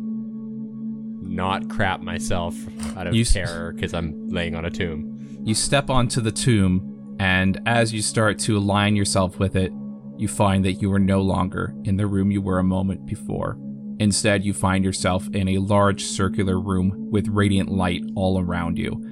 not 1.22 1.70
crap 1.70 2.02
myself 2.02 2.56
out 2.98 3.08
of 3.08 3.14
You 3.14 3.22
s- 3.22 3.34
terror 3.34 3.72
because 3.74 3.94
I'm 3.94 4.30
laying 4.30 4.56
on 4.56 4.66
a 4.66 4.70
tomb. 4.72 5.40
You 5.44 5.54
step 5.54 5.90
onto 5.90 6.22
the 6.22 6.32
tomb, 6.32 6.89
and 7.20 7.62
as 7.66 7.94
you 7.94 8.02
start 8.02 8.40
to 8.40 8.58
align 8.58 8.96
yourself 8.96 9.38
with 9.38 9.56
it, 9.56 9.74
you 10.18 10.28
find 10.28 10.66
that 10.66 10.82
you 10.82 10.92
are 10.92 11.00
no 11.00 11.22
longer 11.22 11.74
in 11.84 11.98
the 11.98 12.08
room 12.08 12.32
you 12.32 12.42
were 12.42 12.60
a 12.60 12.64
moment 12.64 13.06
before. 13.06 13.58
Instead, 14.00 14.46
you 14.46 14.54
find 14.54 14.84
yourself 14.84 15.28
in 15.34 15.50
a 15.50 15.58
large 15.58 16.04
circular 16.04 16.60
room 16.60 17.10
with 17.12 17.28
radiant 17.28 17.70
light 17.70 18.02
all 18.16 18.40
around 18.40 18.78
you, 18.78 19.06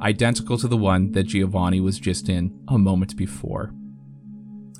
identical 0.00 0.56
to 0.58 0.68
the 0.68 0.76
one 0.76 1.10
that 1.12 1.24
Giovanni 1.24 1.80
was 1.80 1.98
just 1.98 2.28
in 2.28 2.56
a 2.68 2.78
moment 2.78 3.16
before. 3.16 3.74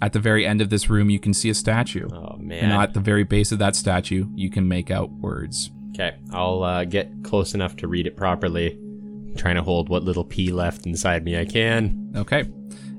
At 0.01 0.13
the 0.13 0.21
very 0.21 0.47
end 0.47 0.61
of 0.61 0.71
this 0.71 0.89
room, 0.89 1.11
you 1.11 1.19
can 1.19 1.35
see 1.35 1.51
a 1.51 1.55
statue. 1.55 2.09
Oh 2.13 2.39
And 2.63 2.73
at 2.73 2.95
the 2.95 3.01
very 3.01 3.25
base 3.25 3.51
of 3.51 3.59
that 3.59 3.75
statue, 3.75 4.27
you 4.37 4.49
can 4.49 4.69
make 4.69 4.93
out 4.93 5.11
words. 5.11 5.71
Okay, 5.91 6.17
I'll 6.33 6.63
uh, 6.63 6.85
get 6.85 7.25
close 7.25 7.55
enough 7.55 7.75
to 7.77 7.89
read 7.89 8.07
it 8.07 8.17
properly. 8.17 8.79
Trying 9.37 9.57
to 9.57 9.63
hold 9.63 9.89
what 9.89 10.03
little 10.03 10.25
pea 10.25 10.51
left 10.51 10.87
inside 10.87 11.25
me 11.25 11.39
I 11.39 11.45
can. 11.45 12.13
Okay. 12.17 12.45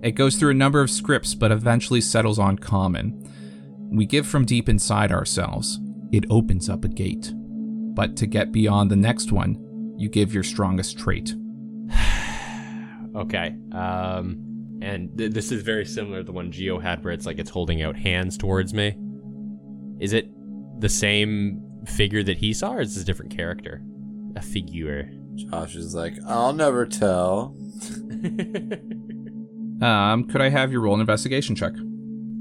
It 0.02 0.12
goes 0.12 0.36
through 0.36 0.52
a 0.52 0.56
number 0.56 0.82
of 0.82 0.90
scripts, 0.90 1.36
but 1.36 1.52
eventually 1.52 2.02
settles 2.02 2.40
on 2.40 2.58
common. 2.58 3.28
We 3.92 4.06
give 4.06 4.26
from 4.28 4.46
deep 4.46 4.70
inside 4.70 5.12
ourselves. 5.12 5.80
It 6.12 6.26
opens 6.30 6.70
up 6.70 6.86
a 6.86 6.88
gate. 6.88 7.34
But 7.36 8.16
to 8.18 8.28
get 8.28 8.52
beyond 8.52 8.90
the 8.90 8.96
next 8.96 9.32
one, 9.32 9.94
you 9.98 10.10
give 10.10 10.34
your 10.34 10.44
strongest 10.44 10.98
trait. 10.98 11.36
Okay. 13.16 13.56
Um, 13.72 14.78
and 14.84 15.18
th- 15.18 15.32
this 15.32 15.52
is 15.52 15.64
very 15.64 15.84
similar 15.84 16.20
to 16.20 16.24
the 16.24 16.32
one 16.32 16.52
Geo 16.52 16.78
had, 16.80 17.04
where 17.04 17.12
it's 17.12 17.26
like 17.26 17.40
it's 17.40 17.50
holding 17.50 17.82
out 17.82 17.98
hands 17.98 18.38
towards 18.38 18.72
me. 18.74 18.96
Is 20.00 20.14
it 20.14 20.30
the 20.80 20.90
same 20.90 21.60
figure 21.86 22.24
that 22.24 22.38
he 22.38 22.54
saw, 22.54 22.74
or 22.74 22.82
is 22.82 22.94
this 22.94 23.04
a 23.04 23.06
different 23.06 23.36
character? 23.36 23.82
A 24.36 24.42
figure. 24.42 25.12
Josh 25.50 25.76
is 25.76 25.96
like, 25.96 26.16
I'll 26.28 26.54
never 26.54 26.86
tell. 26.86 27.56
Um, 29.82 30.26
could 30.28 30.42
I 30.42 30.50
have 30.50 30.74
your 30.74 30.82
roll 30.82 30.96
an 30.96 31.00
investigation 31.00 31.56
check? 31.56 31.72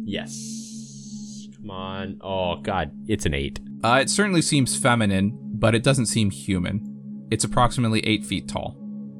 yes. 0.04 1.46
Come 1.56 1.70
on. 1.70 2.18
Oh 2.20 2.56
God, 2.56 2.90
it's 3.06 3.26
an 3.26 3.34
eight. 3.34 3.60
Uh, 3.84 3.98
it 4.02 4.10
certainly 4.10 4.42
seems 4.42 4.76
feminine, 4.76 5.38
but 5.54 5.74
it 5.74 5.82
doesn't 5.84 6.06
seem 6.06 6.30
human. 6.30 7.26
It's 7.30 7.44
approximately 7.44 8.00
eight 8.06 8.24
feet 8.24 8.48
tall. 8.48 8.70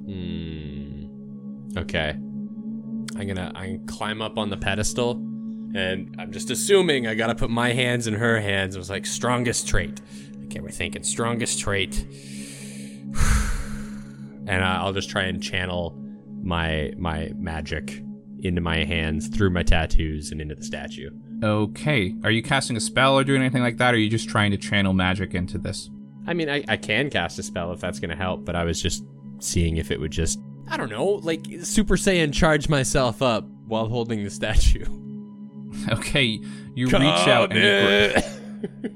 Hmm. 0.07 1.07
Okay. 1.77 2.11
I'm 2.11 3.27
gonna 3.27 3.53
I 3.55 3.67
can 3.67 3.87
climb 3.87 4.21
up 4.21 4.37
on 4.39 4.51
the 4.51 4.57
pedestal, 4.57 5.13
and 5.77 6.17
I'm 6.19 6.33
just 6.33 6.51
assuming 6.51 7.07
I 7.07 7.15
gotta 7.15 7.35
put 7.37 7.51
my 7.51 7.73
hands 7.73 8.07
in 8.09 8.15
her 8.15 8.41
hands. 8.41 8.75
It 8.75 8.79
was 8.79 8.91
like 8.91 9.07
strongest 9.07 9.69
trait. 9.69 10.01
Okay, 10.47 10.59
we're 10.61 10.71
thinking 10.71 11.03
strongest 11.05 11.61
trait, 11.61 12.05
and 14.49 14.65
I'll 14.65 14.93
just 14.93 15.11
try 15.11 15.23
and 15.25 15.43
channel 15.43 15.97
my 16.43 16.93
my 16.97 17.33
magic 17.37 18.03
into 18.41 18.61
my 18.61 18.85
hands 18.85 19.29
through 19.29 19.51
my 19.51 19.63
tattoos 19.63 20.31
and 20.31 20.41
into 20.41 20.55
the 20.55 20.63
statue. 20.63 21.11
Okay. 21.43 22.15
Are 22.25 22.31
you 22.31 22.43
casting 22.43 22.77
a 22.77 22.81
spell 22.81 23.19
or 23.19 23.25
doing 23.25 23.41
anything 23.41 23.63
like 23.63 23.77
that, 23.79 23.95
or 23.95 23.97
are 23.97 24.01
you 24.01 24.09
just 24.11 24.29
trying 24.29 24.51
to 24.53 24.57
channel 24.57 24.93
magic 24.93 25.35
into 25.35 25.59
this? 25.59 25.91
I 26.27 26.35
mean, 26.35 26.49
I, 26.49 26.65
I 26.69 26.77
can 26.77 27.11
cast 27.11 27.39
a 27.39 27.43
spell 27.43 27.73
if 27.73 27.81
that's 27.81 27.99
gonna 28.01 28.17
help, 28.17 28.45
but 28.45 28.55
I 28.57 28.65
was 28.65 28.81
just 28.83 29.05
seeing 29.41 29.77
if 29.77 29.91
it 29.91 30.01
would 30.01 30.11
just 30.11 30.39
I 30.69 30.77
don't 30.77 30.91
know, 30.91 31.05
like 31.07 31.47
Super 31.63 31.97
Saiyan 31.97 32.33
charge 32.33 32.69
myself 32.69 33.23
up 33.23 33.45
while 33.67 33.89
holding 33.89 34.25
the 34.25 34.31
statue. 34.31 34.85
Okay. 35.91 36.41
You 36.75 36.87
reach 36.87 37.29
out 37.29 37.53
and 37.55 38.25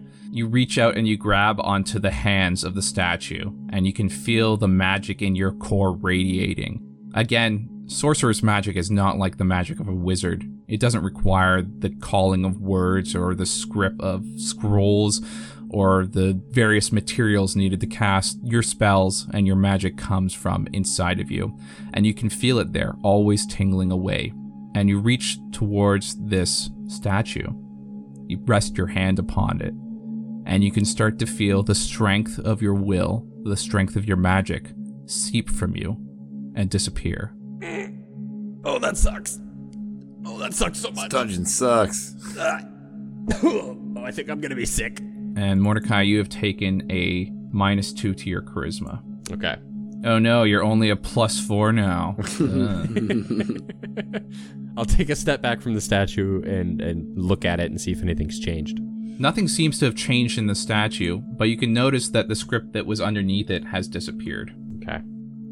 you, 0.32 0.46
reach 0.46 0.78
out 0.78 0.96
and 0.96 1.06
you 1.06 1.16
grab 1.16 1.60
onto 1.60 1.98
the 1.98 2.10
hands 2.10 2.64
of 2.64 2.74
the 2.74 2.82
statue, 2.82 3.52
and 3.70 3.86
you 3.86 3.92
can 3.92 4.08
feel 4.08 4.56
the 4.56 4.68
magic 4.68 5.20
in 5.20 5.36
your 5.36 5.52
core 5.52 5.92
radiating. 5.92 6.82
Again, 7.14 7.84
sorcerer's 7.86 8.42
magic 8.42 8.76
is 8.76 8.90
not 8.90 9.18
like 9.18 9.36
the 9.36 9.44
magic 9.44 9.78
of 9.78 9.88
a 9.88 9.94
wizard. 9.94 10.44
It 10.68 10.80
doesn't 10.80 11.04
require 11.04 11.60
the 11.60 11.90
calling 11.90 12.46
of 12.46 12.60
words 12.60 13.14
or 13.14 13.34
the 13.34 13.44
script 13.44 14.00
of 14.00 14.24
scrolls 14.36 15.20
or 15.68 16.06
the 16.06 16.40
various 16.50 16.92
materials 16.92 17.56
needed 17.56 17.80
to 17.80 17.86
cast 17.86 18.38
your 18.42 18.62
spells, 18.62 19.26
and 19.32 19.46
your 19.46 19.56
magic 19.56 19.96
comes 19.96 20.34
from 20.34 20.66
inside 20.72 21.20
of 21.20 21.30
you. 21.30 21.58
And 21.94 22.06
you 22.06 22.14
can 22.14 22.30
feel 22.30 22.58
it 22.58 22.72
there, 22.72 22.94
always 23.02 23.46
tingling 23.46 23.90
away. 23.90 24.32
And 24.74 24.88
you 24.88 24.98
reach 24.98 25.38
towards 25.50 26.16
this 26.16 26.70
statue. 26.88 27.48
You 28.26 28.38
rest 28.44 28.76
your 28.78 28.86
hand 28.86 29.18
upon 29.18 29.60
it, 29.60 29.74
and 30.46 30.62
you 30.64 30.70
can 30.72 30.84
start 30.84 31.18
to 31.18 31.26
feel 31.26 31.62
the 31.62 31.74
strength 31.74 32.38
of 32.38 32.62
your 32.62 32.74
will, 32.74 33.26
the 33.44 33.56
strength 33.56 33.96
of 33.96 34.06
your 34.06 34.16
magic, 34.16 34.72
seep 35.06 35.50
from 35.50 35.76
you 35.76 35.96
and 36.54 36.70
disappear. 36.70 37.34
Oh, 38.64 38.78
that 38.78 38.96
sucks. 38.96 39.40
Oh, 40.24 40.38
that 40.38 40.54
sucks 40.54 40.78
so 40.78 40.90
much. 40.90 40.94
This 40.94 41.02
much. 41.04 41.10
dungeon 41.10 41.44
sucks. 41.44 42.14
oh, 43.42 43.76
I 43.96 44.10
think 44.10 44.28
I'm 44.28 44.40
gonna 44.40 44.54
be 44.54 44.66
sick. 44.66 45.00
And 45.36 45.60
Mordecai, 45.60 46.02
you 46.02 46.18
have 46.18 46.28
taken 46.28 46.90
a 46.90 47.30
minus 47.50 47.92
two 47.92 48.14
to 48.14 48.30
your 48.30 48.42
charisma. 48.42 49.02
Okay. 49.32 49.56
Oh 50.04 50.18
no, 50.18 50.42
you're 50.42 50.64
only 50.64 50.90
a 50.90 50.96
plus 50.96 51.40
four 51.40 51.72
now. 51.72 52.16
Uh, 52.40 52.86
I'll 54.76 54.84
take 54.84 55.10
a 55.10 55.16
step 55.16 55.42
back 55.42 55.60
from 55.60 55.74
the 55.74 55.80
statue 55.80 56.42
and 56.42 56.80
and 56.80 57.16
look 57.16 57.44
at 57.44 57.60
it 57.60 57.70
and 57.70 57.80
see 57.80 57.92
if 57.92 58.02
anything's 58.02 58.38
changed. 58.38 58.78
Nothing 59.18 59.48
seems 59.48 59.78
to 59.78 59.86
have 59.86 59.94
changed 59.94 60.38
in 60.38 60.46
the 60.46 60.54
statue, 60.54 61.18
but 61.18 61.48
you 61.48 61.56
can 61.56 61.72
notice 61.72 62.08
that 62.10 62.28
the 62.28 62.34
script 62.34 62.72
that 62.72 62.86
was 62.86 63.00
underneath 63.00 63.50
it 63.50 63.64
has 63.66 63.88
disappeared. 63.88 64.54
Okay. 64.82 65.00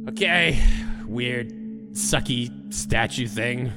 Okay. 0.09 0.63
Weird, 1.07 1.51
sucky 1.93 2.73
statue 2.73 3.27
thing. 3.27 3.73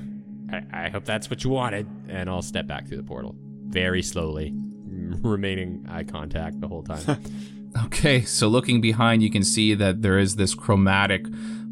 I, 0.52 0.86
I 0.86 0.90
hope 0.90 1.06
that's 1.06 1.30
what 1.30 1.44
you 1.44 1.50
wanted. 1.50 1.88
And 2.08 2.30
I'll 2.30 2.42
step 2.42 2.68
back 2.68 2.88
through 2.88 2.98
the 2.98 3.04
portal 3.04 3.36
very 3.68 4.04
slowly, 4.04 4.54
remaining 5.24 5.86
eye 5.90 6.04
contact 6.04 6.62
the 6.62 6.68
whole 6.68 6.84
time. 6.84 7.24
Okay, 7.86 8.22
so 8.22 8.48
looking 8.48 8.82
behind, 8.82 9.24
you 9.24 9.32
can 9.32 9.44
see 9.44 9.74
that 9.74 10.04
there 10.04 10.20
is 10.20 10.36
this 10.36 10.54
chromatic 10.54 11.26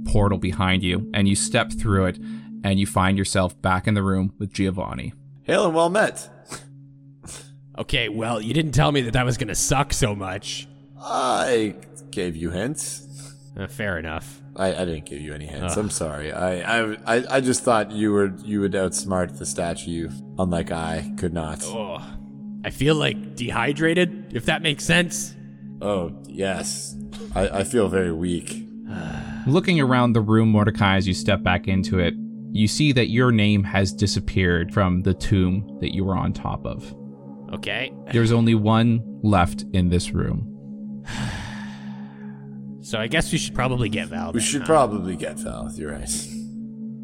portal 0.06 0.40
behind 0.40 0.82
you, 0.82 1.08
and 1.14 1.28
you 1.28 1.36
step 1.36 1.72
through 1.72 2.06
it, 2.06 2.18
and 2.64 2.80
you 2.80 2.88
find 2.88 3.20
yourself 3.20 3.60
back 3.62 3.88
in 3.88 3.94
the 3.94 4.02
room 4.02 4.34
with 4.40 4.52
Giovanni. 4.52 5.14
Hail 5.44 5.66
and 5.66 5.76
well 5.76 5.90
met. 5.90 6.28
Okay, 7.82 8.10
well, 8.10 8.42
you 8.42 8.54
didn't 8.54 8.72
tell 8.72 8.92
me 8.92 9.02
that 9.02 9.14
that 9.14 9.26
was 9.26 9.38
gonna 9.38 9.56
suck 9.56 9.94
so 9.94 10.16
much. 10.16 10.68
I 11.00 11.76
gave 12.12 12.36
you 12.36 12.52
hints. 12.52 13.08
Uh, 13.58 13.68
fair 13.68 13.98
enough. 14.00 14.42
I, 14.56 14.74
I 14.74 14.86
didn't 14.86 15.06
give 15.06 15.22
you 15.22 15.34
any 15.34 15.46
hints. 15.46 15.74
Ugh. 15.74 15.78
I'm 15.78 15.90
sorry. 15.90 16.32
I, 16.32 16.82
I 16.82 16.98
I 17.06 17.38
I 17.38 17.42
just 17.42 17.64
thought 17.64 17.92
you 17.92 18.12
were 18.12 18.34
you 18.44 18.62
would 18.62 18.74
outsmart 18.74 19.38
the 19.38 19.46
statue, 19.46 20.10
unlike 20.38 20.72
I 20.72 21.14
could 21.18 21.34
not. 21.34 21.64
Oh, 21.64 22.02
I 22.64 22.70
feel 22.70 22.96
like 22.96 23.36
dehydrated, 23.36 24.34
if 24.36 24.46
that 24.46 24.62
makes 24.62 24.86
sense. 24.86 25.36
Oh 25.82 26.14
yes, 26.28 26.96
I, 27.36 27.50
I 27.50 27.64
feel 27.64 27.88
very 27.88 28.14
weak. 28.14 28.68
Looking 29.48 29.80
around 29.80 30.14
the 30.14 30.22
room, 30.22 30.50
Mordecai, 30.50 30.98
as 30.98 31.08
you 31.08 31.14
step 31.14 31.44
back 31.44 31.68
into 31.68 32.00
it, 32.00 32.14
you 32.52 32.68
see 32.68 32.92
that 32.92 33.10
your 33.10 33.32
name 33.32 33.64
has 33.64 33.92
disappeared 33.94 34.74
from 34.74 35.02
the 35.02 35.14
tomb 35.14 35.78
that 35.82 35.94
you 35.94 36.04
were 36.04 36.16
on 36.16 36.34
top 36.34 36.66
of. 36.66 36.94
Okay. 37.54 37.94
There's 38.12 38.32
only 38.32 38.56
one 38.56 39.20
left 39.24 39.66
in 39.74 39.90
this 39.90 40.12
room. 40.12 41.06
So 42.84 43.00
I 43.00 43.08
guess 43.08 43.32
we 43.32 43.38
should 43.38 43.54
probably 43.54 43.90
get 43.90 44.08
Val. 44.08 44.34
We 44.34 44.40
then, 44.40 44.48
should 44.48 44.62
huh? 44.62 44.68
probably 44.68 45.16
get 45.16 45.38
Val. 45.38 45.72
You're 45.76 45.92
right. 45.94 46.28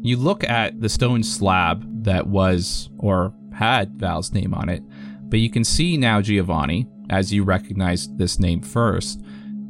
You 0.02 0.16
look 0.16 0.44
at 0.44 0.80
the 0.80 0.88
stone 0.88 1.22
slab 1.22 2.04
that 2.04 2.26
was 2.26 2.90
or 2.98 3.32
had 3.54 3.92
Val's 3.94 4.32
name 4.32 4.52
on 4.54 4.68
it, 4.68 4.82
but 5.30 5.38
you 5.38 5.50
can 5.50 5.64
see 5.64 5.96
now, 5.96 6.20
Giovanni, 6.20 6.88
as 7.10 7.32
you 7.32 7.44
recognize 7.44 8.08
this 8.16 8.38
name 8.38 8.60
first, 8.60 9.22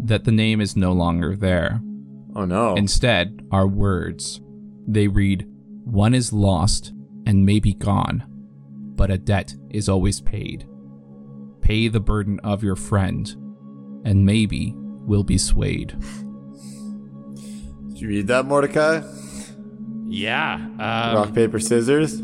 that 0.04 0.24
the 0.24 0.32
name 0.32 0.60
is 0.60 0.76
no 0.76 0.92
longer 0.92 1.36
there. 1.36 1.80
Oh 2.34 2.44
no. 2.44 2.74
Instead, 2.74 3.42
are 3.50 3.66
words. 3.66 4.40
They 4.86 5.08
read, 5.08 5.46
One 5.84 6.14
is 6.14 6.32
lost 6.32 6.92
and 7.26 7.44
may 7.44 7.60
be 7.60 7.74
gone, 7.74 8.24
but 8.96 9.10
a 9.10 9.18
debt 9.18 9.54
is 9.70 9.88
always 9.88 10.20
paid. 10.20 10.67
Pay 11.68 11.88
the 11.88 12.00
burden 12.00 12.40
of 12.44 12.62
your 12.62 12.76
friend, 12.76 13.30
and 14.02 14.24
maybe 14.24 14.72
will 14.74 15.22
be 15.22 15.36
swayed. 15.36 15.94
Did 17.88 18.00
you 18.00 18.08
read 18.08 18.26
that, 18.28 18.46
Mordecai? 18.46 19.02
Yeah. 20.06 20.66
Rock 21.12 21.26
Um, 21.28 21.34
paper 21.34 21.58
scissors. 21.60 22.22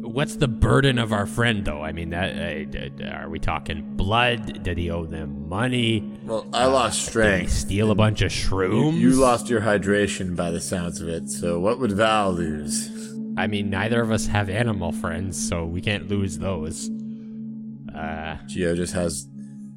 what's 0.00 0.36
the 0.36 0.48
burden 0.48 0.98
of 0.98 1.12
our 1.12 1.26
friend, 1.26 1.62
though? 1.66 1.82
I 1.82 1.92
mean, 1.92 2.08
that 2.08 2.34
uh, 2.34 2.64
d- 2.70 2.88
d- 2.88 3.04
are 3.04 3.28
we 3.28 3.38
talking 3.38 3.82
blood? 3.96 4.62
Did 4.62 4.78
he 4.78 4.88
owe 4.90 5.04
them 5.04 5.46
money? 5.50 6.10
Well, 6.24 6.46
I 6.54 6.64
lost 6.64 7.00
Did 7.00 7.04
he 7.04 7.10
strength. 7.10 7.50
steal 7.52 7.90
a 7.90 7.94
bunch 7.94 8.22
of 8.22 8.34
You, 8.34 8.48
shrooms? 8.48 8.94
you 8.98 9.10
lost 9.10 9.50
your 9.50 9.60
hydration 9.60 10.34
by 10.34 10.50
the 10.50 10.60
sounds 10.62 11.02
of 11.02 11.08
it. 11.08 11.28
So 11.28 11.60
what 11.60 11.78
would 11.80 11.92
Val 11.92 12.32
lose? 12.32 12.88
I 13.36 13.46
mean, 13.46 13.68
neither 13.68 14.00
of 14.00 14.10
us 14.10 14.26
have 14.28 14.48
animal 14.48 14.90
friends, 14.92 15.36
so 15.36 15.66
we 15.66 15.82
can't 15.82 16.08
lose 16.08 16.38
those. 16.38 16.88
Uh, 17.94 18.36
Geo 18.46 18.74
just 18.74 18.92
has 18.94 19.28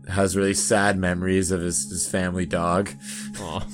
has 0.10 0.36
really 0.38 0.54
sad 0.54 0.98
memories 0.98 1.52
of 1.52 1.62
his, 1.62 1.90
his 1.90 2.08
family 2.10 2.46
dog. 2.46 2.90
aw, 3.40 3.66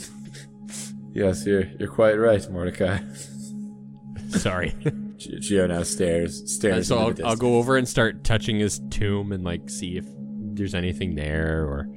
Yes, 1.13 1.45
you're 1.45 1.65
you're 1.79 1.89
quite 1.91 2.13
right, 2.15 2.47
Mordecai. 2.49 2.97
sorry. 4.29 4.73
Geo 5.17 5.67
now 5.67 5.83
stares 5.83 6.51
stares. 6.53 6.87
so 6.87 6.97
I'll, 6.97 7.13
I'll 7.25 7.35
go 7.35 7.57
over 7.57 7.77
and 7.77 7.87
start 7.87 8.23
touching 8.23 8.59
his 8.59 8.79
tomb 8.89 9.31
and 9.31 9.43
like 9.43 9.69
see 9.69 9.97
if 9.97 10.05
there's 10.55 10.75
anything 10.75 11.15
there, 11.15 11.61
or 11.65 11.87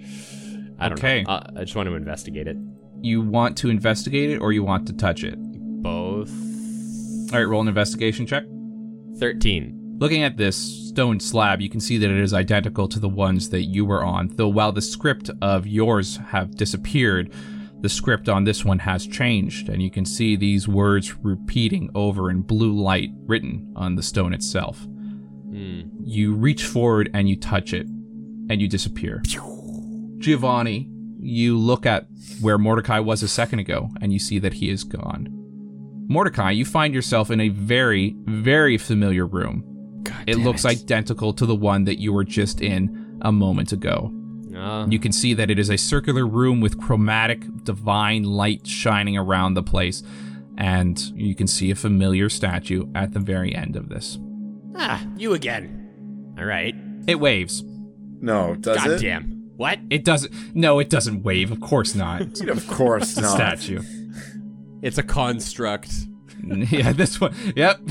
I 0.78 0.88
don't 0.88 0.98
Okay. 0.98 1.22
know. 1.22 1.30
Uh, 1.30 1.50
I 1.56 1.60
just 1.60 1.74
want 1.74 1.88
to 1.88 1.94
investigate 1.94 2.46
it. 2.46 2.56
You 3.00 3.22
want 3.22 3.56
to 3.58 3.70
investigate 3.70 4.30
it 4.30 4.38
or 4.38 4.52
you 4.52 4.62
want 4.62 4.86
to 4.86 4.92
touch 4.92 5.24
it? 5.24 5.34
Both. 5.82 6.30
All 7.32 7.38
right, 7.38 7.44
roll 7.48 7.60
an 7.62 7.68
investigation 7.68 8.26
check. 8.26 8.44
Thirteen. 9.18 9.96
Looking 9.98 10.22
at 10.22 10.36
this 10.36 10.85
stone 10.96 11.20
slab, 11.20 11.60
you 11.60 11.68
can 11.68 11.78
see 11.78 11.98
that 11.98 12.10
it 12.10 12.18
is 12.18 12.32
identical 12.32 12.88
to 12.88 12.98
the 12.98 13.06
ones 13.06 13.50
that 13.50 13.64
you 13.64 13.84
were 13.84 14.02
on, 14.02 14.28
though 14.36 14.48
while 14.48 14.72
the 14.72 14.80
script 14.80 15.28
of 15.42 15.66
yours 15.66 16.16
have 16.28 16.56
disappeared, 16.56 17.30
the 17.82 17.88
script 17.90 18.30
on 18.30 18.44
this 18.44 18.64
one 18.64 18.78
has 18.78 19.06
changed, 19.06 19.68
and 19.68 19.82
you 19.82 19.90
can 19.90 20.06
see 20.06 20.36
these 20.36 20.66
words 20.66 21.14
repeating 21.16 21.90
over 21.94 22.30
in 22.30 22.40
blue 22.40 22.72
light 22.72 23.10
written 23.26 23.70
on 23.76 23.94
the 23.94 24.02
stone 24.02 24.32
itself. 24.32 24.84
Hmm. 24.84 25.82
You 26.02 26.32
reach 26.32 26.64
forward 26.64 27.10
and 27.12 27.28
you 27.28 27.36
touch 27.36 27.74
it, 27.74 27.86
and 28.48 28.62
you 28.62 28.66
disappear. 28.66 29.22
Giovanni, 30.16 30.88
you 31.20 31.58
look 31.58 31.84
at 31.84 32.06
where 32.40 32.56
Mordecai 32.56 33.00
was 33.00 33.22
a 33.22 33.28
second 33.28 33.58
ago, 33.58 33.90
and 34.00 34.14
you 34.14 34.18
see 34.18 34.38
that 34.38 34.54
he 34.54 34.70
is 34.70 34.82
gone. 34.82 35.28
Mordecai, 36.08 36.52
you 36.52 36.64
find 36.64 36.94
yourself 36.94 37.30
in 37.30 37.40
a 37.40 37.50
very, 37.50 38.16
very 38.24 38.78
familiar 38.78 39.26
room. 39.26 39.75
It 40.26 40.36
looks 40.38 40.64
identical 40.64 41.32
to 41.34 41.46
the 41.46 41.54
one 41.54 41.84
that 41.84 41.98
you 42.00 42.12
were 42.12 42.24
just 42.24 42.60
in 42.60 43.18
a 43.22 43.32
moment 43.32 43.72
ago. 43.72 44.12
Uh, 44.56 44.86
You 44.88 44.98
can 44.98 45.12
see 45.12 45.34
that 45.34 45.50
it 45.50 45.58
is 45.58 45.68
a 45.70 45.76
circular 45.76 46.26
room 46.26 46.60
with 46.60 46.78
chromatic, 46.80 47.44
divine 47.64 48.22
light 48.24 48.66
shining 48.66 49.16
around 49.16 49.54
the 49.54 49.62
place, 49.62 50.02
and 50.56 50.98
you 51.14 51.34
can 51.34 51.46
see 51.46 51.70
a 51.70 51.74
familiar 51.74 52.28
statue 52.28 52.86
at 52.94 53.12
the 53.12 53.20
very 53.20 53.54
end 53.54 53.76
of 53.76 53.88
this. 53.88 54.18
ah, 54.76 55.04
you 55.16 55.34
again. 55.34 56.34
All 56.38 56.44
right. 56.44 56.74
It 57.06 57.20
waves. 57.20 57.62
No, 58.20 58.54
does 58.56 58.84
it? 58.84 58.88
Goddamn. 58.88 59.32
What? 59.56 59.78
It 59.90 60.04
doesn't. 60.04 60.32
No, 60.54 60.78
it 60.78 60.90
doesn't 60.90 61.22
wave. 61.22 61.50
Of 61.52 61.60
course 61.60 61.94
not. 61.94 62.22
Of 62.48 62.66
course 62.68 63.16
a 63.16 63.22
not. 63.22 63.34
statue. 63.36 63.82
It's 64.82 64.98
a 64.98 65.02
construct. 65.02 65.90
yeah, 66.70 66.92
this 66.92 67.20
one. 67.20 67.34
Yep. 67.56 67.88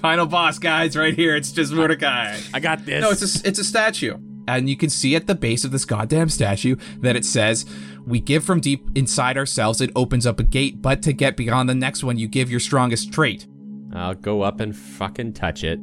Final 0.00 0.26
boss, 0.26 0.58
guys, 0.58 0.96
right 0.96 1.14
here. 1.14 1.34
It's 1.36 1.50
just 1.52 1.72
Mordecai. 1.72 2.38
I 2.54 2.60
got 2.60 2.84
this. 2.84 3.02
No, 3.02 3.10
it's 3.10 3.22
a 3.44 3.48
it's 3.48 3.58
a 3.58 3.64
statue, 3.64 4.16
and 4.46 4.68
you 4.68 4.76
can 4.76 4.90
see 4.90 5.16
at 5.16 5.26
the 5.26 5.34
base 5.34 5.64
of 5.64 5.70
this 5.72 5.84
goddamn 5.84 6.28
statue 6.28 6.76
that 7.00 7.16
it 7.16 7.24
says, 7.24 7.64
"We 8.06 8.20
give 8.20 8.44
from 8.44 8.60
deep 8.60 8.86
inside 8.94 9.36
ourselves. 9.36 9.80
It 9.80 9.90
opens 9.96 10.26
up 10.26 10.38
a 10.38 10.44
gate, 10.44 10.80
but 10.82 11.02
to 11.02 11.12
get 11.12 11.36
beyond 11.36 11.68
the 11.68 11.74
next 11.74 12.04
one, 12.04 12.18
you 12.18 12.28
give 12.28 12.50
your 12.50 12.60
strongest 12.60 13.12
trait." 13.12 13.46
I'll 13.92 14.14
go 14.14 14.42
up 14.42 14.60
and 14.60 14.76
fucking 14.76 15.32
touch 15.32 15.64
it. 15.64 15.78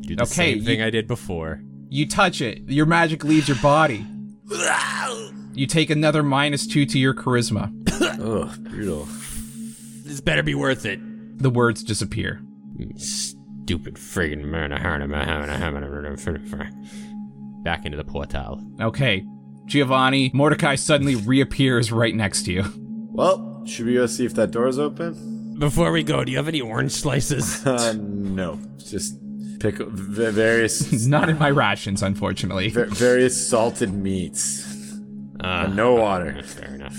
Do 0.00 0.16
the 0.16 0.22
Okay, 0.22 0.32
same 0.54 0.64
thing 0.64 0.78
you- 0.80 0.86
I 0.86 0.90
did 0.90 1.06
before. 1.06 1.60
You 1.90 2.06
touch 2.08 2.40
it, 2.40 2.62
your 2.68 2.86
magic 2.86 3.22
leaves 3.22 3.48
your 3.48 3.58
body. 3.58 4.04
You 5.56 5.68
take 5.68 5.88
another 5.90 6.24
minus 6.24 6.66
two 6.66 6.84
to 6.86 6.98
your 6.98 7.14
charisma. 7.14 7.70
Ugh, 8.20 8.64
brutal. 8.64 9.06
This 10.04 10.20
better 10.20 10.42
be 10.42 10.56
worth 10.56 10.84
it. 10.84 10.98
The 11.36 11.50
words 11.50 11.82
disappear. 11.84 12.40
Stupid 12.96 13.94
friggin' 13.96 14.44
man. 14.44 14.70
Back 17.62 17.84
into 17.86 17.96
the 17.96 18.04
portal. 18.04 18.60
Okay, 18.80 19.24
Giovanni, 19.66 20.30
Mordecai 20.34 20.74
suddenly 20.74 21.14
reappears 21.16 21.90
right 21.90 22.14
next 22.14 22.44
to 22.44 22.52
you. 22.52 22.64
Well, 23.12 23.62
should 23.66 23.86
we 23.86 23.94
go 23.94 24.06
see 24.06 24.24
if 24.26 24.34
that 24.34 24.50
door's 24.50 24.78
open? 24.78 25.56
Before 25.58 25.92
we 25.92 26.02
go, 26.02 26.24
do 26.24 26.32
you 26.32 26.36
have 26.38 26.48
any 26.48 26.60
orange 26.60 26.92
slices? 26.92 27.64
Uh, 27.66 27.94
no. 27.96 28.58
Just 28.76 29.16
pick 29.60 29.76
v- 29.78 30.30
various 30.30 31.06
Not 31.06 31.28
in 31.30 31.38
my 31.38 31.48
rations, 31.50 32.02
unfortunately. 32.02 32.68
v- 32.70 32.84
various 32.88 33.48
salted 33.48 33.92
meats. 33.94 34.98
Uh, 35.40 35.68
no 35.68 35.94
water. 35.94 36.42
Fair 36.42 36.74
enough. 36.74 36.96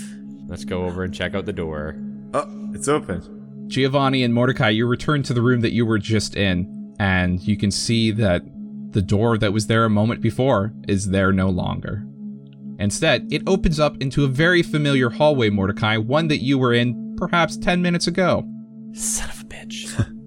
Let's 0.48 0.64
go 0.64 0.84
over 0.84 1.04
and 1.04 1.12
check 1.14 1.34
out 1.34 1.44
the 1.46 1.52
door. 1.52 1.96
Oh, 2.34 2.70
it's 2.74 2.88
open. 2.88 3.35
Giovanni 3.66 4.22
and 4.22 4.32
Mordecai, 4.32 4.70
you 4.70 4.86
return 4.86 5.22
to 5.24 5.34
the 5.34 5.42
room 5.42 5.60
that 5.60 5.72
you 5.72 5.84
were 5.84 5.98
just 5.98 6.36
in, 6.36 6.94
and 6.98 7.40
you 7.40 7.56
can 7.56 7.70
see 7.70 8.10
that 8.12 8.42
the 8.92 9.02
door 9.02 9.36
that 9.38 9.52
was 9.52 9.66
there 9.66 9.84
a 9.84 9.90
moment 9.90 10.20
before 10.20 10.72
is 10.88 11.10
there 11.10 11.32
no 11.32 11.48
longer. 11.48 12.04
Instead, 12.78 13.26
it 13.30 13.42
opens 13.46 13.80
up 13.80 13.96
into 14.00 14.24
a 14.24 14.28
very 14.28 14.62
familiar 14.62 15.10
hallway, 15.10 15.50
Mordecai, 15.50 15.96
one 15.96 16.28
that 16.28 16.42
you 16.42 16.58
were 16.58 16.74
in 16.74 17.14
perhaps 17.16 17.56
10 17.56 17.82
minutes 17.82 18.06
ago. 18.06 18.46
Son 18.92 19.28
of 19.30 19.42
a 19.42 19.44
bitch. 19.44 20.12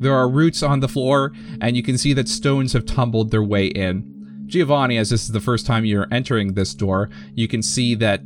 There 0.00 0.14
are 0.14 0.28
roots 0.28 0.62
on 0.62 0.78
the 0.78 0.88
floor, 0.88 1.32
and 1.60 1.76
you 1.76 1.82
can 1.82 1.98
see 1.98 2.12
that 2.12 2.28
stones 2.28 2.72
have 2.72 2.86
tumbled 2.86 3.32
their 3.32 3.42
way 3.42 3.66
in. 3.66 4.44
Giovanni, 4.46 4.96
as 4.96 5.10
this 5.10 5.24
is 5.24 5.32
the 5.32 5.40
first 5.40 5.66
time 5.66 5.84
you're 5.84 6.06
entering 6.12 6.54
this 6.54 6.72
door, 6.72 7.10
you 7.34 7.48
can 7.48 7.62
see 7.62 7.96
that 7.96 8.22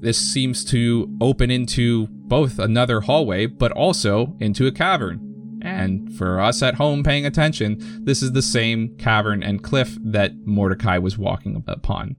this 0.00 0.18
seems 0.18 0.64
to 0.66 1.16
open 1.20 1.50
into 1.50 2.06
both 2.08 2.58
another 2.58 3.02
hallway, 3.02 3.46
but 3.46 3.72
also 3.72 4.36
into 4.40 4.66
a 4.66 4.72
cavern. 4.72 5.60
And 5.62 6.14
for 6.14 6.40
us 6.40 6.62
at 6.62 6.74
home 6.74 7.02
paying 7.02 7.26
attention, 7.26 8.04
this 8.04 8.22
is 8.22 8.32
the 8.32 8.42
same 8.42 8.96
cavern 8.98 9.42
and 9.42 9.62
cliff 9.62 9.96
that 10.00 10.46
Mordecai 10.46 10.98
was 10.98 11.18
walking 11.18 11.62
upon. 11.66 12.16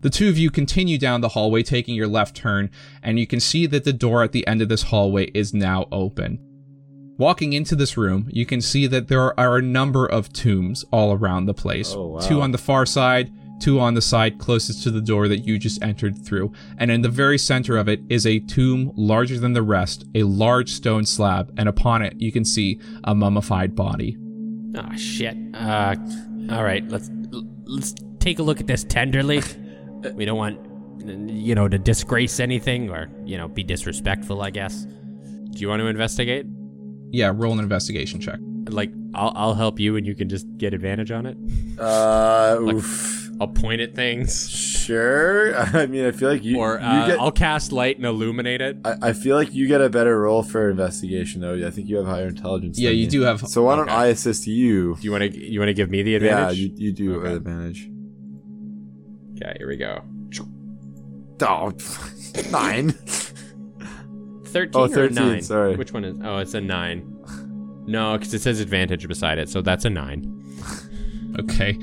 The 0.00 0.10
two 0.10 0.30
of 0.30 0.38
you 0.38 0.50
continue 0.50 0.96
down 0.96 1.20
the 1.20 1.28
hallway, 1.28 1.62
taking 1.62 1.94
your 1.94 2.08
left 2.08 2.34
turn, 2.34 2.70
and 3.02 3.18
you 3.18 3.26
can 3.26 3.38
see 3.38 3.66
that 3.66 3.84
the 3.84 3.92
door 3.92 4.22
at 4.22 4.32
the 4.32 4.46
end 4.46 4.62
of 4.62 4.70
this 4.70 4.84
hallway 4.84 5.26
is 5.34 5.52
now 5.52 5.88
open. 5.92 6.38
Walking 7.18 7.52
into 7.52 7.76
this 7.76 7.98
room, 7.98 8.26
you 8.30 8.46
can 8.46 8.62
see 8.62 8.86
that 8.86 9.08
there 9.08 9.38
are 9.38 9.58
a 9.58 9.62
number 9.62 10.06
of 10.06 10.32
tombs 10.32 10.86
all 10.90 11.12
around 11.12 11.44
the 11.44 11.52
place. 11.52 11.92
Oh, 11.94 12.06
wow. 12.06 12.20
Two 12.20 12.40
on 12.40 12.52
the 12.52 12.56
far 12.56 12.86
side, 12.86 13.30
two 13.60 13.78
on 13.78 13.94
the 13.94 14.00
side 14.02 14.38
closest 14.38 14.82
to 14.84 14.90
the 14.90 15.00
door 15.00 15.28
that 15.28 15.46
you 15.46 15.58
just 15.58 15.82
entered 15.82 16.24
through. 16.24 16.52
And 16.78 16.90
in 16.90 17.02
the 17.02 17.08
very 17.08 17.38
center 17.38 17.76
of 17.76 17.88
it 17.88 18.00
is 18.08 18.26
a 18.26 18.38
tomb 18.40 18.92
larger 18.96 19.38
than 19.38 19.52
the 19.52 19.62
rest, 19.62 20.04
a 20.14 20.22
large 20.24 20.70
stone 20.70 21.04
slab, 21.06 21.52
and 21.56 21.68
upon 21.68 22.02
it 22.02 22.14
you 22.20 22.32
can 22.32 22.44
see 22.44 22.80
a 23.04 23.14
mummified 23.14 23.74
body. 23.74 24.16
oh 24.76 24.96
shit. 24.96 25.36
Uh, 25.54 25.94
all 26.50 26.64
right. 26.64 26.86
Let's 26.88 27.10
let's 27.66 27.94
take 28.18 28.38
a 28.38 28.42
look 28.42 28.60
at 28.60 28.66
this 28.66 28.84
tenderly. 28.84 29.42
We 30.14 30.24
don't 30.24 30.38
want, 30.38 30.58
you 31.30 31.54
know, 31.54 31.68
to 31.68 31.78
disgrace 31.78 32.40
anything 32.40 32.88
or 32.88 33.10
you 33.26 33.36
know 33.36 33.48
be 33.48 33.62
disrespectful. 33.62 34.40
I 34.40 34.48
guess. 34.48 34.84
Do 34.84 35.58
you 35.58 35.68
want 35.68 35.80
to 35.80 35.88
investigate? 35.88 36.46
Yeah, 37.10 37.32
roll 37.34 37.52
an 37.52 37.58
investigation 37.58 38.18
check. 38.18 38.38
Like, 38.70 38.90
I'll 39.14 39.32
I'll 39.34 39.54
help 39.54 39.78
you, 39.78 39.96
and 39.96 40.06
you 40.06 40.14
can 40.14 40.30
just 40.30 40.46
get 40.56 40.72
advantage 40.72 41.10
on 41.10 41.26
it. 41.26 41.36
Uh, 41.78 42.56
oof. 42.62 43.19
I'll 43.40 43.48
point 43.48 43.80
at 43.80 43.94
things, 43.94 44.50
Sure. 44.50 45.56
I 45.58 45.86
mean, 45.86 46.04
I 46.04 46.10
feel 46.10 46.28
like 46.28 46.44
you. 46.44 46.58
or 46.58 46.74
you 46.78 46.84
uh, 46.86 47.06
get, 47.06 47.18
I'll 47.20 47.32
cast 47.32 47.72
light 47.72 47.96
and 47.96 48.04
illuminate 48.04 48.60
it. 48.60 48.76
I, 48.84 48.96
I 49.02 49.12
feel 49.14 49.34
like 49.34 49.54
you 49.54 49.66
get 49.66 49.80
a 49.80 49.88
better 49.88 50.20
roll 50.20 50.42
for 50.42 50.68
investigation, 50.68 51.40
though. 51.40 51.54
I 51.66 51.70
think 51.70 51.88
you 51.88 51.96
have 51.96 52.06
higher 52.06 52.26
intelligence. 52.28 52.78
Yeah, 52.78 52.90
than 52.90 52.98
you 52.98 53.04
me. 53.06 53.10
do 53.10 53.20
have- 53.22 53.40
So 53.48 53.62
why 53.64 53.76
don't. 53.76 53.88
I 53.88 54.06
assist 54.06 54.46
you? 54.46 54.94
Do 54.96 55.02
you 55.02 55.10
want 55.10 55.24
to 55.32 55.38
you 55.38 55.58
want 55.58 55.68
to 55.70 55.74
give 55.74 55.88
me 55.90 56.02
the 56.02 56.10
Yeah, 56.12 56.16
advantage? 56.18 56.58
you, 56.58 56.72
you 56.76 56.92
do 56.92 57.10
have 57.12 57.22
Okay. 57.22 57.34
advantage. 57.36 57.88
Okay, 59.42 59.54
here 59.58 59.68
we 59.68 59.76
go. 59.78 60.02
Oh, 61.42 61.72
nine. 62.50 62.90
Thirteen 64.44 64.70
Oh, 64.80 64.84
or 64.84 64.88
13, 64.88 65.16
a 65.16 65.20
nine? 65.20 65.42
sorry. 65.42 65.76
Which 65.76 65.92
one 65.94 66.04
is? 66.04 66.18
Oh, 66.22 66.38
it's 66.38 66.52
a 66.54 66.60
nine. 66.60 67.06
No, 67.86 68.18
because 68.18 68.34
it 68.34 68.42
says 68.42 68.60
advantage 68.60 69.06
beside 69.08 69.38
it, 69.38 69.48
so 69.48 69.62
that's 69.62 69.84
a 69.86 69.90
nine. 69.90 70.36
Okay. 71.38 71.78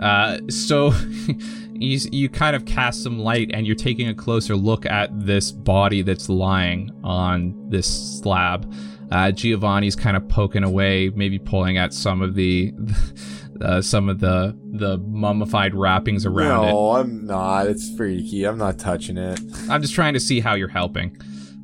Uh, 0.00 0.38
so 0.48 0.92
you 1.72 1.98
you 2.10 2.28
kind 2.28 2.56
of 2.56 2.64
cast 2.64 3.02
some 3.02 3.18
light, 3.18 3.50
and 3.52 3.66
you're 3.66 3.76
taking 3.76 4.08
a 4.08 4.14
closer 4.14 4.56
look 4.56 4.86
at 4.86 5.10
this 5.26 5.52
body 5.52 6.02
that's 6.02 6.28
lying 6.28 6.90
on 7.04 7.54
this 7.68 8.20
slab. 8.20 8.72
Uh, 9.12 9.30
Giovanni's 9.32 9.96
kind 9.96 10.16
of 10.16 10.28
poking 10.28 10.62
away, 10.64 11.10
maybe 11.14 11.38
pulling 11.38 11.76
at 11.78 11.92
some 11.92 12.22
of 12.22 12.34
the 12.34 12.72
uh, 13.60 13.82
some 13.82 14.08
of 14.08 14.20
the 14.20 14.56
the 14.72 14.98
mummified 14.98 15.74
wrappings 15.74 16.24
around 16.24 16.68
it. 16.68 16.70
No, 16.72 16.92
I'm 16.92 17.26
not. 17.26 17.66
It's 17.66 17.94
freaky. 17.96 18.44
I'm 18.44 18.56
not 18.58 18.78
touching 18.78 19.18
it. 19.18 19.38
I'm 19.68 19.82
just 19.82 19.94
trying 19.94 20.14
to 20.14 20.20
see 20.20 20.40
how 20.40 20.54
you're 20.54 20.68
helping. 20.68 21.16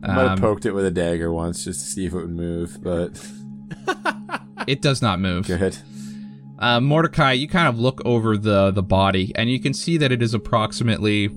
I 0.03 0.09
might 0.09 0.23
have 0.23 0.31
Um, 0.33 0.39
poked 0.41 0.67
it 0.67 0.73
with 0.73 0.85
a 0.85 0.91
dagger 0.91 1.33
once 1.33 1.65
just 1.65 1.81
to 1.81 1.87
see 1.87 2.05
if 2.07 2.13
it 2.13 2.17
would 2.17 2.31
move, 2.31 2.79
but 2.83 3.19
it 4.67 4.83
does 4.83 5.01
not 5.01 5.21
move. 5.21 5.47
good. 5.47 5.77
Uh, 6.59 6.81
Mordecai, 6.81 7.33
you 7.33 7.47
kind 7.47 7.69
of 7.69 7.79
look 7.79 8.01
over 8.05 8.37
the 8.39 8.71
the 8.71 8.83
body, 8.83 9.31
and 9.35 9.51
you 9.51 9.61
can 9.61 9.75
see 9.75 9.99
that 9.99 10.11
it 10.11 10.23
is 10.23 10.33
approximately 10.35 11.31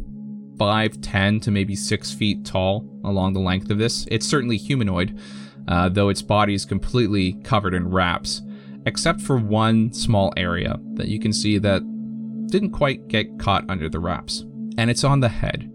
five 0.57 1.01
ten 1.01 1.39
to 1.41 1.51
maybe 1.51 1.75
six 1.75 2.13
feet 2.13 2.45
tall 2.45 2.85
along 3.03 3.33
the 3.33 3.39
length 3.39 3.69
of 3.69 3.77
this. 3.77 4.07
It's 4.09 4.25
certainly 4.25 4.57
humanoid. 4.57 5.19
uh, 5.69 5.87
though 5.87 6.09
its 6.09 6.21
body 6.21 6.53
is 6.55 6.65
completely 6.65 7.33
covered 7.43 7.73
in 7.73 7.89
wraps, 7.89 8.41
except 8.85 9.21
for 9.21 9.37
one 9.37 9.93
small 9.93 10.33
area 10.35 10.79
that 10.95 11.07
you 11.07 11.19
can 11.19 11.31
see 11.31 11.59
that 11.59 11.81
didn't 12.47 12.71
quite 12.71 13.07
get 13.07 13.37
caught 13.39 13.69
under 13.69 13.87
the 13.87 13.99
wraps. 13.99 14.45
And 14.77 14.89
it's 14.89 15.03
on 15.03 15.19
the 15.19 15.29
head. 15.29 15.71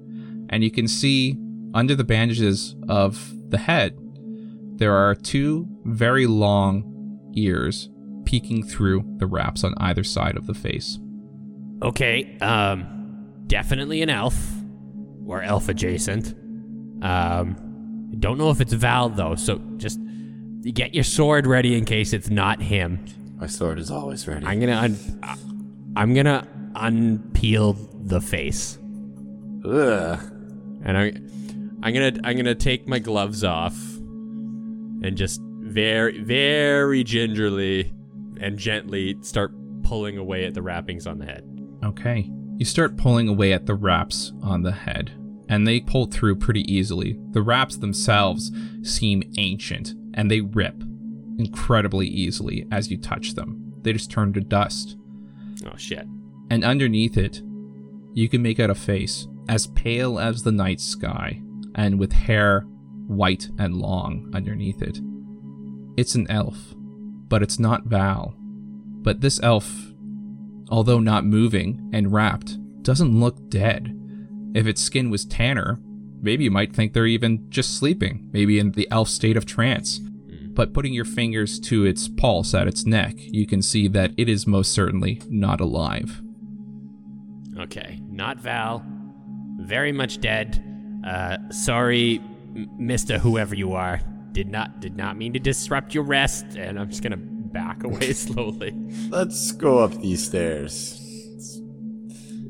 And 0.50 0.64
you 0.64 0.70
can 0.70 0.88
see 0.88 1.38
under 1.74 1.94
the 1.94 2.04
bandages 2.04 2.74
of 2.88 3.32
the 3.50 3.58
head, 3.58 3.96
there 4.76 4.94
are 4.94 5.14
two 5.14 5.68
very 5.84 6.26
long 6.26 7.30
ears 7.36 7.88
peeking 8.24 8.62
through 8.64 9.04
the 9.18 9.26
wraps 9.26 9.64
on 9.64 9.74
either 9.78 10.04
side 10.04 10.36
of 10.36 10.46
the 10.46 10.54
face. 10.54 10.98
Okay, 11.82 12.38
um, 12.38 13.42
definitely 13.46 14.02
an 14.02 14.10
elf 14.10 14.36
or 15.26 15.42
elf 15.42 15.68
adjacent. 15.68 16.34
Um, 17.02 17.56
don't 18.18 18.38
know 18.38 18.50
if 18.50 18.60
it's 18.60 18.72
Val 18.72 19.08
though, 19.08 19.34
so 19.34 19.60
just 19.76 20.00
get 20.62 20.94
your 20.94 21.04
sword 21.04 21.46
ready 21.46 21.76
in 21.76 21.84
case 21.84 22.12
it's 22.12 22.30
not 22.30 22.62
him. 22.62 23.04
My 23.36 23.46
sword 23.46 23.78
is 23.78 23.90
always 23.90 24.26
ready. 24.26 24.46
I'm 24.46 24.60
gonna 24.60 24.76
un- 24.76 25.20
I'm 25.96 26.14
gonna 26.14 26.46
unpeel 26.74 28.08
the 28.08 28.20
face, 28.20 28.78
Ugh. 29.64 30.18
And 30.84 30.98
I, 30.98 31.12
I'm 31.82 31.92
gonna 31.92 32.12
I'm 32.24 32.36
gonna 32.36 32.54
take 32.54 32.86
my 32.88 32.98
gloves 32.98 33.44
off, 33.44 33.76
and 33.96 35.16
just 35.16 35.40
very 35.42 36.20
very 36.22 37.02
gingerly 37.04 37.92
and 38.44 38.58
gently 38.58 39.16
start 39.22 39.52
pulling 39.82 40.18
away 40.18 40.44
at 40.44 40.52
the 40.52 40.62
wrappings 40.62 41.06
on 41.06 41.18
the 41.18 41.24
head. 41.24 41.44
Okay. 41.82 42.30
You 42.56 42.64
start 42.64 42.98
pulling 42.98 43.26
away 43.26 43.52
at 43.54 43.64
the 43.64 43.74
wraps 43.74 44.32
on 44.42 44.62
the 44.62 44.72
head, 44.72 45.12
and 45.48 45.66
they 45.66 45.80
pull 45.80 46.06
through 46.06 46.36
pretty 46.36 46.60
easily. 46.72 47.18
The 47.30 47.42
wraps 47.42 47.78
themselves 47.78 48.52
seem 48.82 49.32
ancient, 49.38 49.94
and 50.12 50.30
they 50.30 50.42
rip 50.42 50.82
incredibly 51.38 52.06
easily 52.06 52.66
as 52.70 52.90
you 52.90 52.98
touch 52.98 53.34
them. 53.34 53.72
They 53.82 53.94
just 53.94 54.10
turn 54.10 54.34
to 54.34 54.40
dust. 54.40 54.96
Oh 55.66 55.76
shit! 55.76 56.06
And 56.50 56.64
underneath 56.64 57.16
it, 57.16 57.42
you 58.12 58.28
can 58.28 58.42
make 58.42 58.60
out 58.60 58.70
a 58.70 58.74
face 58.74 59.26
as 59.48 59.66
pale 59.68 60.18
as 60.18 60.42
the 60.42 60.52
night 60.52 60.80
sky, 60.80 61.40
and 61.74 61.98
with 61.98 62.12
hair 62.12 62.66
white 63.06 63.48
and 63.58 63.74
long 63.74 64.30
underneath 64.34 64.80
it. 64.82 65.00
It's 65.96 66.14
an 66.14 66.30
elf, 66.30 66.74
but 67.28 67.42
it's 67.42 67.58
not 67.58 67.84
Val. 67.84 68.34
But 68.38 69.20
this 69.20 69.40
elf, 69.42 69.92
although 70.68 71.00
not 71.00 71.24
moving 71.24 71.90
and 71.92 72.12
wrapped, 72.12 72.56
doesn't 72.82 73.18
look 73.18 73.48
dead. 73.50 73.94
If 74.54 74.66
its 74.66 74.80
skin 74.80 75.10
was 75.10 75.24
tanner, 75.24 75.78
maybe 76.20 76.44
you 76.44 76.50
might 76.50 76.74
think 76.74 76.92
they're 76.92 77.06
even 77.06 77.50
just 77.50 77.76
sleeping, 77.76 78.30
maybe 78.32 78.58
in 78.58 78.72
the 78.72 78.88
elf 78.90 79.08
state 79.08 79.36
of 79.36 79.46
trance. 79.46 80.00
But 80.54 80.72
putting 80.72 80.94
your 80.94 81.04
fingers 81.04 81.58
to 81.60 81.84
its 81.84 82.08
pulse 82.08 82.54
at 82.54 82.68
its 82.68 82.86
neck, 82.86 83.14
you 83.16 83.46
can 83.46 83.60
see 83.60 83.88
that 83.88 84.12
it 84.16 84.28
is 84.28 84.46
most 84.46 84.72
certainly 84.72 85.20
not 85.28 85.60
alive. 85.60 86.22
Okay, 87.58 88.00
not 88.08 88.38
Val. 88.38 88.84
Very 89.58 89.92
much 89.92 90.20
dead. 90.20 90.62
Uh, 91.04 91.38
sorry, 91.50 92.20
Mister 92.78 93.18
Whoever 93.18 93.54
you 93.54 93.72
are. 93.72 94.00
Did 94.34 94.48
not 94.48 94.80
did 94.80 94.96
not 94.96 95.16
mean 95.16 95.32
to 95.32 95.38
disrupt 95.38 95.94
your 95.94 96.04
rest, 96.04 96.44
and 96.56 96.78
I'm 96.78 96.88
just 96.90 97.02
gonna 97.02 97.16
back 97.16 97.84
away 97.84 98.12
slowly. 98.12 98.72
Let's 99.08 99.52
go 99.52 99.78
up 99.78 99.92
these 100.00 100.24
stairs. 100.26 101.00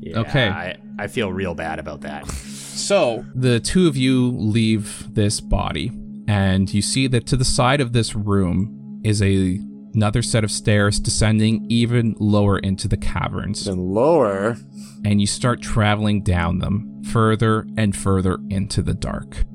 Yeah, 0.01 0.19
Okay. 0.19 0.47
I, 0.49 0.75
I 0.99 1.07
feel 1.07 1.31
real 1.31 1.55
bad 1.55 1.79
about 1.79 2.01
that. 2.01 2.25
So 2.75 3.25
the 3.33 3.61
two 3.61 3.87
of 3.87 3.95
you 3.95 4.31
leave 4.31 5.07
this 5.15 5.39
body, 5.39 5.91
and 6.27 6.71
you 6.71 6.81
see 6.81 7.07
that 7.07 7.25
to 7.27 7.37
the 7.37 7.45
side 7.45 7.79
of 7.79 7.93
this 7.93 8.13
room 8.15 8.99
is 9.03 9.21
a 9.21 9.59
another 9.93 10.21
set 10.21 10.43
of 10.43 10.51
stairs 10.51 10.99
descending 10.99 11.65
even 11.69 12.15
lower 12.19 12.59
into 12.59 12.89
the 12.89 12.97
caverns, 12.97 13.65
And 13.65 13.79
lower. 13.93 14.57
and 15.05 15.21
you 15.21 15.25
start 15.25 15.61
traveling 15.61 16.21
down 16.21 16.59
them 16.59 17.01
further 17.05 17.65
and 17.77 17.95
further 17.95 18.37
into 18.49 18.81
the 18.81 18.93
dark. 18.93 19.45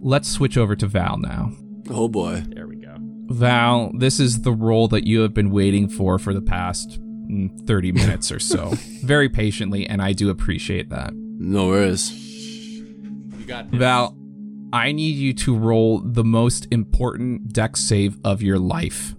Let's 0.00 0.28
switch 0.28 0.56
over 0.56 0.76
to 0.76 0.86
Val 0.86 1.18
now. 1.18 1.50
Oh 1.90 2.08
boy. 2.08 2.42
There 2.48 2.66
we 2.66 2.76
go. 2.76 2.96
Val, 2.98 3.90
this 3.94 4.20
is 4.20 4.42
the 4.42 4.52
roll 4.52 4.88
that 4.88 5.06
you 5.06 5.20
have 5.20 5.34
been 5.34 5.50
waiting 5.50 5.88
for 5.88 6.18
for 6.18 6.34
the 6.34 6.42
past 6.42 7.00
mm, 7.00 7.66
30 7.66 7.92
minutes 8.02 8.30
or 8.30 8.38
so. 8.38 8.72
Very 9.02 9.28
patiently, 9.28 9.86
and 9.86 10.02
I 10.02 10.12
do 10.12 10.30
appreciate 10.30 10.90
that. 10.90 11.12
No 11.14 11.68
worries. 11.68 12.12
You 12.12 13.44
got 13.46 13.70
this. 13.70 13.78
Val, 13.78 14.16
I 14.72 14.92
need 14.92 15.16
you 15.16 15.32
to 15.34 15.56
roll 15.56 15.98
the 16.00 16.24
most 16.24 16.66
important 16.70 17.52
dex 17.52 17.80
save 17.80 18.18
of 18.24 18.42
your 18.42 18.58
life. 18.58 19.14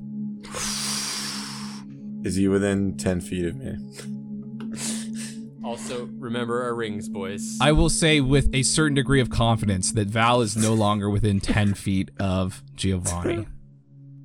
Is 2.24 2.36
he 2.36 2.48
within 2.48 2.96
10 2.96 3.22
feet 3.22 3.46
of 3.46 3.56
me? 3.58 3.76
Also, 5.64 6.10
remember 6.20 6.62
our 6.64 6.76
rings, 6.76 7.08
boys. 7.08 7.58
I 7.62 7.72
will 7.72 7.90
say 7.90 8.20
with 8.20 8.54
a 8.54 8.64
certain 8.64 8.96
degree 8.96 9.22
of 9.22 9.30
confidence 9.30 9.94
that 9.94 10.08
Val 10.08 10.42
is 10.42 10.58
no 10.58 10.74
longer 10.74 11.10
within 11.10 11.40
10 11.40 11.74
feet 11.74 12.12
of 12.20 12.62
Giovanni. 12.76 13.48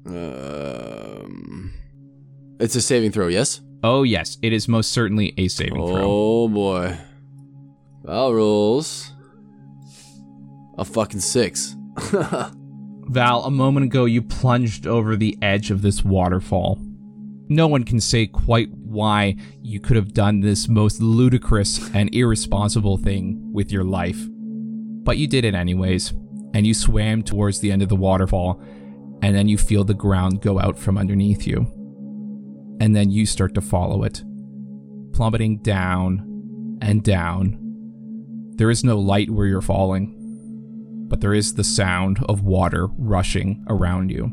Um, 0.07 1.73
it's 2.59 2.75
a 2.75 2.81
saving 2.81 3.13
throw, 3.13 3.29
yes? 3.29 3.61
Oh, 3.85 4.03
yes, 4.03 4.37
it 4.43 4.53
is 4.53 4.67
most 4.67 4.91
certainly 4.91 5.33
a 5.39 5.47
saving 5.49 5.77
throw. 5.77 6.03
Oh 6.03 6.49
boy. 6.49 6.97
Val 8.03 8.35
rolls 8.35 9.13
a 10.77 10.85
fucking 10.85 11.21
six. 11.21 11.77
Val, 13.11 13.45
a 13.45 13.51
moment 13.51 13.87
ago 13.87 14.05
you 14.07 14.23
plunged 14.23 14.87
over 14.87 15.15
the 15.15 15.39
edge 15.41 15.71
of 15.71 15.83
this 15.83 16.05
waterfall. 16.05 16.79
No 17.49 17.67
one 17.67 17.85
can 17.85 18.01
say 18.01 18.27
quite 18.27 18.71
why 18.71 19.37
you 19.63 19.81
could 19.81 19.97
have 19.97 20.13
done 20.13 20.41
this 20.41 20.69
most 20.69 21.01
ludicrous 21.01 21.91
and 21.95 22.15
irresponsible 22.15 22.99
thing 22.99 23.53
with 23.53 23.73
your 23.73 23.85
life. 23.85 24.27
But 24.29 25.17
you 25.19 25.27
did 25.27 25.45
it 25.45 25.55
anyways, 25.55 26.13
and 26.55 26.67
you 26.67 26.75
swam 26.75 27.23
towards 27.23 27.61
the 27.61 27.73
end 27.73 27.83
of 27.83 27.89
the 27.89 27.97
waterfall, 27.97 28.61
and 29.23 29.35
then 29.35 29.49
you 29.49 29.57
feel 29.57 29.85
the 29.85 29.95
ground 29.95 30.43
go 30.43 30.61
out 30.61 30.79
from 30.79 30.99
underneath 30.99 31.47
you. 31.47 31.61
And 32.81 32.95
then 32.95 33.11
you 33.11 33.27
start 33.27 33.55
to 33.55 33.61
follow 33.61 34.05
it, 34.05 34.23
plummeting 35.13 35.59
down 35.63 36.79
and 36.83 37.03
down. 37.03 37.59
There 38.57 38.71
is 38.71 38.85
no 38.85 38.99
light 38.99 39.31
where 39.31 39.47
you're 39.47 39.61
falling 39.61 40.19
but 41.09 41.21
there 41.21 41.35
is 41.35 41.55
the 41.55 41.65
sound 41.65 42.19
of 42.29 42.43
water 42.43 42.87
rushing 42.99 43.65
around 43.69 44.11
you. 44.11 44.31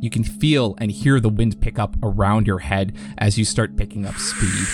You 0.00 0.10
can 0.10 0.24
feel 0.24 0.74
and 0.78 0.90
hear 0.90 1.20
the 1.20 1.28
wind 1.28 1.60
pick 1.60 1.78
up 1.78 1.96
around 2.02 2.46
your 2.46 2.58
head 2.58 2.96
as 3.18 3.38
you 3.38 3.44
start 3.44 3.76
picking 3.76 4.04
up 4.04 4.16
speed. 4.16 4.66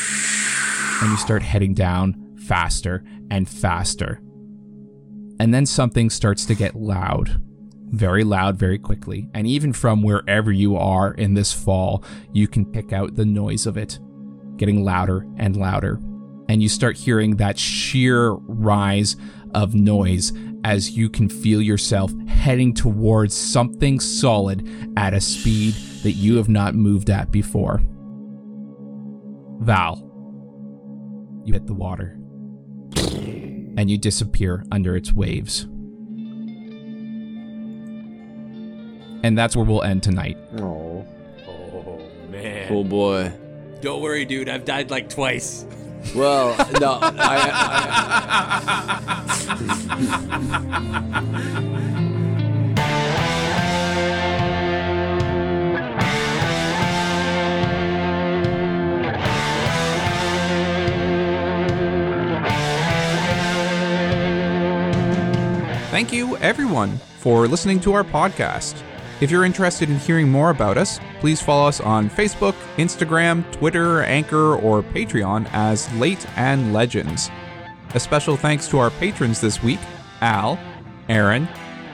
And 1.03 1.11
you 1.11 1.17
start 1.17 1.43
heading 1.43 1.75
down 1.75 2.37
faster 2.37 3.05
and 3.31 3.49
faster. 3.49 4.21
And 5.39 5.55
then 5.55 5.67
something 5.67 6.11
starts 6.11 6.45
to 6.47 6.55
get 6.55 6.75
loud. 6.75 7.41
Very 7.93 8.25
loud, 8.25 8.57
very 8.57 8.79
quickly. 8.79 9.29
And 9.35 9.47
even 9.47 9.73
from 9.73 10.03
wherever 10.03 10.53
you 10.53 10.77
are 10.77 11.13
in 11.15 11.35
this 11.35 11.53
fall, 11.53 12.05
you 12.33 12.47
can 12.47 12.65
pick 12.65 12.93
out 12.93 13.17
the 13.17 13.25
noise 13.25 13.67
of 13.67 13.77
it 13.77 13.99
getting 14.61 14.85
louder 14.85 15.27
and 15.39 15.57
louder. 15.57 15.99
And 16.51 16.63
you 16.63 16.69
start 16.69 16.99
hearing 16.99 17.37
that 17.37 17.59
sheer 17.59 18.33
rise 18.33 19.17
of 19.55 19.75
noise 19.75 20.33
as 20.65 20.91
you 20.91 21.09
can 21.09 21.29
feel 21.29 21.61
yourself 21.61 22.13
heading 22.29 22.75
towards 22.75 23.35
something 23.35 24.01
solid 24.01 24.69
at 24.97 25.15
a 25.15 25.21
speed 25.21 25.75
that 26.03 26.13
you 26.13 26.37
have 26.37 26.49
not 26.49 26.75
moved 26.75 27.11
at 27.11 27.31
before. 27.31 27.81
Val, 29.61 29.99
you 31.45 31.53
hit 31.53 31.67
the 31.67 31.75
water 31.75 32.17
and 33.77 33.91
you 33.91 33.99
disappear 33.99 34.65
under 34.73 34.97
its 34.97 35.13
waves. 35.13 35.67
And 39.23 39.37
that's 39.37 39.55
where 39.55 39.65
we'll 39.65 39.83
end 39.83 40.03
tonight. 40.03 40.39
Oh. 40.59 41.07
oh 41.47 42.01
man. 42.31 42.73
oh 42.73 42.85
boy. 42.85 43.33
Don't 43.83 44.03
worry, 44.03 44.25
dude. 44.25 44.49
I've 44.49 44.65
died 44.65 44.91
like 44.91 45.09
twice. 45.09 45.67
Well, 46.15 46.57
no, 46.81 46.99
I, 47.03 47.51
I, 47.53 49.01
Thank 65.91 66.13
you, 66.13 66.37
everyone, 66.39 66.97
for 67.19 67.47
listening 67.47 67.79
to 67.81 67.93
our 67.93 68.05
podcast. 68.05 68.83
If 69.21 69.31
you're 69.31 69.45
interested 69.45 69.91
in 69.91 69.99
hearing 69.99 70.31
more 70.31 70.49
about 70.49 70.79
us, 70.79 70.99
please 71.21 71.43
follow 71.43 71.69
us 71.69 71.81
on 71.81 72.09
Facebook, 72.09 72.55
Instagram, 72.77 73.51
Twitter, 73.53 74.03
Anchor, 74.03 74.57
or 74.57 74.83
Patreon 74.83 75.47
as 75.53 75.93
Late 75.95 76.27
and 76.39 76.73
Legends. 76.73 77.31
A 77.95 78.01
special 78.01 78.37
thanks 78.37 78.67
to 78.69 78.79
our 78.79 78.91
patrons 78.91 79.41
this 79.41 79.63
week 79.63 79.81
Al, 80.23 80.59
Aaron, 81.11 81.47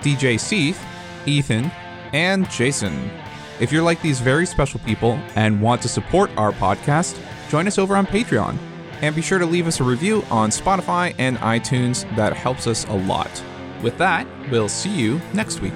DJ 0.03 0.39
Seath, 0.39 0.81
Ethan, 1.27 1.70
and 2.12 2.49
Jason. 2.49 3.11
If 3.59 3.72
you're 3.72 3.83
like 3.83 4.01
these 4.03 4.20
very 4.20 4.47
special 4.47 4.79
people 4.81 5.18
and 5.35 5.61
want 5.61 5.83
to 5.83 5.89
support 5.89 6.31
our 6.37 6.53
podcast, 6.53 7.18
join 7.49 7.66
us 7.66 7.79
over 7.79 7.97
on 7.97 8.07
Patreon. 8.07 8.57
And 9.03 9.14
be 9.14 9.22
sure 9.22 9.39
to 9.39 9.47
leave 9.47 9.66
us 9.66 9.81
a 9.81 9.85
review 9.85 10.22
on 10.31 10.51
Spotify 10.51 11.14
and 11.18 11.39
iTunes. 11.39 12.05
That 12.16 12.35
helps 12.35 12.66
us 12.66 12.85
a 12.87 12.95
lot. 12.95 13.43
With 13.83 13.99
that, 13.99 14.27
we'll 14.51 14.68
see 14.68 14.95
you 14.95 15.20
next 15.35 15.61
week. 15.61 15.74